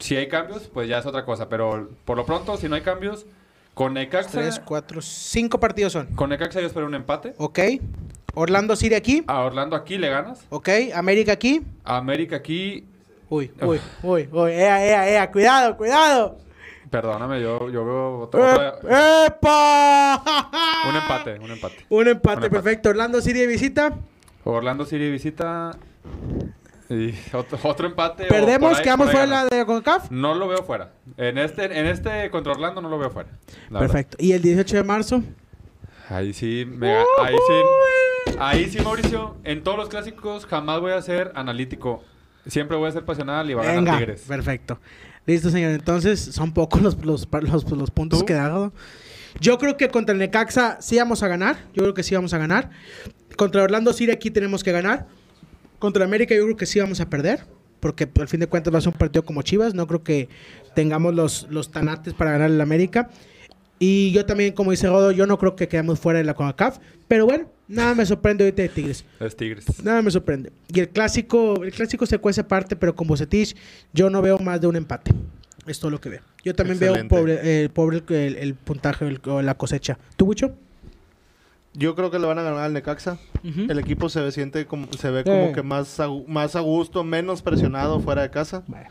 Si 0.00 0.16
hay 0.16 0.26
cambios, 0.26 0.64
pues 0.74 0.88
ya 0.88 0.98
es 0.98 1.06
otra 1.06 1.24
cosa. 1.24 1.48
Pero 1.48 1.90
por 2.04 2.16
lo 2.16 2.26
pronto, 2.26 2.56
si 2.56 2.68
no 2.68 2.74
hay 2.74 2.80
cambios, 2.80 3.24
con 3.72 3.94
Necaxa, 3.94 4.32
Tres, 4.32 4.58
cuatro, 4.64 5.00
cinco 5.00 5.60
partidos 5.60 5.92
son. 5.92 6.06
con 6.16 6.30
Necaxa 6.30 6.60
yo 6.60 6.66
espero 6.66 6.86
un 6.86 6.96
empate. 6.96 7.34
Ok. 7.38 7.60
Orlando 8.34 8.74
City 8.74 8.96
aquí. 8.96 9.22
A 9.28 9.42
Orlando 9.44 9.76
aquí 9.76 9.96
le 9.96 10.08
ganas. 10.08 10.44
Ok. 10.50 10.68
América 10.92 11.30
aquí. 11.34 11.62
A 11.84 11.98
América 11.98 12.34
aquí, 12.34 12.84
Uy, 13.28 13.52
uy, 13.62 13.80
uy, 14.02 14.28
uy. 14.32 14.50
Ea, 14.50 14.84
ea, 14.84 15.08
ea. 15.08 15.30
Cuidado, 15.30 15.76
cuidado. 15.76 16.38
perdóname, 16.90 17.40
yo, 17.40 17.70
yo 17.70 17.84
veo 17.84 18.18
otra- 18.22 18.54
otra- 18.54 19.22
¡Eh, 19.24 19.26
¡Epa! 19.28 20.50
un 20.88 20.96
empate, 20.96 21.38
un 21.38 21.50
empate. 21.52 21.76
Un 21.90 22.08
empate, 22.08 22.36
Un 22.38 22.44
empate. 22.44 22.50
perfecto. 22.50 22.88
Orlando 22.88 23.20
City 23.20 23.38
de 23.38 23.46
visita. 23.46 23.96
Orlando 24.42 24.84
City 24.84 25.10
visita 25.12 25.70
y 26.90 27.14
otro, 27.34 27.58
otro 27.62 27.86
empate. 27.86 28.24
Perdemos, 28.26 28.76
ahí- 28.78 28.82
quedamos 28.84 29.10
fuera 29.10 29.46
de 29.46 29.64
CONCACAF. 29.66 30.10
No 30.10 30.34
lo 30.34 30.48
veo 30.48 30.62
fuera. 30.62 30.92
En 31.16 31.38
este, 31.38 31.64
en 31.64 31.86
este 31.86 32.30
contra 32.30 32.52
Orlando 32.52 32.80
no 32.80 32.88
lo 32.88 32.98
veo 32.98 33.10
fuera. 33.10 33.30
la 33.70 33.80
verdad. 33.80 33.92
Perfecto. 33.94 34.16
¿Y 34.20 34.32
el 34.32 34.42
18 34.42 34.76
de 34.76 34.82
marzo? 34.84 35.22
Ahí 36.08 36.32
sí, 36.32 36.64
me 36.66 36.94
ga- 36.94 37.04
ahí 37.20 37.34
sí, 37.34 38.32
ahí 38.38 38.70
sí, 38.70 38.80
Mauricio. 38.80 39.36
En 39.44 39.62
todos 39.64 39.76
los 39.76 39.88
clásicos 39.88 40.46
jamás 40.46 40.80
voy 40.80 40.92
a 40.92 41.02
ser 41.02 41.32
analítico. 41.34 42.04
Siempre 42.46 42.76
voy 42.76 42.88
a 42.88 42.92
ser 42.92 43.04
pasional 43.04 43.50
y 43.50 43.54
va 43.54 43.62
a 43.62 43.64
ganar 43.66 43.82
Venga, 43.84 43.98
Tigres. 43.98 44.20
perfecto. 44.28 44.78
Listo, 45.26 45.50
señor. 45.50 45.72
Entonces, 45.72 46.20
son 46.20 46.52
pocos 46.54 46.80
los, 46.80 47.04
los, 47.04 47.26
los, 47.32 47.70
los 47.72 47.90
puntos 47.90 48.20
¿Tú? 48.20 48.26
que 48.26 48.34
he 48.34 48.36
dado. 48.36 48.72
Yo 49.40 49.58
creo 49.58 49.76
que 49.76 49.88
contra 49.88 50.12
el 50.12 50.20
Necaxa 50.20 50.80
sí 50.80 50.96
vamos 50.96 51.24
a 51.24 51.28
ganar. 51.28 51.56
Yo 51.74 51.82
creo 51.82 51.92
que 51.94 52.04
sí 52.04 52.14
vamos 52.14 52.32
a 52.32 52.38
ganar. 52.38 52.70
Contra 53.36 53.64
Orlando 53.64 53.92
City 53.92 54.12
aquí 54.12 54.30
tenemos 54.30 54.62
que 54.62 54.70
ganar. 54.70 55.08
Contra 55.78 56.04
América 56.04 56.34
yo 56.34 56.44
creo 56.44 56.56
que 56.56 56.66
sí 56.66 56.80
vamos 56.80 57.00
a 57.00 57.08
perder. 57.10 57.40
Porque 57.80 58.08
al 58.18 58.26
fin 58.28 58.40
de 58.40 58.46
cuentas 58.46 58.72
va 58.72 58.78
a 58.78 58.80
ser 58.80 58.92
un 58.92 58.98
partido 58.98 59.24
como 59.24 59.42
Chivas. 59.42 59.74
No 59.74 59.86
creo 59.86 60.02
que 60.02 60.28
tengamos 60.74 61.14
los, 61.14 61.46
los 61.50 61.70
tanates 61.70 62.14
para 62.14 62.32
ganar 62.32 62.50
el 62.50 62.60
América. 62.60 63.10
Y 63.78 64.10
yo 64.12 64.24
también, 64.24 64.54
como 64.54 64.70
dice 64.70 64.88
Rodo, 64.88 65.12
yo 65.12 65.26
no 65.26 65.38
creo 65.38 65.54
que 65.54 65.68
quedemos 65.68 66.00
fuera 66.00 66.18
de 66.18 66.24
la 66.24 66.32
CONCACAF. 66.34 66.78
Pero 67.06 67.26
bueno, 67.26 67.50
nada 67.68 67.94
me 67.94 68.06
sorprende 68.06 68.44
ahorita 68.44 68.62
de 68.62 68.68
Tigres. 68.70 69.04
Es 69.20 69.36
Tigres. 69.36 69.66
Nada 69.84 70.00
me 70.00 70.10
sorprende. 70.10 70.50
Y 70.72 70.80
el 70.80 70.88
clásico, 70.88 71.62
el 71.62 71.72
clásico 71.72 72.06
se 72.06 72.18
cuece 72.18 72.40
aparte, 72.40 72.74
pero 72.76 72.94
con 72.96 73.06
Bocetich 73.06 73.54
yo 73.92 74.08
no 74.08 74.22
veo 74.22 74.38
más 74.38 74.60
de 74.60 74.66
un 74.66 74.76
empate. 74.76 75.12
Es 75.66 75.78
todo 75.78 75.90
lo 75.90 76.00
que 76.00 76.08
veo. 76.08 76.22
Yo 76.44 76.54
también 76.54 76.78
Excelente. 76.78 77.14
veo 77.14 77.20
pobre, 77.20 77.64
eh, 77.64 77.68
pobre 77.68 78.02
el, 78.08 78.36
el 78.36 78.54
puntaje 78.54 79.06
el- 79.06 79.20
o 79.26 79.42
la 79.42 79.54
cosecha. 79.56 79.98
¿Tú, 80.16 80.24
Bucho? 80.24 80.54
Yo 81.76 81.94
creo 81.94 82.10
que 82.10 82.18
le 82.18 82.26
van 82.26 82.38
a 82.38 82.42
ganar 82.42 82.60
al 82.60 82.72
Necaxa. 82.72 83.18
El 83.42 83.78
equipo 83.78 84.08
se 84.08 84.20
ve, 84.20 84.32
siente 84.32 84.66
como, 84.66 84.86
se 84.92 85.10
ve 85.10 85.24
como 85.24 85.52
que 85.52 85.62
más 85.62 86.00
a, 86.00 86.08
más 86.26 86.56
a 86.56 86.60
gusto, 86.60 87.04
menos 87.04 87.42
presionado 87.42 88.00
fuera 88.00 88.22
de 88.22 88.30
casa. 88.30 88.62
Bueno, 88.66 88.88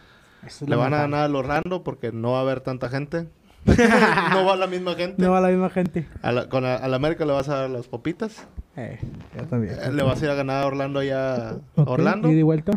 Le 0.68 0.76
van 0.76 0.94
a 0.94 0.98
ganar 0.98 1.22
al 1.26 1.36
Orlando 1.36 1.84
porque 1.84 2.12
no 2.12 2.32
va 2.34 2.40
a 2.40 2.42
haber 2.42 2.62
tanta 2.62 2.90
gente. 2.90 3.28
no 3.66 4.46
va 4.46 4.56
la 4.56 4.68
misma 4.68 4.94
gente. 4.94 5.22
No 5.22 5.32
va 5.32 5.42
la 5.42 5.48
misma 5.48 5.72
gente. 5.72 6.08
A 6.22 6.32
la, 6.32 6.48
con 6.50 6.64
la, 6.64 6.76
a 6.76 6.88
la 6.88 6.96
América 6.98 7.26
le 7.26 7.34
vas 7.34 7.50
a 7.50 7.62
dar 7.62 7.70
las 7.72 7.88
popitas. 7.88 8.46
Eh, 8.78 9.00
yo 9.36 9.44
también. 9.46 9.74
Eh, 9.82 9.92
Le 9.92 10.04
vas 10.04 10.22
a 10.22 10.26
ir 10.26 10.32
a 10.32 10.36
ganar 10.36 10.64
a 10.64 10.68
Orlando 10.68 11.00
allá. 11.00 11.50
a 11.50 11.54
Ok, 11.76 11.88
Orlando. 11.90 12.30
¿ida 12.30 12.40
y 12.40 12.44
vuelta? 12.44 12.74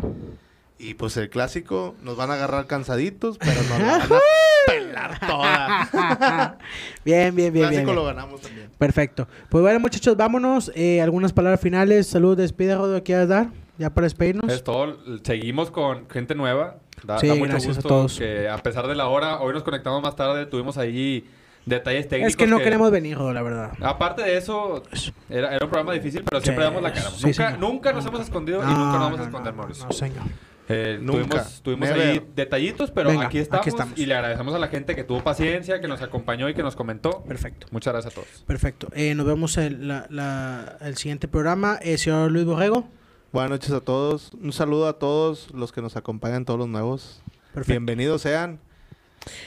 Y 0.81 0.93
pues 0.93 1.17
el 1.17 1.29
clásico 1.29 1.95
nos 2.03 2.15
van 2.15 2.31
a 2.31 2.35
agarrar 2.35 2.65
cansaditos, 2.65 3.37
pero 3.37 3.61
nos 3.63 3.79
la 3.79 3.97
van 3.97 4.01
a 4.01 4.19
pelar 4.67 5.19
toda. 5.27 6.57
bien, 7.05 7.35
bien, 7.35 7.51
bien, 7.51 7.65
clásico 7.67 7.83
bien. 7.85 7.95
lo 7.95 8.03
bien. 8.03 8.15
ganamos 8.15 8.41
también. 8.41 8.69
Perfecto. 8.77 9.27
Pues 9.49 9.61
bueno, 9.61 9.79
muchachos, 9.81 10.15
vámonos. 10.15 10.71
Eh, 10.75 11.01
algunas 11.01 11.33
palabras 11.33 11.59
finales. 11.59 12.07
Salud, 12.07 12.37
despide, 12.37 12.75
Rodo, 12.75 12.95
¿qué 12.95 13.03
quieras 13.03 13.27
dar? 13.27 13.47
Ya 13.77 13.89
para 13.89 14.05
despedirnos. 14.05 14.49
Es 14.51 14.63
todo. 14.63 14.97
Seguimos 15.23 15.69
con 15.69 16.09
gente 16.09 16.33
nueva. 16.33 16.77
Da, 17.03 17.17
Sí, 17.19 17.27
da 17.27 17.35
mucho 17.35 17.51
gracias 17.51 17.73
a 17.73 17.75
gusto 17.79 17.87
todos. 17.89 18.17
que 18.17 18.47
a 18.47 18.57
pesar 18.57 18.87
de 18.87 18.95
la 18.95 19.07
hora, 19.07 19.39
hoy 19.41 19.53
nos 19.53 19.63
conectamos 19.63 20.01
más 20.01 20.15
tarde, 20.15 20.45
tuvimos 20.45 20.77
ahí 20.77 21.29
detalles 21.65 22.07
técnicos. 22.07 22.31
Es 22.31 22.37
que 22.37 22.47
no 22.47 22.57
queremos 22.59 22.89
venir, 22.91 23.17
Rodo, 23.17 23.33
la 23.33 23.41
verdad. 23.41 23.71
Aparte 23.81 24.21
de 24.23 24.37
eso, 24.37 24.83
era, 25.29 25.53
era 25.55 25.65
un 25.65 25.69
programa 25.71 25.93
difícil, 25.93 26.23
pero 26.23 26.41
siempre 26.41 26.63
Sí, 26.65 26.69
damos 26.69 26.81
la 26.83 26.93
cara. 26.93 27.09
sí, 27.09 27.25
nunca, 27.27 27.33
señor. 27.33 27.59
nunca 27.59 27.93
nos 27.93 28.05
hemos 28.05 28.21
escondido 28.21 28.59
y 28.61 28.65
No, 28.65 28.69
nunca 28.71 28.83
nos 28.83 28.99
vamos 28.99 29.17
no, 29.17 29.23
a 29.23 29.27
esconder, 29.27 29.53
no, 29.53 29.57
Mauricio. 29.61 29.85
No, 29.85 29.91
señor. 29.93 30.23
Eh, 30.71 30.99
Nunca. 31.01 31.27
Tuvimos, 31.27 31.61
tuvimos 31.63 31.89
ahí 31.89 32.21
detallitos, 32.35 32.91
pero 32.91 33.09
Venga, 33.09 33.25
aquí, 33.25 33.39
estamos 33.39 33.61
aquí 33.63 33.69
estamos. 33.69 33.97
y 33.97 34.05
le 34.05 34.13
agradecemos 34.13 34.53
a 34.53 34.59
la 34.59 34.67
gente 34.67 34.95
que 34.95 35.03
tuvo 35.03 35.23
paciencia, 35.23 35.81
que 35.81 35.87
nos 35.87 36.01
acompañó 36.03 36.47
y 36.47 36.53
que 36.53 36.61
nos 36.61 36.75
comentó. 36.75 37.23
Perfecto. 37.23 37.65
Muchas 37.71 37.91
gracias 37.93 38.13
a 38.13 38.15
todos. 38.15 38.43
Perfecto. 38.45 38.87
Eh, 38.93 39.15
nos 39.15 39.25
vemos 39.25 39.57
la- 39.57 40.05
la- 40.11 40.77
el 40.81 40.95
siguiente 40.95 41.27
programa. 41.27 41.79
Eh, 41.81 41.97
señor 41.97 42.31
Luis 42.31 42.45
Borrego. 42.45 42.87
Buenas 43.31 43.49
noches 43.49 43.71
a 43.71 43.81
todos. 43.81 44.31
Un 44.41 44.53
saludo 44.53 44.87
a 44.87 44.99
todos 44.99 45.51
los 45.53 45.71
que 45.71 45.81
nos 45.81 45.95
acompañan, 45.97 46.45
todos 46.45 46.59
los 46.59 46.67
nuevos. 46.69 47.21
Perfecto. 47.53 47.71
Bienvenidos 47.71 48.21
sean. 48.21 48.59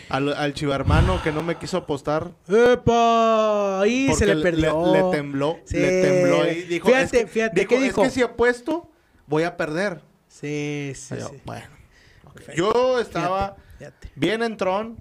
Al, 0.08 0.32
al 0.34 0.54
chivarmano 0.54 1.22
que 1.22 1.32
no 1.32 1.42
me 1.42 1.54
quiso 1.56 1.78
apostar. 1.78 2.30
¡Epa! 2.48 3.80
Ahí 3.80 4.06
porque 4.08 4.24
se 4.26 4.34
le 4.34 4.42
perdió. 4.42 4.92
Le, 4.92 5.16
tembló. 5.16 5.58
Sí. 5.64 5.78
Le 5.78 6.02
tembló 6.02 6.42
ahí. 6.42 6.62
Dijo, 6.62 6.88
Fíjate, 6.88 7.04
es 7.04 7.10
que, 7.12 7.26
fíjate, 7.26 7.66
¿qué 7.66 7.78
dijo? 7.80 8.02
Es 8.02 8.08
que 8.08 8.14
si 8.14 8.22
apuesto, 8.22 8.90
voy 9.26 9.44
a 9.44 9.56
perder. 9.56 10.00
Sí, 10.40 10.92
sí, 10.94 11.14
yo, 11.18 11.28
sí. 11.28 11.40
Bueno. 11.44 11.66
Yo 12.56 12.98
estaba 12.98 13.56
Fíjate. 13.78 14.10
bien 14.16 14.42
en 14.42 14.56
Tron. 14.56 14.96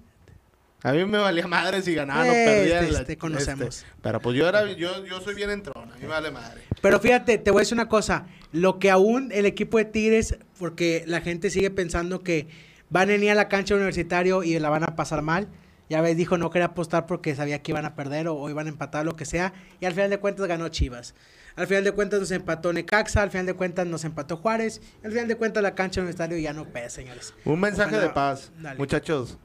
A 0.82 0.92
mí 0.92 1.04
me 1.04 1.18
valía 1.18 1.46
madre 1.46 1.80
si 1.80 1.94
ganaba 1.94 2.24
o 2.24 2.26
perdía. 2.26 2.80
este, 2.80 2.92
la- 2.92 3.00
este, 3.00 3.16
conocemos. 3.16 3.86
Pero 4.02 4.20
pues 4.20 4.36
yo 4.36 4.48
era, 4.48 4.70
yo, 4.72 5.04
yo 5.06 5.20
soy 5.20 5.34
bien 5.34 5.50
en 5.50 5.62
Tron. 5.62 5.90
A 5.90 5.94
mí 5.94 6.02
me 6.02 6.08
vale 6.08 6.30
madre. 6.30 6.60
Pero 6.80 6.98
fíjate, 7.00 7.38
te 7.38 7.50
voy 7.50 7.60
a 7.60 7.62
decir 7.62 7.74
una 7.74 7.88
cosa. 7.88 8.26
Lo 8.50 8.78
que 8.78 8.90
aún 8.90 9.30
el 9.32 9.46
equipo 9.46 9.78
de 9.78 9.84
Tigres, 9.86 10.36
porque 10.58 11.04
la 11.06 11.20
gente 11.20 11.50
sigue 11.50 11.70
pensando 11.70 12.22
que 12.22 12.48
van 12.90 13.08
a 13.08 13.12
venir 13.12 13.30
a 13.30 13.34
la 13.34 13.48
cancha 13.48 13.74
universitario 13.74 14.42
y 14.42 14.58
la 14.58 14.68
van 14.68 14.82
a 14.82 14.96
pasar 14.96 15.22
mal. 15.22 15.48
Ya 15.92 16.00
ves, 16.00 16.16
dijo 16.16 16.38
no 16.38 16.48
quería 16.48 16.68
apostar 16.68 17.04
porque 17.04 17.34
sabía 17.34 17.60
que 17.60 17.70
iban 17.72 17.84
a 17.84 17.94
perder 17.94 18.26
o, 18.28 18.34
o 18.34 18.48
iban 18.48 18.64
a 18.66 18.70
empatar, 18.70 19.04
lo 19.04 19.14
que 19.14 19.26
sea. 19.26 19.52
Y 19.78 19.84
al 19.84 19.92
final 19.92 20.08
de 20.08 20.16
cuentas 20.18 20.46
ganó 20.46 20.66
Chivas. 20.70 21.14
Al 21.54 21.66
final 21.66 21.84
de 21.84 21.92
cuentas 21.92 22.18
nos 22.18 22.30
empató 22.30 22.72
Necaxa, 22.72 23.20
al 23.20 23.30
final 23.30 23.44
de 23.44 23.52
cuentas 23.52 23.86
nos 23.86 24.04
empató 24.06 24.38
Juárez. 24.38 24.80
Al 25.04 25.10
final 25.12 25.28
de 25.28 25.36
cuentas 25.36 25.62
la 25.62 25.74
cancha 25.74 26.00
universitario 26.00 26.38
ya 26.38 26.54
no 26.54 26.64
pesa, 26.64 26.88
señores. 26.88 27.34
Un 27.44 27.60
mensaje 27.60 27.90
Ojalá- 27.90 28.02
de 28.04 28.08
paz. 28.14 28.52
Dale. 28.58 28.78
Muchachos, 28.78 29.36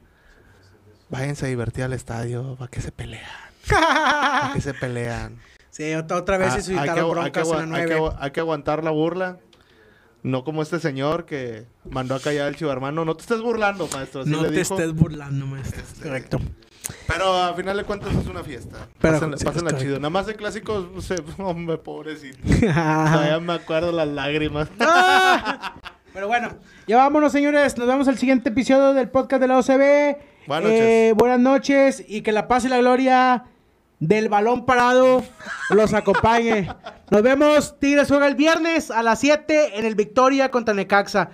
váyanse 1.10 1.44
a 1.44 1.48
divertir 1.50 1.84
al 1.84 1.92
estadio. 1.92 2.56
¿Para 2.56 2.70
que 2.70 2.80
se 2.80 2.92
pelean? 2.92 3.24
¿Para 3.68 4.52
que 4.54 4.60
se 4.62 4.72
pelean? 4.72 5.38
sí, 5.70 5.92
otra, 5.94 6.16
otra 6.16 6.38
vez 6.38 6.48
Ah, 6.48 6.52
se 6.56 6.62
suscitaron 6.62 6.88
hay 6.88 6.94
que 6.94 7.10
broncas 7.10 7.46
en 7.48 7.52
la 7.52 7.62
agua- 7.62 7.76
hay 7.76 7.82
que 7.82 7.88
9. 7.88 7.94
agua- 7.94 8.16
hay 8.20 8.30
que 8.30 8.40
aguantar 8.40 8.82
la 8.84 8.90
burla. 8.90 9.38
No 10.22 10.44
como 10.44 10.62
este 10.62 10.80
señor 10.80 11.24
que 11.26 11.66
mandó 11.90 12.14
a 12.14 12.20
callar 12.20 12.48
al 12.48 12.56
chivarmano. 12.56 13.04
No 13.04 13.14
te 13.14 13.22
estés 13.22 13.40
burlando, 13.40 13.88
maestro. 13.92 14.22
así 14.22 14.30
No 14.30 14.42
le 14.42 14.48
te 14.50 14.58
dijo. 14.58 14.74
estés 14.76 14.92
burlando, 14.94 15.46
maestro. 15.46 15.82
Correcto. 16.02 16.40
Pero 17.06 17.36
a 17.36 17.54
final 17.54 17.76
de 17.76 17.84
cuentas 17.84 18.14
es 18.14 18.26
una 18.26 18.42
fiesta. 18.42 18.88
Pero- 19.00 19.14
pásenla, 19.14 19.36
sí, 19.36 19.44
pásenla 19.44 19.76
chido. 19.76 19.96
Nada 19.96 20.10
más 20.10 20.26
de 20.26 20.34
clásicos, 20.34 20.86
se- 21.04 21.22
hombre, 21.42 21.76
pobrecito. 21.78 22.38
Todavía 22.60 23.38
me 23.40 23.52
acuerdo 23.54 23.92
las 23.92 24.08
lágrimas. 24.08 24.68
Ah. 24.80 25.74
Pero 26.14 26.26
bueno, 26.26 26.48
ya 26.88 26.96
vámonos, 26.96 27.30
señores. 27.30 27.76
Nos 27.78 27.86
vemos 27.86 28.08
el 28.08 28.18
siguiente 28.18 28.48
episodio 28.48 28.92
del 28.94 29.08
podcast 29.08 29.40
de 29.40 29.46
la 29.46 29.58
OCB. 29.58 30.16
Buenas 30.48 30.70
Eh, 30.72 31.08
noches. 31.10 31.14
buenas 31.16 31.38
noches 31.40 32.04
y 32.08 32.22
que 32.22 32.32
la 32.32 32.48
paz 32.48 32.64
y 32.64 32.68
la 32.68 32.78
gloria 32.78 33.44
del 34.00 34.28
balón 34.28 34.64
parado 34.66 35.24
los 35.70 35.94
acompañe. 35.94 36.68
Nos 37.10 37.22
vemos. 37.22 37.78
Tigres 37.78 38.08
juega 38.08 38.26
el 38.26 38.34
viernes 38.34 38.90
a 38.90 39.02
las 39.02 39.20
7 39.20 39.78
en 39.78 39.84
el 39.84 39.94
Victoria 39.94 40.50
contra 40.50 40.74
Necaxa. 40.74 41.30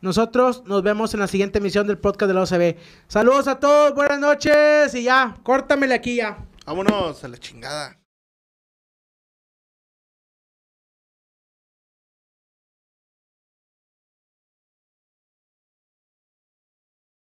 Nosotros 0.00 0.62
nos 0.64 0.82
vemos 0.82 1.12
en 1.14 1.20
la 1.20 1.26
siguiente 1.26 1.58
emisión 1.58 1.86
del 1.86 1.98
podcast 1.98 2.28
de 2.28 2.34
la 2.34 2.42
OCB. 2.42 2.76
Saludos 3.08 3.48
a 3.48 3.58
todos, 3.58 3.94
buenas 3.94 4.20
noches 4.20 4.94
y 4.94 5.02
ya, 5.02 5.36
córtamele 5.42 5.94
aquí 5.94 6.16
ya. 6.16 6.38
Vámonos 6.64 7.24
a 7.24 7.28
la 7.28 7.36
chingada. 7.38 7.98